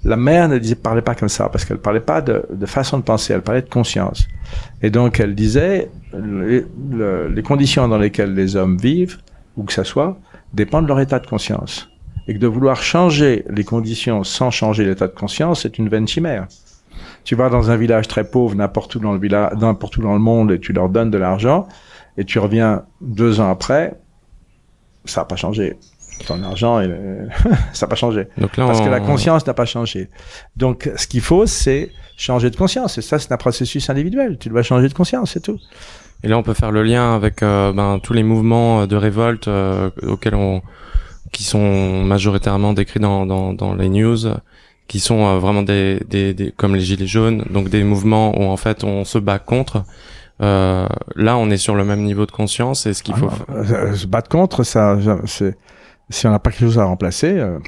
La 0.08 0.16
mère 0.16 0.48
ne 0.48 0.58
disait, 0.58 0.76
parlait 0.76 1.02
pas 1.02 1.16
comme 1.16 1.28
ça 1.28 1.50
parce 1.50 1.66
qu'elle 1.66 1.80
parlait 1.80 2.00
pas 2.00 2.22
de, 2.22 2.46
de, 2.50 2.66
façon 2.66 2.98
de 2.98 3.04
penser, 3.04 3.34
elle 3.34 3.42
parlait 3.42 3.62
de 3.62 3.70
conscience. 3.70 4.26
Et 4.82 4.90
donc 4.90 5.20
elle 5.20 5.36
disait 5.36 5.92
les, 6.14 7.44
conditions 7.44 7.90
dans 7.90 7.98
lesquelles 7.98 8.34
les 8.34 8.56
hommes 8.56 8.78
vivent, 8.78 9.18
où 9.58 9.64
que 9.64 9.74
ça 9.74 9.84
soit, 9.84 10.18
dépendent 10.54 10.86
de 10.86 10.88
leur 10.88 11.02
état 11.02 11.20
de 11.20 11.28
conscience. 11.28 11.90
Et 12.30 12.34
que 12.34 12.40
de 12.40 12.48
vouloir 12.48 12.82
changer 12.82 13.44
les 13.50 13.66
conditions 13.66 14.24
sans 14.24 14.50
changer 14.50 14.86
l'état 14.86 15.08
de 15.08 15.14
conscience, 15.14 15.64
c'est 15.64 15.78
une 15.78 15.90
vaine 15.90 16.08
chimère. 16.08 16.48
Tu 17.26 17.36
vas 17.36 17.50
dans 17.50 17.70
un 17.70 17.76
village 17.76 18.08
très 18.08 18.24
pauvre, 18.24 18.56
n'importe 18.56 18.96
où 18.96 19.00
dans 19.00 19.12
le 19.12 19.20
village, 19.20 19.56
n'importe 19.60 19.98
où 19.98 20.02
dans 20.02 20.14
le 20.14 20.20
monde, 20.20 20.54
et 20.54 20.60
tu 20.62 20.72
leur 20.72 20.88
donnes 20.88 21.12
de 21.12 21.18
l'argent, 21.18 21.68
et 22.16 22.24
tu 22.24 22.40
reviens 22.40 22.86
deux 23.02 23.42
ans 23.42 23.50
après, 23.50 24.00
ça 25.04 25.22
n'a 25.22 25.26
pas 25.26 25.36
changé 25.36 25.76
ton 26.26 26.42
argent, 26.44 26.82
ça 27.74 27.86
n'a 27.86 27.90
pas 27.90 27.96
changé. 27.96 28.28
Donc 28.38 28.58
là, 28.58 28.66
Parce 28.66 28.82
que 28.82 28.90
la 28.90 29.00
conscience 29.00 29.46
n'a 29.46 29.54
pas 29.54 29.66
changé. 29.66 30.10
Donc, 30.56 30.90
ce 30.96 31.08
qu'il 31.08 31.22
faut, 31.22 31.46
c'est 31.46 31.92
changer 32.18 32.50
de 32.50 32.56
conscience. 32.56 32.98
Et 32.98 33.02
ça, 33.02 33.20
c'est 33.20 33.32
un 33.32 33.38
processus 33.38 33.90
individuel. 33.90 34.38
Tu 34.40 34.50
dois 34.50 34.64
changer 34.64 34.90
de 34.90 34.94
conscience, 34.94 35.32
c'est 35.32 35.42
tout. 35.42 35.60
Et 36.24 36.28
là, 36.28 36.38
on 36.38 36.44
peut 36.44 36.56
faire 36.56 36.72
le 36.72 36.84
lien 36.84 37.16
avec 37.16 37.44
euh, 37.44 37.72
ben, 37.72 38.00
tous 38.02 38.14
les 38.14 38.24
mouvements 38.24 38.88
de 38.88 38.96
révolte 38.96 39.48
euh, 39.48 39.92
auxquels 40.02 40.36
on, 40.36 40.62
qui 41.32 41.44
sont 41.44 42.04
majoritairement 42.04 42.74
décrits 42.74 43.00
dans, 43.00 43.26
dans, 43.26 43.54
dans 43.54 43.76
les 43.76 43.90
news, 43.90 44.18
qui 44.88 45.00
sont 45.00 45.26
euh, 45.26 45.38
vraiment 45.38 45.62
des, 45.62 46.02
des, 46.10 46.34
des, 46.34 46.52
comme 46.52 46.76
les 46.76 46.82
gilets 46.82 47.06
jaunes, 47.08 47.46
donc 47.52 47.70
des 47.70 47.84
mouvements 47.84 48.38
où 48.40 48.46
en 48.46 48.58
fait 48.58 48.84
on 48.84 49.06
se 49.06 49.20
bat 49.20 49.38
contre. 49.38 49.84
là, 50.40 51.38
on 51.38 51.50
est 51.52 51.58
sur 51.58 51.76
le 51.76 51.86
même 51.86 52.02
niveau 52.02 52.26
de 52.26 52.32
conscience. 52.32 52.88
Et 52.88 52.96
ce 52.96 53.04
qu'il 53.04 53.14
ah 53.16 53.20
faut 53.20 53.96
se 53.96 54.08
battre 54.08 54.30
contre, 54.30 54.64
ça, 54.64 54.98
c'est 55.26 55.56
si 56.10 56.28
on 56.28 56.32
n'a 56.32 56.40
pas 56.40 56.52
quelque 56.52 56.62
chose 56.62 56.80
à 56.80 56.86
remplacer, 56.86 57.38
euh, 57.38 57.60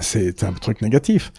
c'est 0.00 0.44
un 0.44 0.52
truc 0.52 0.82
négatif. 0.82 1.32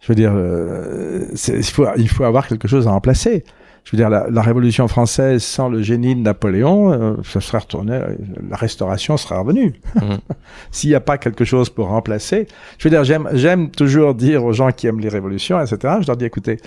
Je 0.00 0.08
veux 0.08 0.14
dire, 0.14 0.32
euh, 0.34 1.26
il, 1.48 1.64
faut, 1.64 1.86
il 1.96 2.08
faut 2.08 2.24
avoir 2.24 2.46
quelque 2.46 2.68
chose 2.68 2.86
à 2.86 2.92
remplacer. 2.92 3.44
je 3.84 3.90
veux 3.90 3.98
dire, 3.98 4.08
la, 4.08 4.28
la, 4.30 4.42
Révolution 4.42 4.86
française 4.86 5.42
sans 5.42 5.68
le 5.68 5.82
génie 5.82 6.14
de 6.14 6.20
Napoléon, 6.20 6.92
euh, 6.92 7.16
ça 7.24 7.40
serait 7.40 7.58
retourné, 7.58 8.00
la 8.48 8.56
Restauration 8.56 9.16
serait 9.16 9.36
revenue. 9.36 9.74
Mhm. 9.96 10.18
S'il 10.70 10.90
n'y 10.90 10.96
a 10.96 11.00
pas 11.00 11.18
quelque 11.18 11.44
chose 11.44 11.68
pour 11.68 11.88
remplacer, 11.88 12.46
je 12.78 12.84
veux 12.84 12.90
dire, 12.90 13.04
j'aime, 13.04 13.28
j'aime 13.32 13.70
toujours 13.70 14.14
dire 14.14 14.44
aux 14.44 14.52
gens 14.52 14.70
qui 14.70 14.86
aiment 14.86 15.00
les 15.00 15.08
révolutions, 15.08 15.60
etc. 15.60 15.96
Je 16.00 16.06
leur 16.06 16.16
dis, 16.16 16.24
écoutez, 16.24 16.58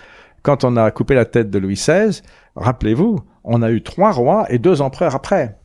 quand 0.43 0.63
on 0.63 0.75
a 0.75 0.91
coupé 0.91 1.15
la 1.15 1.25
tête 1.25 1.49
de 1.49 1.57
Louis 1.57 1.75
XVI, 1.75 2.21
rappelez-vous, 2.55 3.19
on 3.43 3.61
a 3.61 3.71
eu 3.71 3.81
trois 3.81 4.11
rois 4.11 4.45
et 4.49 4.59
deux 4.59 4.81
empereurs 4.81 5.15
après. 5.15 5.57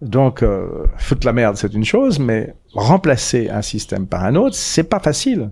Donc, 0.00 0.42
euh, 0.42 0.86
foutre 0.96 1.26
la 1.26 1.32
merde, 1.32 1.56
c'est 1.56 1.74
une 1.74 1.84
chose, 1.84 2.18
mais 2.18 2.54
remplacer 2.72 3.50
un 3.50 3.62
système 3.62 4.06
par 4.06 4.24
un 4.24 4.34
autre, 4.34 4.54
c'est 4.54 4.84
pas 4.84 4.98
facile. 4.98 5.50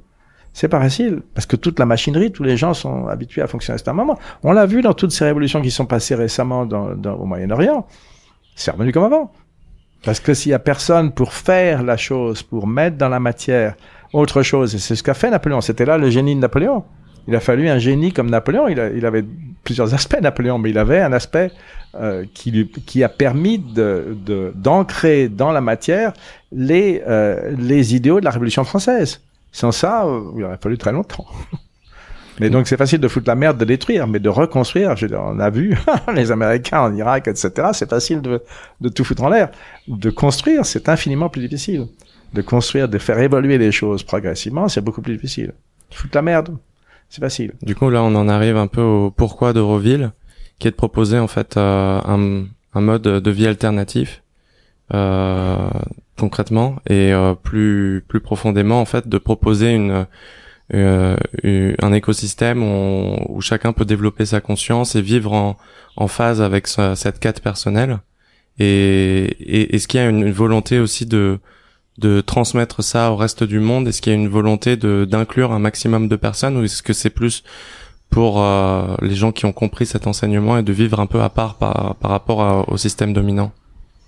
C'est 0.54 0.68
pas 0.68 0.80
facile 0.80 1.22
parce 1.34 1.46
que 1.46 1.56
toute 1.56 1.78
la 1.78 1.86
machinerie, 1.86 2.32
tous 2.32 2.42
les 2.42 2.56
gens 2.56 2.74
sont 2.74 3.06
habitués 3.06 3.42
à 3.42 3.46
fonctionner 3.46 3.78
à 3.84 3.90
un 3.90 3.92
moment. 3.92 4.18
On 4.42 4.52
l'a 4.52 4.66
vu 4.66 4.80
dans 4.80 4.94
toutes 4.94 5.12
ces 5.12 5.24
révolutions 5.24 5.60
qui 5.60 5.70
sont 5.70 5.86
passées 5.86 6.14
récemment 6.14 6.66
dans, 6.66 6.94
dans, 6.94 7.14
au 7.14 7.26
Moyen-Orient. 7.26 7.86
C'est 8.56 8.70
revenu 8.70 8.90
comme 8.90 9.04
avant. 9.04 9.30
Parce 10.04 10.20
que 10.20 10.32
s'il 10.34 10.50
y 10.50 10.54
a 10.54 10.58
personne 10.58 11.12
pour 11.12 11.32
faire 11.32 11.82
la 11.82 11.96
chose, 11.96 12.42
pour 12.42 12.66
mettre 12.66 12.96
dans 12.96 13.08
la 13.08 13.20
matière 13.20 13.76
autre 14.12 14.42
chose, 14.42 14.74
et 14.74 14.78
c'est 14.78 14.96
ce 14.96 15.02
qu'a 15.02 15.14
fait 15.14 15.30
Napoléon. 15.30 15.60
C'était 15.60 15.84
là 15.84 15.98
le 15.98 16.08
génie 16.08 16.34
de 16.34 16.40
Napoléon. 16.40 16.84
Il 17.26 17.36
a 17.36 17.40
fallu 17.40 17.68
un 17.68 17.78
génie 17.78 18.12
comme 18.12 18.30
Napoléon. 18.30 18.68
Il, 18.68 18.80
a, 18.80 18.88
il 18.88 19.04
avait 19.04 19.24
plusieurs 19.64 19.94
aspects 19.94 20.20
Napoléon, 20.20 20.58
mais 20.58 20.70
il 20.70 20.78
avait 20.78 21.00
un 21.00 21.12
aspect 21.12 21.50
euh, 21.94 22.24
qui, 22.34 22.50
lui, 22.50 22.68
qui 22.68 23.02
a 23.02 23.08
permis 23.08 23.58
de 23.58 24.16
d'ancrer 24.54 25.28
dans 25.28 25.52
la 25.52 25.60
matière 25.60 26.12
les 26.52 27.02
euh, 27.06 27.54
les 27.56 27.94
idéaux 27.94 28.20
de 28.20 28.24
la 28.24 28.30
Révolution 28.30 28.64
française. 28.64 29.20
Sans 29.52 29.72
ça, 29.72 30.04
euh, 30.06 30.20
il 30.36 30.44
aurait 30.44 30.58
fallu 30.58 30.76
très 30.78 30.92
longtemps. 30.92 31.26
Mais 32.40 32.50
donc 32.50 32.68
c'est 32.68 32.76
facile 32.76 33.00
de 33.00 33.08
foutre 33.08 33.26
la 33.28 33.34
merde, 33.34 33.58
de 33.58 33.64
détruire, 33.64 34.06
mais 34.06 34.20
de 34.20 34.28
reconstruire, 34.28 34.94
je 34.94 35.06
on 35.12 35.40
a 35.40 35.50
vu 35.50 35.76
les 36.14 36.30
Américains 36.30 36.82
en 36.82 36.94
Irak, 36.94 37.26
etc. 37.26 37.70
C'est 37.72 37.90
facile 37.90 38.22
de, 38.22 38.40
de 38.80 38.88
tout 38.88 39.02
foutre 39.02 39.24
en 39.24 39.28
l'air. 39.28 39.48
De 39.88 40.10
construire, 40.10 40.64
c'est 40.64 40.88
infiniment 40.88 41.28
plus 41.28 41.40
difficile. 41.40 41.88
De 42.34 42.42
construire, 42.42 42.88
de 42.88 42.98
faire 42.98 43.18
évoluer 43.18 43.58
les 43.58 43.72
choses 43.72 44.04
progressivement, 44.04 44.68
c'est 44.68 44.82
beaucoup 44.82 45.02
plus 45.02 45.14
difficile. 45.14 45.52
Foutre 45.90 46.16
la 46.16 46.22
merde, 46.22 46.56
c'est 47.08 47.20
facile. 47.20 47.54
Du 47.62 47.74
coup, 47.74 47.90
là, 47.90 48.02
on 48.02 48.14
en 48.14 48.28
arrive 48.28 48.56
un 48.56 48.66
peu 48.66 48.82
au 48.82 49.10
pourquoi 49.10 49.52
d'Euroville, 49.52 50.12
qui 50.58 50.68
est 50.68 50.72
de 50.72 50.76
proposer 50.76 51.18
en 51.18 51.28
fait 51.28 51.56
euh, 51.56 52.00
un, 52.04 52.44
un, 52.74 52.80
mode 52.80 53.02
de 53.02 53.30
vie 53.30 53.46
alternatif 53.46 54.22
euh, 54.94 55.68
concrètement 56.16 56.76
et 56.88 57.12
euh, 57.12 57.34
plus 57.34 58.02
plus 58.08 58.20
profondément 58.20 58.80
en 58.80 58.86
fait 58.86 59.06
de 59.06 59.18
proposer 59.18 59.74
une 59.74 60.06
euh, 60.74 61.16
un 61.80 61.92
écosystème 61.92 62.62
où, 62.62 63.16
où, 63.28 63.40
chacun 63.42 63.74
peut 63.74 63.84
développer 63.84 64.24
sa 64.24 64.40
conscience 64.40 64.96
et 64.96 65.02
vivre 65.02 65.34
en, 65.34 65.58
en 65.96 66.08
phase 66.08 66.40
avec 66.40 66.66
cette 66.66 67.20
quête 67.20 67.42
personnelle 67.42 67.98
et, 68.58 69.24
et 69.40 69.76
est-ce 69.76 69.88
qu'il 69.88 70.00
y 70.00 70.02
a 70.02 70.08
une, 70.08 70.30
volonté 70.30 70.78
aussi 70.78 71.04
de 71.04 71.38
de 71.98 72.20
transmettre 72.20 72.82
ça 72.82 73.10
au 73.12 73.16
reste 73.16 73.44
du 73.44 73.60
monde? 73.60 73.88
Est-ce 73.88 74.00
qu'il 74.00 74.12
y 74.12 74.16
a 74.16 74.18
une 74.18 74.28
volonté 74.28 74.76
de 74.76 75.04
d'inclure 75.04 75.52
un 75.52 75.58
maximum 75.58 76.08
de 76.08 76.16
personnes 76.16 76.56
ou 76.56 76.64
est-ce 76.64 76.82
que 76.82 76.92
c'est 76.92 77.10
plus 77.10 77.44
pour 78.10 78.42
euh, 78.42 78.94
les 79.02 79.14
gens 79.14 79.32
qui 79.32 79.44
ont 79.44 79.52
compris 79.52 79.86
cet 79.86 80.06
enseignement 80.06 80.56
et 80.58 80.62
de 80.62 80.72
vivre 80.72 81.00
un 81.00 81.06
peu 81.06 81.20
à 81.20 81.28
part 81.28 81.56
par, 81.56 81.96
par 81.96 82.10
rapport 82.10 82.68
au 82.68 82.76
système 82.76 83.12
dominant? 83.12 83.52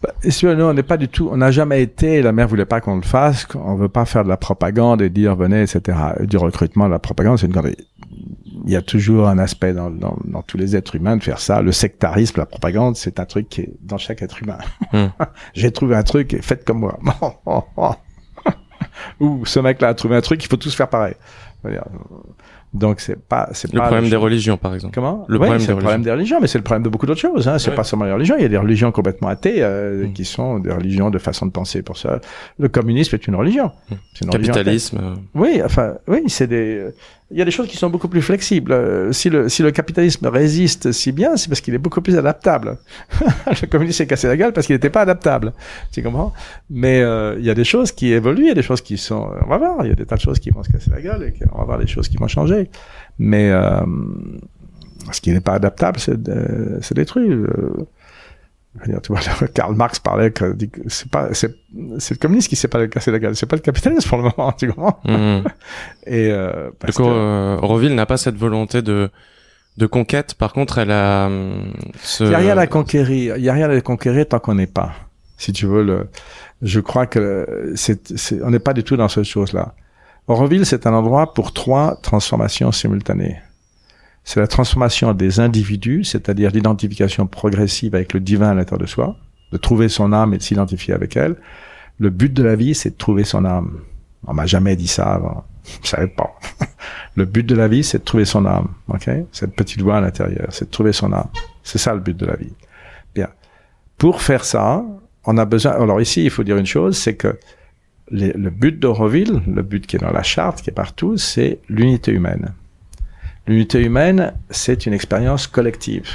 Bah, 0.02 0.14
nous, 0.24 0.64
on 0.64 0.72
n'est 0.72 0.82
pas 0.82 0.96
du 0.96 1.08
tout, 1.08 1.28
on 1.30 1.36
n'a 1.36 1.50
jamais 1.50 1.82
été, 1.82 2.22
la 2.22 2.32
mère 2.32 2.48
voulait 2.48 2.64
pas 2.64 2.80
qu'on 2.80 2.96
le 2.96 3.02
fasse, 3.02 3.46
on 3.54 3.74
veut 3.74 3.90
pas 3.90 4.06
faire 4.06 4.24
de 4.24 4.30
la 4.30 4.38
propagande 4.38 5.02
et 5.02 5.10
dire 5.10 5.36
venez, 5.36 5.62
etc. 5.62 5.98
Du 6.22 6.38
recrutement, 6.38 6.88
la 6.88 6.98
propagande, 6.98 7.38
c'est 7.38 7.46
une 7.46 7.52
grande... 7.52 7.74
Il 8.66 8.72
y 8.72 8.76
a 8.76 8.82
toujours 8.82 9.28
un 9.28 9.38
aspect 9.38 9.72
dans, 9.72 9.90
dans, 9.90 10.18
dans, 10.24 10.42
tous 10.42 10.56
les 10.56 10.76
êtres 10.76 10.96
humains 10.96 11.16
de 11.16 11.22
faire 11.22 11.40
ça. 11.40 11.62
Le 11.62 11.72
sectarisme, 11.72 12.38
la 12.38 12.46
propagande, 12.46 12.96
c'est 12.96 13.20
un 13.20 13.24
truc 13.24 13.48
qui 13.48 13.62
est 13.62 13.72
dans 13.80 13.98
chaque 13.98 14.22
être 14.22 14.42
humain. 14.42 14.58
Hmm. 14.92 15.06
J'ai 15.54 15.70
trouvé 15.70 15.96
un 15.96 16.02
truc, 16.02 16.34
et 16.34 16.42
faites 16.42 16.64
comme 16.64 16.80
moi. 16.80 16.98
Ou 19.20 19.44
ce 19.46 19.60
mec-là 19.60 19.88
a 19.88 19.94
trouvé 19.94 20.16
un 20.16 20.20
truc, 20.20 20.44
il 20.44 20.48
faut 20.48 20.56
tous 20.56 20.74
faire 20.74 20.88
pareil. 20.88 21.14
Donc 22.72 23.00
c'est 23.00 23.18
pas 23.18 23.48
c'est 23.52 23.72
le 23.72 23.80
problème 23.80 24.08
des 24.08 24.16
religions 24.16 24.56
par 24.56 24.74
exemple. 24.74 24.94
Comment? 24.94 25.24
Le 25.28 25.38
problème, 25.38 25.58
des, 25.58 25.66
le 25.66 25.76
problème 25.76 26.02
des 26.02 26.12
religions, 26.12 26.40
mais 26.40 26.46
c'est 26.46 26.58
le 26.58 26.62
problème 26.62 26.84
de 26.84 26.88
beaucoup 26.88 27.06
d'autres 27.06 27.20
choses. 27.20 27.48
Hein. 27.48 27.58
C'est 27.58 27.74
pas 27.74 27.82
seulement 27.82 28.04
les 28.04 28.12
religions. 28.12 28.36
Il 28.38 28.42
y 28.42 28.44
a 28.44 28.48
des 28.48 28.56
religions 28.56 28.92
complètement 28.92 29.28
athées 29.28 29.56
euh, 29.58 30.06
mm. 30.06 30.12
qui 30.12 30.24
sont 30.24 30.60
des 30.60 30.72
religions 30.72 31.10
de 31.10 31.18
façon 31.18 31.46
de 31.46 31.50
penser. 31.50 31.82
Pour 31.82 31.98
ça, 31.98 32.20
le 32.58 32.68
communisme 32.68 33.16
est 33.16 33.26
une 33.26 33.34
religion. 33.34 33.72
Mm. 33.90 33.94
Une 34.22 34.30
Capitalisme. 34.30 34.98
Religion 34.98 35.22
oui, 35.34 35.60
enfin 35.64 35.94
oui, 36.06 36.22
c'est 36.28 36.46
des 36.46 36.86
il 37.30 37.38
y 37.38 37.42
a 37.42 37.44
des 37.44 37.50
choses 37.50 37.68
qui 37.68 37.76
sont 37.76 37.90
beaucoup 37.90 38.08
plus 38.08 38.22
flexibles. 38.22 38.72
Euh, 38.72 39.12
si 39.12 39.30
le, 39.30 39.48
si 39.48 39.62
le 39.62 39.70
capitalisme 39.70 40.26
résiste 40.26 40.90
si 40.90 41.12
bien, 41.12 41.36
c'est 41.36 41.48
parce 41.48 41.60
qu'il 41.60 41.74
est 41.74 41.78
beaucoup 41.78 42.00
plus 42.00 42.18
adaptable. 42.18 42.78
le 43.20 43.66
communisme 43.66 43.98
s'est 43.98 44.06
cassé 44.06 44.26
la 44.26 44.36
gueule 44.36 44.52
parce 44.52 44.66
qu'il 44.66 44.74
n'était 44.74 44.90
pas 44.90 45.02
adaptable. 45.02 45.52
Tu 45.92 46.02
comprends? 46.02 46.32
Mais 46.68 47.00
euh, 47.00 47.36
il 47.38 47.44
y 47.44 47.50
a 47.50 47.54
des 47.54 47.64
choses 47.64 47.92
qui 47.92 48.12
évoluent, 48.12 48.44
il 48.44 48.48
y 48.48 48.52
a 48.52 48.54
des 48.54 48.62
choses 48.62 48.80
qui 48.80 48.98
sont... 48.98 49.28
On 49.44 49.48
va 49.48 49.58
voir, 49.58 49.84
il 49.84 49.88
y 49.88 49.92
a 49.92 49.94
des 49.94 50.06
tas 50.06 50.16
de 50.16 50.20
choses 50.20 50.40
qui 50.40 50.50
vont 50.50 50.64
se 50.64 50.70
casser 50.70 50.90
la 50.90 51.00
gueule 51.00 51.22
et 51.22 51.34
on 51.52 51.58
va 51.58 51.64
voir 51.64 51.78
des 51.78 51.86
choses 51.86 52.08
qui 52.08 52.16
vont 52.16 52.28
changer. 52.28 52.68
Mais 53.18 53.50
euh, 53.50 53.80
ce 55.12 55.20
qui 55.20 55.30
n'est 55.30 55.40
pas 55.40 55.54
adaptable, 55.54 56.00
c'est 56.00 56.94
détruit. 56.94 57.30
Euh, 58.76 59.00
tu 59.02 59.12
vois, 59.12 59.20
Karl 59.54 59.74
Marx 59.74 59.98
parlait 59.98 60.30
que 60.30 60.56
c'est 60.86 61.10
pas, 61.10 61.34
c'est, 61.34 61.56
c'est 61.98 62.14
le 62.14 62.18
communisme 62.18 62.48
qui 62.48 62.56
s'est 62.56 62.68
pas 62.68 62.86
cassé 62.86 63.10
la 63.10 63.18
gueule, 63.18 63.34
c'est 63.34 63.46
pas 63.46 63.56
le 63.56 63.62
capitalisme 63.62 64.08
pour 64.08 64.18
le 64.18 64.24
moment, 64.24 64.52
tu 64.58 64.68
comprends 64.68 65.00
mmh. 65.04 65.42
Et 66.06 66.30
euh, 66.30 66.70
parce 66.78 66.96
du 66.96 67.02
coup, 67.02 67.08
que... 67.08 67.86
Euh, 67.86 67.94
n'a 67.94 68.06
pas 68.06 68.16
cette 68.16 68.36
volonté 68.36 68.82
de 68.82 69.10
de 69.76 69.86
conquête. 69.86 70.34
Par 70.34 70.52
contre, 70.52 70.78
elle 70.78 70.90
a. 70.90 71.30
Ce... 72.02 72.24
Il 72.24 72.30
y 72.30 72.34
a 72.34 72.38
rien 72.38 72.58
à 72.58 72.66
conquérir. 72.66 73.36
Il 73.36 73.44
y 73.44 73.48
a 73.48 73.52
rien 73.52 73.70
à 73.70 73.80
conquérir 73.80 74.28
tant 74.28 74.38
qu'on 74.38 74.56
n'est 74.56 74.66
pas. 74.66 74.92
Si 75.38 75.52
tu 75.52 75.66
veux 75.66 75.82
le, 75.82 76.08
je 76.60 76.80
crois 76.80 77.06
que 77.06 77.72
c'est, 77.74 78.42
on 78.42 78.50
n'est 78.50 78.58
pas 78.58 78.74
du 78.74 78.84
tout 78.84 78.96
dans 78.96 79.08
cette 79.08 79.24
chose-là. 79.24 79.74
Auroville, 80.28 80.66
c'est 80.66 80.86
un 80.86 80.92
endroit 80.92 81.32
pour 81.32 81.52
trois 81.52 81.96
transformations 82.02 82.72
simultanées 82.72 83.38
c'est 84.24 84.40
la 84.40 84.46
transformation 84.46 85.12
des 85.12 85.40
individus, 85.40 86.04
c'est-à-dire 86.04 86.50
l'identification 86.50 87.26
progressive 87.26 87.94
avec 87.94 88.12
le 88.12 88.20
divin 88.20 88.50
à 88.50 88.54
l'intérieur 88.54 88.80
de 88.80 88.86
soi, 88.86 89.16
de 89.52 89.56
trouver 89.56 89.88
son 89.88 90.12
âme 90.12 90.34
et 90.34 90.38
de 90.38 90.42
s'identifier 90.42 90.94
avec 90.94 91.16
elle. 91.16 91.36
Le 91.98 92.10
but 92.10 92.32
de 92.32 92.42
la 92.42 92.54
vie, 92.54 92.74
c'est 92.74 92.90
de 92.90 92.96
trouver 92.96 93.24
son 93.24 93.44
âme. 93.44 93.80
On 94.26 94.34
m'a 94.34 94.46
jamais 94.46 94.76
dit 94.76 94.86
ça 94.86 95.14
avant. 95.14 95.44
Je 95.82 95.88
savais 95.88 96.06
pas. 96.06 96.30
le 97.16 97.24
but 97.24 97.44
de 97.44 97.54
la 97.54 97.68
vie, 97.68 97.82
c'est 97.82 97.98
de 97.98 98.04
trouver 98.04 98.24
son 98.24 98.46
âme. 98.46 98.68
Ok? 98.88 99.08
Cette 99.32 99.54
petite 99.54 99.82
voix 99.82 99.96
à 99.96 100.00
l'intérieur, 100.00 100.48
c'est 100.50 100.66
de 100.66 100.70
trouver 100.70 100.92
son 100.92 101.12
âme. 101.12 101.28
C'est 101.62 101.78
ça 101.78 101.94
le 101.94 102.00
but 102.00 102.16
de 102.16 102.26
la 102.26 102.36
vie. 102.36 102.52
Bien. 103.14 103.28
Pour 103.98 104.22
faire 104.22 104.44
ça, 104.44 104.84
on 105.24 105.36
a 105.38 105.44
besoin. 105.44 105.72
Alors 105.72 106.00
ici, 106.00 106.24
il 106.24 106.30
faut 106.30 106.44
dire 106.44 106.56
une 106.56 106.66
chose, 106.66 106.96
c'est 106.96 107.16
que 107.16 107.38
le 108.10 108.50
but 108.50 108.78
d'Auroville, 108.78 109.42
le 109.46 109.62
but 109.62 109.86
qui 109.86 109.96
est 109.96 110.00
dans 110.00 110.10
la 110.10 110.22
charte, 110.22 110.62
qui 110.62 110.70
est 110.70 110.74
partout, 110.74 111.16
c'est 111.16 111.60
l'unité 111.68 112.12
humaine. 112.12 112.54
L'unité 113.50 113.82
humaine, 113.82 114.32
c'est 114.48 114.86
une 114.86 114.92
expérience 114.92 115.48
collective. 115.48 116.08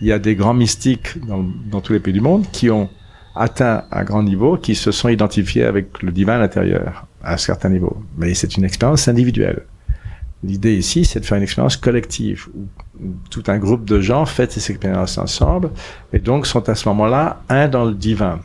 Il 0.00 0.06
y 0.06 0.12
a 0.12 0.18
des 0.18 0.34
grands 0.34 0.54
mystiques 0.54 1.22
dans, 1.26 1.82
tous 1.82 1.92
les 1.92 2.00
pays 2.00 2.14
du 2.14 2.22
monde 2.22 2.46
qui 2.50 2.70
ont 2.70 2.88
atteint 3.36 3.84
un 3.92 4.04
grand 4.04 4.22
niveau, 4.22 4.56
qui 4.56 4.74
se 4.74 4.90
sont 4.90 5.10
identifiés 5.10 5.64
avec 5.64 6.02
le 6.02 6.10
divin 6.12 6.36
à 6.36 6.38
l'intérieur, 6.38 7.06
à 7.22 7.34
un 7.34 7.36
certain 7.36 7.68
niveau. 7.68 8.02
Mais 8.16 8.32
c'est 8.32 8.56
une 8.56 8.64
expérience 8.64 9.06
individuelle. 9.06 9.66
L'idée 10.42 10.76
ici, 10.76 11.04
c'est 11.04 11.20
de 11.20 11.26
faire 11.26 11.36
une 11.36 11.42
expérience 11.42 11.76
collective, 11.76 12.48
où 12.54 13.10
tout 13.28 13.44
un 13.48 13.58
groupe 13.58 13.84
de 13.84 14.00
gens 14.00 14.24
fait 14.24 14.50
ces 14.50 14.72
expériences 14.72 15.18
ensemble, 15.18 15.68
et 16.14 16.20
donc 16.20 16.46
sont 16.46 16.66
à 16.70 16.74
ce 16.74 16.88
moment-là 16.88 17.42
un 17.50 17.68
dans 17.68 17.84
le 17.84 17.92
divin 17.92 18.40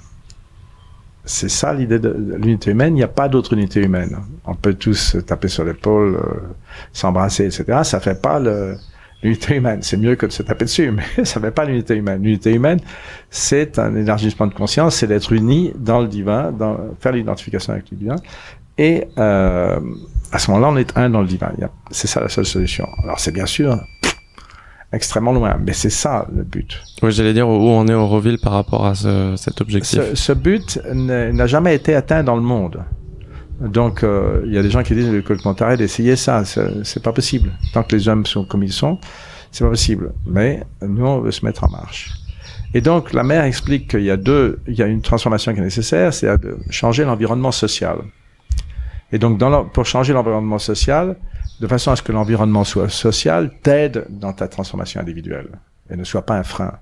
c'est 1.25 1.49
ça 1.49 1.73
l'idée 1.73 1.99
de 1.99 2.35
l'unité 2.37 2.71
humaine. 2.71 2.93
Il 2.93 2.97
n'y 2.97 3.03
a 3.03 3.07
pas 3.07 3.27
d'autre 3.27 3.53
unité 3.53 3.81
humaine. 3.81 4.17
On 4.45 4.53
peut 4.53 4.75
tous 4.75 5.17
taper 5.25 5.47
sur 5.47 5.63
l'épaule, 5.63 6.15
euh, 6.15 6.39
s'embrasser, 6.93 7.45
etc. 7.45 7.79
Ça 7.83 7.99
fait 7.99 8.21
pas 8.21 8.39
l'unité 9.23 9.55
humaine. 9.55 9.79
C'est 9.81 9.97
mieux 9.97 10.15
que 10.15 10.27
de 10.27 10.31
se 10.31 10.43
taper 10.43 10.65
dessus, 10.65 10.91
mais 11.17 11.25
ça 11.25 11.41
fait 11.41 11.51
pas 11.51 11.65
l'unité 11.65 11.95
humaine. 11.95 12.21
L'unité 12.21 12.53
humaine, 12.53 12.79
c'est 13.29 13.79
un 13.79 13.95
élargissement 13.95 14.47
de 14.47 14.53
conscience, 14.53 14.97
c'est 14.97 15.07
d'être 15.07 15.33
uni 15.33 15.73
dans 15.75 16.01
le 16.01 16.07
divin, 16.07 16.51
dans, 16.51 16.77
faire 16.99 17.11
l'identification 17.11 17.73
avec 17.73 17.89
le 17.91 17.97
divin. 17.97 18.15
Et 18.77 19.07
euh, 19.17 19.79
à 20.31 20.39
ce 20.39 20.51
moment-là, 20.51 20.73
on 20.73 20.77
est 20.77 20.97
un 20.97 21.09
dans 21.09 21.21
le 21.21 21.27
divin. 21.27 21.51
C'est 21.89 22.07
ça 22.07 22.19
la 22.19 22.29
seule 22.29 22.45
solution. 22.45 22.87
Alors 23.03 23.19
c'est 23.19 23.31
bien 23.31 23.45
sûr 23.45 23.79
extrêmement 24.93 25.31
loin. 25.31 25.57
Mais 25.63 25.73
c'est 25.73 25.89
ça 25.89 26.27
le 26.35 26.43
but. 26.43 26.81
Oui, 27.01 27.11
j'allais 27.11 27.33
dire 27.33 27.47
où 27.47 27.51
on 27.51 27.87
est 27.87 27.93
au 27.93 28.01
Auroville 28.01 28.39
par 28.39 28.53
rapport 28.53 28.85
à 28.85 28.95
ce, 28.95 29.35
cet 29.37 29.61
objectif. 29.61 30.13
Ce, 30.13 30.31
but 30.31 30.79
n'a 30.93 31.47
jamais 31.47 31.75
été 31.75 31.95
atteint 31.95 32.23
dans 32.23 32.35
le 32.35 32.41
monde. 32.41 32.83
Donc, 33.59 34.03
euh, 34.03 34.41
il 34.45 34.53
y 34.53 34.57
a 34.57 34.61
des 34.61 34.69
gens 34.69 34.83
qui 34.83 34.93
disent 34.93 35.23
que 35.23 35.33
le 35.33 35.39
commentaire 35.39 35.77
d'essayer 35.77 36.15
ça, 36.15 36.43
c'est 36.45 37.01
pas 37.01 37.13
possible. 37.13 37.51
Tant 37.73 37.83
que 37.83 37.95
les 37.95 38.07
hommes 38.07 38.25
sont 38.25 38.43
comme 38.43 38.63
ils 38.63 38.73
sont, 38.73 38.99
c'est 39.51 39.63
pas 39.63 39.69
possible. 39.69 40.11
Mais 40.25 40.63
nous, 40.81 41.05
on 41.05 41.19
veut 41.19 41.31
se 41.31 41.45
mettre 41.45 41.63
en 41.63 41.69
marche. 41.69 42.11
Et 42.73 42.81
donc, 42.81 43.13
la 43.13 43.23
mère 43.23 43.45
explique 43.45 43.91
qu'il 43.91 44.03
y 44.03 44.11
a 44.11 44.17
deux, 44.17 44.59
il 44.67 44.73
y 44.73 44.83
a 44.83 44.87
une 44.87 45.01
transformation 45.01 45.53
qui 45.53 45.59
est 45.59 45.63
nécessaire, 45.63 46.13
c'est 46.13 46.27
de 46.37 46.57
changer 46.69 47.05
l'environnement 47.05 47.53
social. 47.53 47.99
Et 49.13 49.19
donc, 49.19 49.37
dans 49.37 49.63
pour 49.63 49.85
changer 49.85 50.11
l'environnement 50.11 50.59
social, 50.59 51.15
de 51.59 51.67
façon 51.67 51.91
à 51.91 51.95
ce 51.95 52.01
que 52.01 52.11
l'environnement 52.11 52.63
soit 52.63 52.89
social, 52.89 53.51
t'aide 53.63 54.05
dans 54.09 54.33
ta 54.33 54.47
transformation 54.47 54.99
individuelle 54.99 55.49
et 55.89 55.95
ne 55.95 56.03
soit 56.03 56.25
pas 56.25 56.37
un 56.37 56.43
frein. 56.43 56.79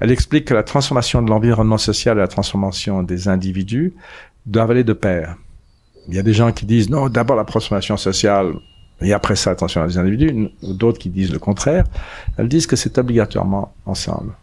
Elle 0.00 0.10
explique 0.10 0.46
que 0.46 0.54
la 0.54 0.62
transformation 0.62 1.22
de 1.22 1.30
l'environnement 1.30 1.78
social 1.78 2.18
et 2.18 2.20
la 2.20 2.28
transformation 2.28 3.02
des 3.02 3.28
individus 3.28 3.94
doivent 4.44 4.70
aller 4.70 4.84
de 4.84 4.92
pair. 4.92 5.36
Il 6.08 6.14
y 6.14 6.18
a 6.18 6.22
des 6.22 6.34
gens 6.34 6.52
qui 6.52 6.66
disent 6.66 6.90
non, 6.90 7.08
d'abord 7.08 7.36
la 7.36 7.44
transformation 7.44 7.96
sociale 7.96 8.52
et 9.00 9.12
après 9.12 9.36
ça 9.36 9.50
la 9.50 9.56
transformation 9.56 10.02
des 10.02 10.08
individus, 10.08 10.50
d'autres 10.62 10.98
qui 10.98 11.10
disent 11.10 11.32
le 11.32 11.38
contraire. 11.38 11.84
Elles 12.36 12.48
disent 12.48 12.66
que 12.66 12.76
c'est 12.76 12.96
obligatoirement 12.98 13.74
ensemble. 13.86 14.34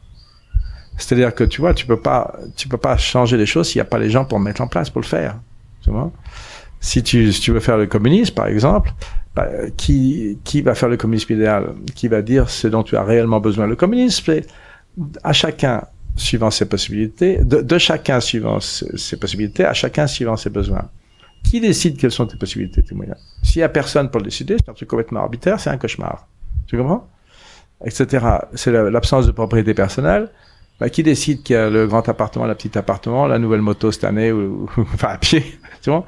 C'est-à-dire 0.98 1.34
que 1.34 1.44
tu 1.44 1.62
vois, 1.62 1.74
tu 1.74 1.86
peux 1.86 2.00
pas, 2.00 2.36
tu 2.56 2.68
peux 2.68 2.78
pas 2.78 2.98
changer 2.98 3.38
les 3.38 3.46
choses 3.46 3.70
s'il 3.70 3.80
n'y 3.80 3.88
a 3.88 3.90
pas 3.90 3.98
les 3.98 4.10
gens 4.10 4.26
pour 4.26 4.40
mettre 4.40 4.62
en 4.62 4.68
place 4.68 4.90
pour 4.90 5.02
le 5.02 5.08
faire. 5.08 5.40
Tu 5.82 5.90
vois? 5.90 6.12
Si 6.80 7.02
tu, 7.02 7.32
si 7.32 7.42
tu 7.42 7.52
veux 7.52 7.60
faire 7.60 7.78
le 7.78 7.88
communisme, 7.88 8.36
par 8.36 8.48
exemple, 8.48 8.94
bah, 9.36 9.48
qui, 9.78 10.38
qui 10.44 10.62
va 10.62 10.76
faire 10.76 10.90
le 10.90 10.98
communisme 10.98 11.34
idéal 11.34 11.74
Qui 11.96 12.08
va 12.08 12.22
dire 12.22 12.50
ce 12.50 12.68
dont 12.68 12.84
tu 12.84 12.96
as 12.96 13.04
réellement 13.04 13.40
besoin 13.40 13.66
Le 13.66 13.76
communisme, 13.76 14.24
c'est 14.26 14.48
à 15.24 15.34
chacun 15.34 15.84
suivant 16.16 16.52
ses 16.52 16.66
possibilités, 16.66 17.40
de, 17.44 17.78
chacun 17.80 18.20
suivant 18.20 18.60
ses, 18.60 19.18
possibilités, 19.18 19.66
à 19.66 19.74
chacun 19.74 20.06
suivant 20.06 20.38
ses 20.38 20.52
besoins. 20.52 20.88
Qui 21.44 21.60
décide 21.60 21.98
quelles 21.98 22.12
sont 22.12 22.28
tes 22.28 22.38
possibilités, 22.38 22.84
tes 22.84 22.94
moyens? 22.94 23.18
S'il 23.42 23.60
y 23.60 23.64
a 23.64 23.70
personne 23.70 24.10
pour 24.10 24.20
le 24.20 24.26
décider, 24.26 24.56
c'est 24.58 24.70
un 24.70 24.74
truc 24.74 24.88
complètement 24.88 25.22
arbitraire, 25.22 25.60
c'est 25.60 25.72
un 25.72 25.78
cauchemar. 25.78 26.28
Tu 26.68 26.78
comprends? 26.78 27.08
Etc. 27.84 28.26
C'est 28.54 28.72
l'absence 28.72 29.26
de 29.26 29.32
propriété 29.32 29.74
personnelle. 29.74 30.30
Bah, 30.80 30.90
qui 30.90 31.04
décide 31.04 31.44
qu'il 31.44 31.56
y 31.56 31.58
a 31.58 31.70
le 31.70 31.86
grand 31.86 32.08
appartement, 32.10 32.46
le 32.46 32.56
petit 32.56 32.76
appartement, 32.78 33.28
la 33.28 33.38
nouvelle 33.38 33.62
moto 33.62 33.92
cette 33.92 34.06
année 34.06 34.32
ou, 34.32 34.68
ou 34.78 34.82
enfin 34.82 35.10
à 35.10 35.18
pied, 35.18 35.44
tu 35.82 35.90
vois? 35.90 36.06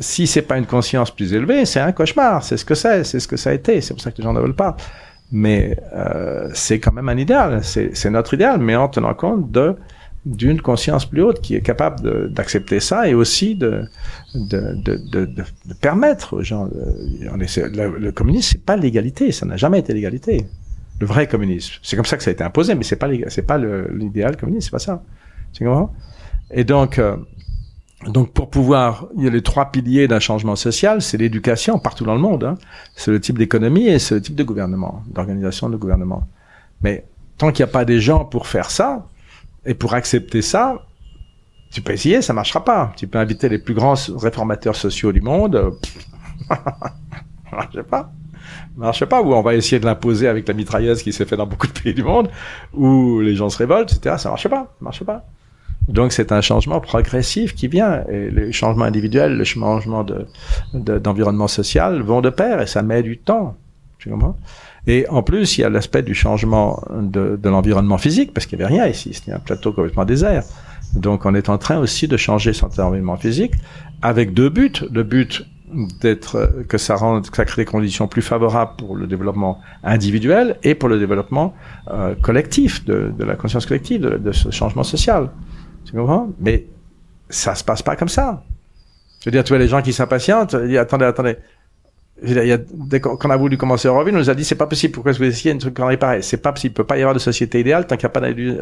Si 0.00 0.26
c'est 0.26 0.42
pas 0.42 0.58
une 0.58 0.66
conscience 0.66 1.10
plus 1.10 1.32
élevée, 1.32 1.64
c'est 1.64 1.80
un 1.80 1.92
cauchemar. 1.92 2.42
C'est 2.42 2.56
ce 2.56 2.64
que 2.64 2.74
c'est, 2.74 3.04
c'est 3.04 3.20
ce 3.20 3.28
que 3.28 3.36
ça 3.36 3.50
a 3.50 3.52
été. 3.52 3.80
C'est 3.80 3.94
pour 3.94 4.02
ça 4.02 4.10
que 4.10 4.18
les 4.18 4.24
gens 4.24 4.32
ne 4.32 4.40
veulent 4.40 4.54
pas. 4.54 4.76
Mais 5.32 5.78
euh, 5.94 6.48
c'est 6.54 6.78
quand 6.78 6.92
même 6.92 7.08
un 7.08 7.16
idéal. 7.16 7.60
C'est 7.64 8.10
notre 8.10 8.34
idéal, 8.34 8.60
mais 8.60 8.76
en 8.76 8.88
tenant 8.88 9.14
compte 9.14 9.50
de 9.50 9.76
d'une 10.24 10.60
conscience 10.60 11.06
plus 11.06 11.22
haute 11.22 11.40
qui 11.40 11.54
est 11.54 11.60
capable 11.60 12.32
d'accepter 12.32 12.80
ça 12.80 13.08
et 13.08 13.14
aussi 13.14 13.54
de 13.54 13.84
de, 14.34 14.74
de, 14.74 14.96
de, 14.96 15.24
de, 15.24 15.44
permettre 15.80 16.38
aux 16.38 16.42
gens. 16.42 16.68
le, 16.68 17.98
le 17.98 18.12
communisme, 18.12 18.50
c'est 18.52 18.64
pas 18.64 18.76
l'égalité. 18.76 19.30
Ça 19.30 19.46
n'a 19.46 19.56
jamais 19.56 19.78
été 19.78 19.94
l'égalité. 19.94 20.46
Le 20.98 21.06
vrai 21.06 21.28
communisme. 21.28 21.74
C'est 21.82 21.94
comme 21.94 22.06
ça 22.06 22.16
que 22.16 22.24
ça 22.24 22.30
a 22.30 22.32
été 22.32 22.42
imposé, 22.42 22.74
mais 22.74 22.82
c'est 22.82 22.96
pas 22.96 23.08
c'est 23.28 23.46
pas 23.46 23.58
l'idéal 23.58 24.36
communiste. 24.36 24.66
C'est 24.66 24.72
pas 24.72 24.78
ça. 24.80 25.02
Tu 25.52 25.64
comprends? 25.64 25.92
Et 26.50 26.64
donc 26.64 26.98
euh, 26.98 27.16
donc 28.08 28.32
pour 28.32 28.50
pouvoir, 28.50 29.06
il 29.16 29.24
y 29.24 29.26
a 29.26 29.30
les 29.30 29.42
trois 29.42 29.70
piliers 29.70 30.08
d'un 30.08 30.20
changement 30.20 30.56
social, 30.56 31.02
c'est 31.02 31.16
l'éducation 31.16 31.78
partout 31.78 32.04
dans 32.04 32.14
le 32.14 32.20
monde, 32.20 32.44
hein. 32.44 32.54
c'est 32.94 33.10
le 33.10 33.20
type 33.20 33.38
d'économie 33.38 33.88
et 33.88 33.98
c'est 33.98 34.14
le 34.14 34.22
type 34.22 34.34
de 34.34 34.44
gouvernement, 34.44 35.02
d'organisation 35.08 35.68
de 35.68 35.76
gouvernement. 35.76 36.26
Mais 36.82 37.04
tant 37.38 37.52
qu'il 37.52 37.64
n'y 37.64 37.70
a 37.70 37.72
pas 37.72 37.84
des 37.84 38.00
gens 38.00 38.24
pour 38.24 38.46
faire 38.46 38.70
ça 38.70 39.06
et 39.64 39.74
pour 39.74 39.94
accepter 39.94 40.42
ça, 40.42 40.82
tu 41.70 41.82
peux 41.82 41.92
essayer, 41.92 42.22
ça 42.22 42.32
marchera 42.32 42.64
pas. 42.64 42.92
Tu 42.96 43.06
peux 43.06 43.18
inviter 43.18 43.48
les 43.48 43.58
plus 43.58 43.74
grands 43.74 43.94
réformateurs 44.16 44.76
sociaux 44.76 45.12
du 45.12 45.20
monde, 45.20 45.72
marche 47.52 47.82
pas. 47.82 48.12
marche 48.76 49.04
pas, 49.04 49.20
ou 49.20 49.34
on 49.34 49.42
va 49.42 49.54
essayer 49.54 49.80
de 49.80 49.86
l'imposer 49.86 50.28
avec 50.28 50.46
la 50.46 50.54
mitrailleuse 50.54 51.02
qui 51.02 51.12
s'est 51.12 51.24
fait 51.24 51.36
dans 51.36 51.46
beaucoup 51.46 51.66
de 51.66 51.72
pays 51.72 51.94
du 51.94 52.04
monde, 52.04 52.30
où 52.72 53.20
les 53.20 53.34
gens 53.34 53.48
se 53.48 53.58
révoltent, 53.58 53.92
etc. 53.92 54.16
Ça 54.18 54.28
marche 54.28 54.48
pas, 54.48 54.74
ça 54.78 54.84
marche 54.84 55.04
pas. 55.04 55.24
Donc 55.88 56.12
c'est 56.12 56.32
un 56.32 56.40
changement 56.40 56.80
progressif 56.80 57.54
qui 57.54 57.68
vient. 57.68 58.02
Et 58.08 58.30
les 58.30 58.52
changements 58.52 58.84
individuels, 58.84 59.36
le 59.36 59.44
changement 59.44 60.04
de, 60.04 60.26
d'environnement 60.98 61.48
social 61.48 62.02
vont 62.02 62.20
de 62.20 62.30
pair 62.30 62.60
et 62.60 62.66
ça 62.66 62.82
met 62.82 63.02
du 63.02 63.18
temps. 63.18 63.56
Tu 63.98 64.10
comprends? 64.10 64.36
Et 64.88 65.06
en 65.08 65.22
plus, 65.22 65.58
il 65.58 65.62
y 65.62 65.64
a 65.64 65.68
l'aspect 65.68 66.02
du 66.02 66.14
changement 66.14 66.80
de, 66.92 67.38
de 67.40 67.48
l'environnement 67.48 67.98
physique 67.98 68.32
parce 68.32 68.46
qu'il 68.46 68.58
n'y 68.58 68.64
avait 68.64 68.74
rien 68.74 68.86
ici. 68.86 69.14
C'était 69.14 69.32
un 69.32 69.38
plateau 69.38 69.72
complètement 69.72 70.04
désert. 70.04 70.44
Donc 70.94 71.26
on 71.26 71.34
est 71.34 71.48
en 71.48 71.58
train 71.58 71.78
aussi 71.78 72.08
de 72.08 72.16
changer 72.16 72.52
son 72.52 72.66
environnement 72.66 73.16
physique 73.16 73.54
avec 74.02 74.32
deux 74.34 74.48
buts. 74.48 74.72
Le 74.92 75.02
but 75.02 75.46
d'être 76.00 76.64
que 76.68 76.78
ça 76.78 76.94
rende 76.94 77.28
que 77.28 77.36
ça 77.36 77.44
crée 77.44 77.62
des 77.62 77.70
conditions 77.70 78.06
plus 78.06 78.22
favorables 78.22 78.72
pour 78.78 78.94
le 78.94 79.06
développement 79.06 79.60
individuel 79.82 80.58
et 80.62 80.74
pour 80.74 80.88
le 80.88 80.98
développement 80.98 81.54
euh, 81.90 82.14
collectif 82.14 82.84
de, 82.84 83.12
de, 83.16 83.24
la 83.24 83.34
conscience 83.34 83.66
collective 83.66 84.00
de, 84.00 84.16
de 84.16 84.32
ce 84.32 84.50
changement 84.50 84.84
social. 84.84 85.28
Tu 85.86 85.92
comprends? 85.92 86.30
Mais 86.40 86.66
ça 87.30 87.54
se 87.54 87.64
passe 87.64 87.82
pas 87.82 87.96
comme 87.96 88.08
ça. 88.08 88.42
Je 89.20 89.26
veux 89.26 89.30
dire, 89.30 89.44
tu 89.44 89.50
vois 89.50 89.58
les 89.58 89.68
gens 89.68 89.82
qui 89.82 89.92
s'impatientent, 89.92 90.54
ils 90.54 90.68
disent 90.68 90.78
attendez, 90.78 91.04
attendez. 91.04 91.36
Il 92.22 92.32
y 92.32 92.52
a, 92.52 92.56
dès 92.56 92.98
qu'on 92.98 93.28
a 93.28 93.36
voulu 93.36 93.58
commencer 93.58 93.88
Euroville, 93.88 94.14
on 94.14 94.18
nous 94.18 94.30
a 94.30 94.34
dit 94.34 94.44
c'est 94.44 94.54
pas 94.54 94.66
possible. 94.66 94.94
Pourquoi 94.94 95.10
est-ce 95.10 95.18
que 95.18 95.24
vous 95.24 95.30
essayez 95.30 95.54
un 95.54 95.58
truc 95.58 95.74
quand 95.74 95.90
est 95.90 95.98
pareil 95.98 96.22
C'est 96.22 96.38
pas 96.38 96.50
possible. 96.50 96.72
Il 96.72 96.74
peut 96.74 96.84
pas 96.84 96.96
y 96.96 97.02
avoir 97.02 97.12
de 97.12 97.18
société 97.18 97.60
idéale 97.60 97.86
tant 97.86 97.96
qu'il 97.96 98.06
n'y 98.06 98.16
a 98.16 98.20
pas 98.20 98.32
d'idée. 98.32 98.58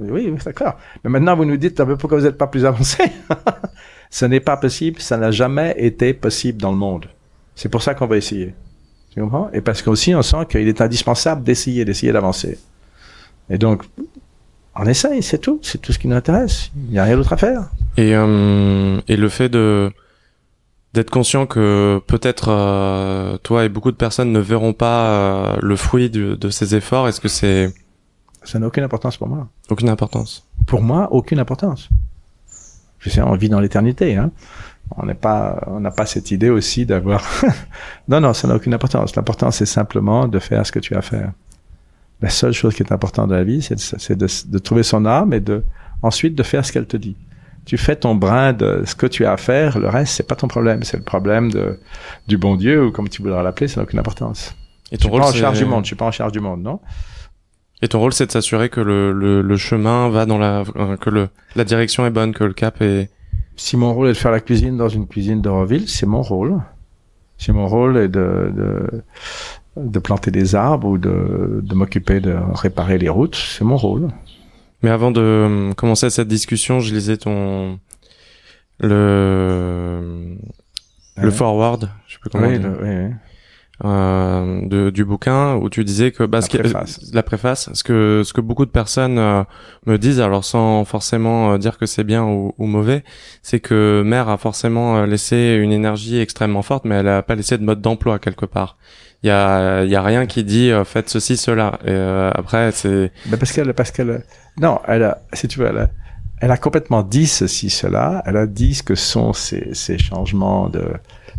Oui, 0.00 0.30
oui 0.30 0.38
d'accord. 0.44 0.74
Mais 1.02 1.10
maintenant 1.10 1.34
vous 1.34 1.46
nous 1.46 1.56
dites 1.56 1.82
pourquoi 1.94 2.18
vous 2.18 2.24
n'êtes 2.24 2.36
pas 2.36 2.48
plus 2.48 2.66
avancé 2.66 3.04
Ce 4.10 4.26
n'est 4.26 4.40
pas 4.40 4.58
possible. 4.58 5.00
Ça 5.00 5.16
n'a 5.16 5.30
jamais 5.30 5.74
été 5.78 6.12
possible 6.12 6.60
dans 6.60 6.70
le 6.70 6.76
monde. 6.76 7.06
C'est 7.54 7.70
pour 7.70 7.82
ça 7.82 7.94
qu'on 7.94 8.06
va 8.06 8.18
essayer. 8.18 8.54
Tu 9.14 9.22
comprends? 9.22 9.48
Et 9.54 9.62
parce 9.62 9.80
qu'aussi 9.80 10.14
on 10.14 10.20
sent 10.20 10.44
qu'il 10.50 10.68
est 10.68 10.80
indispensable 10.82 11.42
d'essayer, 11.42 11.86
d'essayer 11.86 12.12
d'avancer. 12.12 12.58
Et 13.48 13.56
donc 13.56 13.84
on 14.78 14.86
essaye, 14.86 15.22
c'est 15.22 15.38
tout. 15.38 15.58
C'est 15.62 15.78
tout 15.80 15.92
ce 15.92 15.98
qui 15.98 16.08
nous 16.08 16.16
intéresse. 16.16 16.70
Il 16.76 16.92
n'y 16.92 16.98
a 16.98 17.04
rien 17.04 17.16
d'autre 17.16 17.32
à 17.32 17.36
faire. 17.36 17.68
Et, 17.96 18.14
euh, 18.14 19.00
et 19.08 19.16
le 19.16 19.28
fait 19.28 19.48
de 19.48 19.90
d'être 20.94 21.10
conscient 21.10 21.46
que 21.46 22.00
peut-être 22.06 22.48
euh, 22.48 23.36
toi 23.38 23.64
et 23.64 23.68
beaucoup 23.68 23.90
de 23.90 23.96
personnes 23.96 24.32
ne 24.32 24.40
verront 24.40 24.72
pas 24.72 25.06
euh, 25.06 25.56
le 25.60 25.76
fruit 25.76 26.08
de, 26.08 26.34
de 26.34 26.48
ces 26.48 26.74
efforts, 26.74 27.08
est-ce 27.08 27.20
que 27.20 27.28
c'est... 27.28 27.74
Ça 28.42 28.58
n'a 28.58 28.66
aucune 28.66 28.84
importance 28.84 29.18
pour 29.18 29.28
moi. 29.28 29.48
Aucune 29.68 29.90
importance. 29.90 30.46
Pour 30.66 30.80
moi, 30.80 31.08
aucune 31.12 31.40
importance. 31.40 31.90
Je 33.00 33.10
sais, 33.10 33.20
on 33.20 33.34
vit 33.34 33.50
dans 33.50 33.60
l'éternité. 33.60 34.16
Hein. 34.16 34.30
On 34.96 35.04
n'est 35.04 35.14
pas, 35.14 35.62
on 35.66 35.80
n'a 35.80 35.90
pas 35.90 36.06
cette 36.06 36.30
idée 36.30 36.48
aussi 36.48 36.86
d'avoir. 36.86 37.22
non, 38.08 38.20
non, 38.20 38.32
ça 38.32 38.48
n'a 38.48 38.56
aucune 38.56 38.72
importance. 38.72 39.14
L'important, 39.14 39.50
c'est 39.50 39.66
simplement 39.66 40.26
de 40.26 40.38
faire 40.38 40.64
ce 40.64 40.72
que 40.72 40.78
tu 40.78 40.94
as 40.94 40.98
à 40.98 41.02
faire 41.02 41.32
la 42.20 42.30
seule 42.30 42.52
chose 42.52 42.74
qui 42.74 42.82
est 42.82 42.92
importante 42.92 43.28
dans 43.28 43.36
la 43.36 43.44
vie, 43.44 43.62
c'est 43.62 44.16
de, 44.16 44.26
de, 44.48 44.58
trouver 44.58 44.82
son 44.82 45.06
âme 45.06 45.32
et 45.32 45.40
de 45.40 45.62
ensuite 46.02 46.34
de 46.34 46.42
faire 46.42 46.64
ce 46.64 46.72
qu'elle 46.72 46.86
te 46.86 46.96
dit. 46.96 47.16
Tu 47.64 47.76
fais 47.76 47.96
ton 47.96 48.14
brin 48.14 48.52
de 48.52 48.82
ce 48.86 48.94
que 48.94 49.06
tu 49.06 49.24
as 49.24 49.32
à 49.32 49.36
faire, 49.36 49.78
le 49.78 49.88
reste 49.88 50.14
c'est 50.14 50.26
pas 50.26 50.34
ton 50.34 50.48
problème, 50.48 50.82
c'est 50.82 50.96
le 50.96 51.02
problème 51.02 51.50
de 51.50 51.78
du 52.26 52.38
bon 52.38 52.56
Dieu 52.56 52.86
ou 52.86 52.92
comme 52.92 53.08
tu 53.08 53.22
voudras 53.22 53.42
l'appeler, 53.42 53.68
ça 53.68 53.80
n'a 53.80 53.84
aucune 53.84 53.98
importance. 53.98 54.56
Et 54.90 54.98
ton 54.98 55.10
rôle, 55.10 55.20
pas 55.20 55.28
en 55.28 55.32
charge 55.32 55.58
du 55.58 55.66
monde, 55.66 55.84
je 55.84 55.88
suis 55.88 55.96
pas 55.96 56.06
en 56.06 56.10
charge 56.10 56.32
du 56.32 56.40
monde, 56.40 56.62
non? 56.62 56.80
Et 57.82 57.88
ton 57.88 58.00
rôle, 58.00 58.12
c'est 58.12 58.26
de 58.26 58.32
s'assurer 58.32 58.70
que 58.70 58.80
le, 58.80 59.12
le, 59.12 59.40
le, 59.40 59.56
chemin 59.56 60.08
va 60.08 60.26
dans 60.26 60.38
la 60.38 60.64
que 61.00 61.10
le 61.10 61.28
la 61.54 61.64
direction 61.64 62.06
est 62.06 62.10
bonne, 62.10 62.32
que 62.32 62.44
le 62.44 62.52
cap 62.52 62.80
est. 62.80 63.10
Si 63.56 63.76
mon 63.76 63.92
rôle 63.92 64.08
est 64.08 64.12
de 64.12 64.16
faire 64.16 64.32
la 64.32 64.40
cuisine 64.40 64.76
dans 64.76 64.88
une 64.88 65.06
cuisine 65.06 65.40
d'Euroville, 65.40 65.88
c'est 65.88 66.06
mon 66.06 66.22
rôle. 66.22 66.60
Si 67.36 67.52
mon 67.52 67.68
rôle 67.68 67.96
est 67.96 68.08
de, 68.08 68.52
de 68.54 69.02
de 69.78 69.98
planter 69.98 70.30
des 70.30 70.54
arbres 70.54 70.88
ou 70.88 70.98
de, 70.98 71.60
de 71.62 71.74
m'occuper 71.74 72.20
de 72.20 72.36
réparer 72.54 72.98
les 72.98 73.08
routes, 73.08 73.36
c'est 73.36 73.64
mon 73.64 73.76
rôle. 73.76 74.08
Mais 74.82 74.90
avant 74.90 75.10
de 75.10 75.20
euh, 75.20 75.72
commencer 75.74 76.10
cette 76.10 76.28
discussion, 76.28 76.80
je 76.80 76.94
lisais 76.94 77.16
ton 77.16 77.78
le 78.80 80.36
le 81.16 81.30
forward, 81.32 81.90
je 82.06 82.14
sais 82.14 82.20
pas 82.22 82.30
comment 82.30 82.48
oui, 82.48 82.58
oui, 82.80 83.10
Euh, 83.84 84.66
de, 84.66 84.90
du 84.90 85.04
bouquin 85.04 85.54
où 85.54 85.70
tu 85.70 85.84
disais 85.84 86.10
que 86.10 86.24
bah, 86.24 86.40
la, 86.40 86.58
préface. 86.58 87.10
la 87.12 87.22
préface, 87.22 87.70
ce 87.74 87.84
que 87.84 88.22
ce 88.24 88.32
que 88.32 88.40
beaucoup 88.40 88.66
de 88.66 88.72
personnes 88.72 89.20
euh, 89.20 89.44
me 89.86 89.98
disent, 89.98 90.20
alors 90.20 90.44
sans 90.44 90.84
forcément 90.84 91.52
euh, 91.52 91.58
dire 91.58 91.78
que 91.78 91.86
c'est 91.86 92.02
bien 92.02 92.24
ou, 92.24 92.54
ou 92.58 92.66
mauvais, 92.66 93.04
c'est 93.40 93.60
que 93.60 94.02
Mère 94.04 94.28
a 94.30 94.36
forcément 94.36 95.04
laissé 95.04 95.60
une 95.62 95.70
énergie 95.70 96.18
extrêmement 96.18 96.62
forte, 96.62 96.86
mais 96.86 96.96
elle 96.96 97.06
a 97.08 97.22
pas 97.22 97.36
laissé 97.36 97.56
de 97.56 97.62
mode 97.62 97.80
d'emploi 97.80 98.18
quelque 98.18 98.46
part 98.46 98.78
il 99.22 99.28
y 99.28 99.30
a 99.30 99.84
y 99.84 99.96
a 99.96 100.02
rien 100.02 100.26
qui 100.26 100.44
dit 100.44 100.70
euh, 100.70 100.84
faites 100.84 101.08
ceci 101.08 101.36
cela. 101.36 101.78
Euh, 101.86 102.30
après 102.34 102.70
c'est 102.72 103.10
ben 103.26 103.36
parce 103.36 103.52
qu'elle 103.52 103.72
parce 103.74 103.90
qu'elle 103.90 104.22
non 104.60 104.80
elle 104.86 105.02
a 105.02 105.18
si 105.32 105.48
tu 105.48 105.58
veux 105.58 105.66
elle 105.66 105.78
a, 105.78 105.88
elle 106.40 106.50
a 106.50 106.56
complètement 106.56 107.02
dit 107.02 107.26
ceci 107.26 107.70
cela. 107.70 108.22
Elle 108.26 108.36
a 108.36 108.46
dit 108.46 108.74
ce 108.74 108.82
que 108.82 108.94
sont 108.94 109.32
ces, 109.32 109.70
ces 109.74 109.98
changements 109.98 110.68
de 110.68 110.84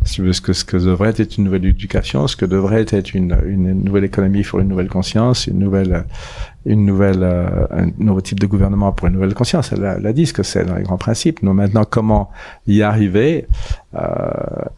ce 0.03 0.41
que 0.41 0.53
ce 0.53 0.63
que 0.63 0.77
devrait 0.77 1.13
être 1.17 1.37
une 1.37 1.43
nouvelle 1.43 1.65
éducation 1.65 2.25
ce 2.27 2.37
que 2.37 2.45
devrait 2.45 2.85
être 2.87 3.13
une, 3.13 3.37
une 3.45 3.83
nouvelle 3.83 4.05
économie 4.05 4.43
pour 4.43 4.61
une 4.61 4.69
nouvelle 4.69 4.87
conscience 4.87 5.47
une 5.47 5.59
nouvelle 5.59 6.05
une 6.65 6.85
nouvelle 6.85 7.23
euh, 7.23 7.67
un 7.71 7.87
nouveau 7.97 8.21
type 8.21 8.39
de 8.39 8.47
gouvernement 8.47 8.91
pour 8.91 9.07
une 9.07 9.13
nouvelle 9.13 9.33
conscience. 9.33 9.71
Elle 9.71 9.85
a, 9.85 9.95
elle 9.97 10.05
a 10.05 10.13
dit 10.13 10.25
ce 10.25 10.33
que 10.33 10.43
c'est 10.43 10.65
dans 10.65 10.75
les 10.75 10.83
grands 10.83 10.97
principes. 10.97 11.41
Nous 11.43 11.53
maintenant 11.53 11.85
comment 11.89 12.29
y 12.67 12.81
arriver 12.81 13.47
euh, 13.95 13.99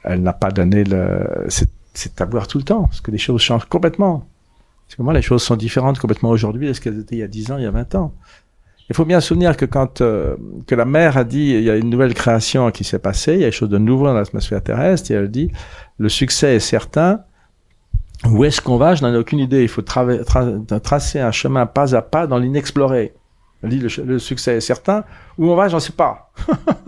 elle 0.04 0.22
n'a 0.22 0.34
pas 0.34 0.52
donné 0.52 0.84
le 0.84 1.46
c'est 1.94 2.22
à 2.22 2.26
voir 2.26 2.48
tout 2.48 2.58
le 2.58 2.64
temps, 2.64 2.84
parce 2.84 3.02
que 3.02 3.12
les 3.12 3.18
choses 3.18 3.42
changent 3.42 3.66
complètement. 3.66 4.26
Parce 4.86 4.96
que 4.96 5.04
moi, 5.04 5.14
les 5.14 5.22
choses 5.22 5.44
sont 5.44 5.56
différentes 5.56 6.00
complètement 6.00 6.30
aujourd'hui 6.30 6.68
de 6.68 6.74
ce 6.74 6.82
qu'elles 6.82 7.00
étaient 7.00 7.16
il 7.16 7.20
y 7.20 7.24
a 7.24 7.28
10 7.28 7.52
ans, 7.52 7.58
il 7.58 7.64
y 7.64 7.68
a 7.68 7.72
20 7.72 7.96
ans. 7.96 8.14
il 8.90 8.96
faut 8.96 9.06
bien 9.06 9.22
souvenir 9.22 9.56
que 9.56 9.66
quand 9.66 10.02
euh, 10.02 10.36
que 10.68 10.76
la 10.76 10.86
mère 10.86 11.18
a 11.18 11.24
dit 11.24 11.52
il 11.52 11.64
y 11.64 11.70
a 11.70 11.78
une 11.78 11.90
nouvelle 11.90 12.14
création 12.14 12.72
qui 12.72 12.84
s'est 12.84 13.00
passée, 13.00 13.36
il 13.36 13.40
y 13.40 13.44
a 13.44 13.48
quelque 13.48 13.56
chose 13.56 13.70
de 13.70 13.78
nouveau 13.78 14.06
dans 14.06 14.14
l'atmosphère 14.14 14.62
terrestre, 14.62 15.12
et 15.12 15.14
elle 15.14 15.32
dit 15.32 15.52
le 15.98 16.10
succès 16.10 16.56
est 16.56 16.60
certain. 16.60 17.22
Où 18.26 18.44
est-ce 18.46 18.62
qu'on 18.62 18.78
va? 18.78 18.94
Je 18.94 19.02
n'en 19.02 19.14
ai 19.14 19.18
aucune 19.18 19.40
idée. 19.40 19.64
Il 19.64 19.68
faut 19.68 19.82
tracer 19.82 21.20
un 21.20 21.32
chemin 21.32 21.66
pas 21.66 21.96
à 21.96 22.04
pas 22.04 22.28
dans 22.28 22.38
l'inexploré. 22.38 23.14
Elle 23.64 23.70
dit 23.70 23.80
le, 23.80 23.90
le, 24.04 24.20
succès 24.20 24.58
est 24.58 24.62
certain. 24.62 25.04
Où 25.40 25.50
on 25.50 25.56
va, 25.56 25.70
j'en 25.70 25.80
sais 25.80 25.94
pas. 25.94 26.32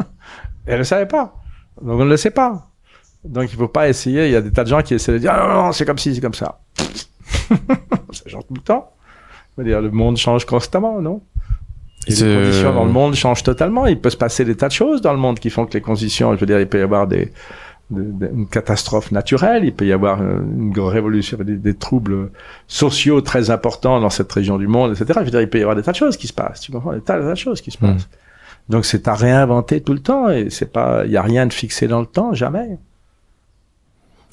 elle 0.66 0.80
ne 0.80 0.84
savait 0.84 1.08
pas. 1.08 1.36
Donc 1.82 2.00
on 2.00 2.06
ne 2.06 2.10
le 2.10 2.18
sait 2.18 2.32
pas. 2.32 2.73
Donc 3.26 3.52
il 3.52 3.58
faut 3.58 3.68
pas 3.68 3.90
essayer. 3.90 4.26
Il 4.26 4.32
y 4.32 4.36
a 4.36 4.42
des 4.42 4.52
tas 4.52 4.64
de 4.64 4.70
gens 4.70 4.82
qui 4.82 4.94
essaient 4.94 5.14
de 5.14 5.18
dire 5.18 5.32
ah, 5.34 5.48
non, 5.48 5.64
non, 5.66 5.72
c'est 5.72 5.86
comme 5.86 5.98
si, 5.98 6.14
c'est 6.14 6.22
comme 6.22 6.34
ça. 6.34 6.60
ça 8.12 8.28
change 8.28 8.48
tout 8.48 8.54
le 8.54 8.62
temps. 8.62 8.92
dire, 9.58 9.82
le 9.82 9.92
monde 9.92 10.18
change 10.18 10.46
constamment, 10.46 11.02
non? 11.02 11.22
Et 12.08 12.12
les 12.12 12.36
conditions 12.36 12.74
dans 12.74 12.86
le 12.86 12.92
monde 12.92 13.16
changent 13.16 13.44
totalement. 13.44 13.88
Il 13.88 14.00
peut 14.00 14.10
se 14.10 14.18
passer 14.18 14.44
des 14.44 14.56
tas 14.56 14.68
de 14.68 14.74
choses 14.74 15.02
dans 15.02 15.14
le 15.14 15.20
monde 15.20 15.40
qui 15.40 15.50
font 15.50 15.66
que 15.66 15.74
les 15.74 15.82
conditions, 15.82 16.34
je 16.36 16.40
veux 16.40 16.46
dire, 16.46 16.60
il 16.60 16.68
peut 16.68 16.80
y 16.80 16.82
avoir 16.82 17.08
des, 17.08 17.32
des 17.90 18.28
une 18.28 18.48
catastrophe 18.48 19.12
naturelle, 19.12 19.64
il 19.64 19.74
peut 19.74 19.86
y 19.86 19.94
avoir 19.94 20.22
une, 20.22 20.74
révolution, 20.78 21.38
des, 21.38 21.56
des, 21.56 21.74
troubles 21.74 22.32
sociaux 22.68 23.22
très 23.22 23.52
importants 23.52 24.02
dans 24.02 24.10
cette 24.10 24.32
région 24.32 24.58
du 24.58 24.68
monde, 24.68 24.92
etc. 24.92 25.20
Je 25.20 25.26
veux 25.26 25.32
dire, 25.32 25.42
il 25.42 25.50
peut 25.50 25.60
y 25.60 25.62
avoir 25.62 25.78
des 25.78 25.84
tas 25.84 25.92
de 25.92 25.98
choses 25.98 26.18
qui 26.18 26.28
se 26.28 26.34
passent. 26.34 26.60
Tu 26.60 26.74
comprends? 26.74 26.94
Des 26.94 27.02
tas, 27.02 27.20
de 27.20 27.36
choses 27.36 27.62
qui 27.62 27.72
se 27.72 27.78
hmm. 27.78 27.94
passent. 27.94 28.10
Donc 28.70 28.86
c'est 28.86 29.08
à 29.08 29.14
réinventer 29.14 29.82
tout 29.82 29.94
le 29.94 30.00
temps 30.00 30.30
et 30.30 30.50
c'est 30.50 30.72
pas, 30.72 31.04
il 31.06 31.12
y 31.12 31.18
a 31.18 31.22
rien 31.22 31.46
de 31.46 31.54
fixé 31.54 31.88
dans 31.88 32.00
le 32.00 32.06
temps, 32.06 32.34
jamais. 32.34 32.78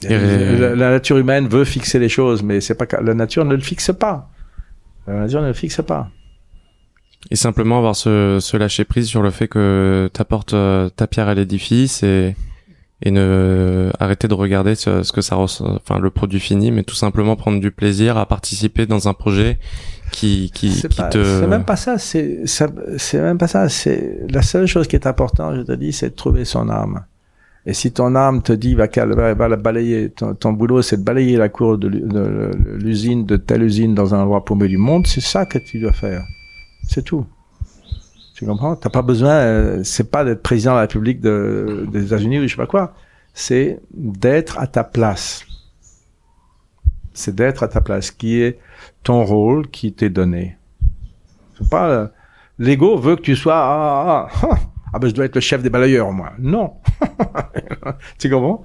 La, 0.03 0.91
nature 0.91 1.19
humaine 1.19 1.49
veut 1.49 1.65
fixer 1.65 1.99
les 1.99 2.09
choses, 2.09 2.43
mais 2.43 2.61
c'est 2.61 2.75
pas 2.75 2.87
la 3.03 3.15
nature 3.15 3.45
ne 3.45 3.55
le 3.55 3.61
fixe 3.61 3.91
pas. 3.99 4.31
La 5.07 5.21
nature 5.21 5.43
ne 5.43 5.49
le 5.49 5.53
fixe 5.53 5.81
pas. 5.87 6.11
Et 7.31 7.37
simplement 7.37 7.79
avoir 7.79 7.97
ce, 7.97 8.39
ce 8.41 8.57
lâcher 8.57 8.85
prise 8.85 9.07
sur 9.07 9.23
le 9.23 9.31
fait 9.31 9.47
que 9.47 10.09
t'apportes 10.13 10.55
euh, 10.55 10.89
ta 10.89 11.07
pierre 11.07 11.29
à 11.29 11.35
l'édifice 11.35 12.03
et 12.03 12.35
et 13.03 13.11
ne 13.11 13.91
arrêter 13.99 14.29
de 14.29 14.35
regarder 14.35 14.75
ce, 14.75 15.03
ce 15.03 15.13
que 15.13 15.23
ça 15.23 15.37
enfin 15.39 15.99
le 15.99 16.11
produit 16.11 16.41
fini, 16.41 16.71
mais 16.71 16.83
tout 16.83 16.95
simplement 16.95 17.35
prendre 17.35 17.61
du 17.61 17.71
plaisir 17.71 18.19
à 18.19 18.27
participer 18.27 18.87
dans 18.87 19.09
un 19.09 19.15
projet 19.15 19.59
qui 20.13 20.51
qui, 20.55 20.71
qui 20.71 21.03
te. 21.11 21.25
C'est 21.41 21.47
même 21.47 21.65
pas 21.65 21.77
ça. 21.77 21.99
C'est 21.99 22.43
c'est 22.45 23.21
même 23.21 23.39
pas 23.39 23.49
ça. 23.49 23.69
C'est 23.69 24.19
la 24.29 24.43
seule 24.43 24.67
chose 24.67 24.87
qui 24.87 24.97
est 24.97 25.07
importante, 25.07 25.57
je 25.57 25.63
te 25.63 25.73
dis, 25.73 25.93
c'est 25.93 26.11
de 26.11 26.15
trouver 26.15 26.45
son 26.45 26.69
âme. 26.69 27.05
Et 27.67 27.75
si 27.75 27.93
ton 27.93 28.15
âme 28.15 28.43
te 28.43 28.53
dit 28.53 28.75
va, 28.75 28.87
va, 28.87 29.35
va 29.35 29.49
la 29.49 29.57
balayer, 29.57 30.11
ton, 30.11 30.53
boulot 30.53 30.81
c'est 30.81 30.97
de 30.97 31.03
balayer 31.03 31.37
la 31.37 31.49
cour 31.51 31.77
de, 31.77 31.89
l'usine, 31.89 33.27
de 33.27 33.37
telle 33.37 33.63
usine 33.63 33.95
dans 33.95 34.15
un 34.15 34.21
endroit 34.21 34.45
paumé 34.45 34.67
du 34.69 34.79
monde, 34.79 35.07
c'est 35.07 35.21
ça 35.21 35.45
que 35.45 35.59
tu 35.59 35.79
dois 35.79 35.93
faire. 35.93 36.25
C'est 36.89 37.05
tout. 37.05 37.27
Tu 38.35 38.47
comprends? 38.47 38.77
T'as 38.77 38.89
pas 38.89 39.03
besoin, 39.03 39.35
euh, 39.35 39.81
c'est 39.85 40.11
pas 40.11 40.25
d'être 40.25 40.43
président 40.43 40.71
de 40.71 40.77
la 40.77 40.81
République 40.83 41.21
de, 41.21 41.87
des 41.93 42.07
États-Unis 42.07 42.39
ou 42.39 42.43
je 42.45 42.49
sais 42.49 42.57
pas 42.57 42.67
quoi. 42.67 42.95
C'est 43.35 43.81
d'être 43.93 44.59
à 44.59 44.67
ta 44.67 44.83
place. 44.83 45.45
C'est 47.13 47.35
d'être 47.35 47.63
à 47.63 47.69
ta 47.69 47.83
place, 47.83 48.11
qui 48.11 48.41
est 48.41 48.59
ton 49.03 49.25
rôle 49.25 49.69
qui 49.69 49.93
t'est 49.93 50.09
donné. 50.09 50.57
C'est 51.59 51.69
pas 51.69 51.91
euh, 51.91 52.07
l'ego 52.59 52.97
veut 52.97 53.17
que 53.17 53.23
tu 53.23 53.37
sois 53.37 53.57
ah, 53.57 54.29
ah, 54.31 54.49
ah, 54.51 54.59
ah 54.93 54.99
ben 54.99 55.09
je 55.09 55.15
dois 55.15 55.25
être 55.25 55.35
le 55.35 55.41
chef 55.41 55.63
des 55.63 55.71
balayeurs 55.71 56.13
moi. 56.13 56.33
Non. 56.39 56.75
tu 58.19 58.31
comprends? 58.31 58.63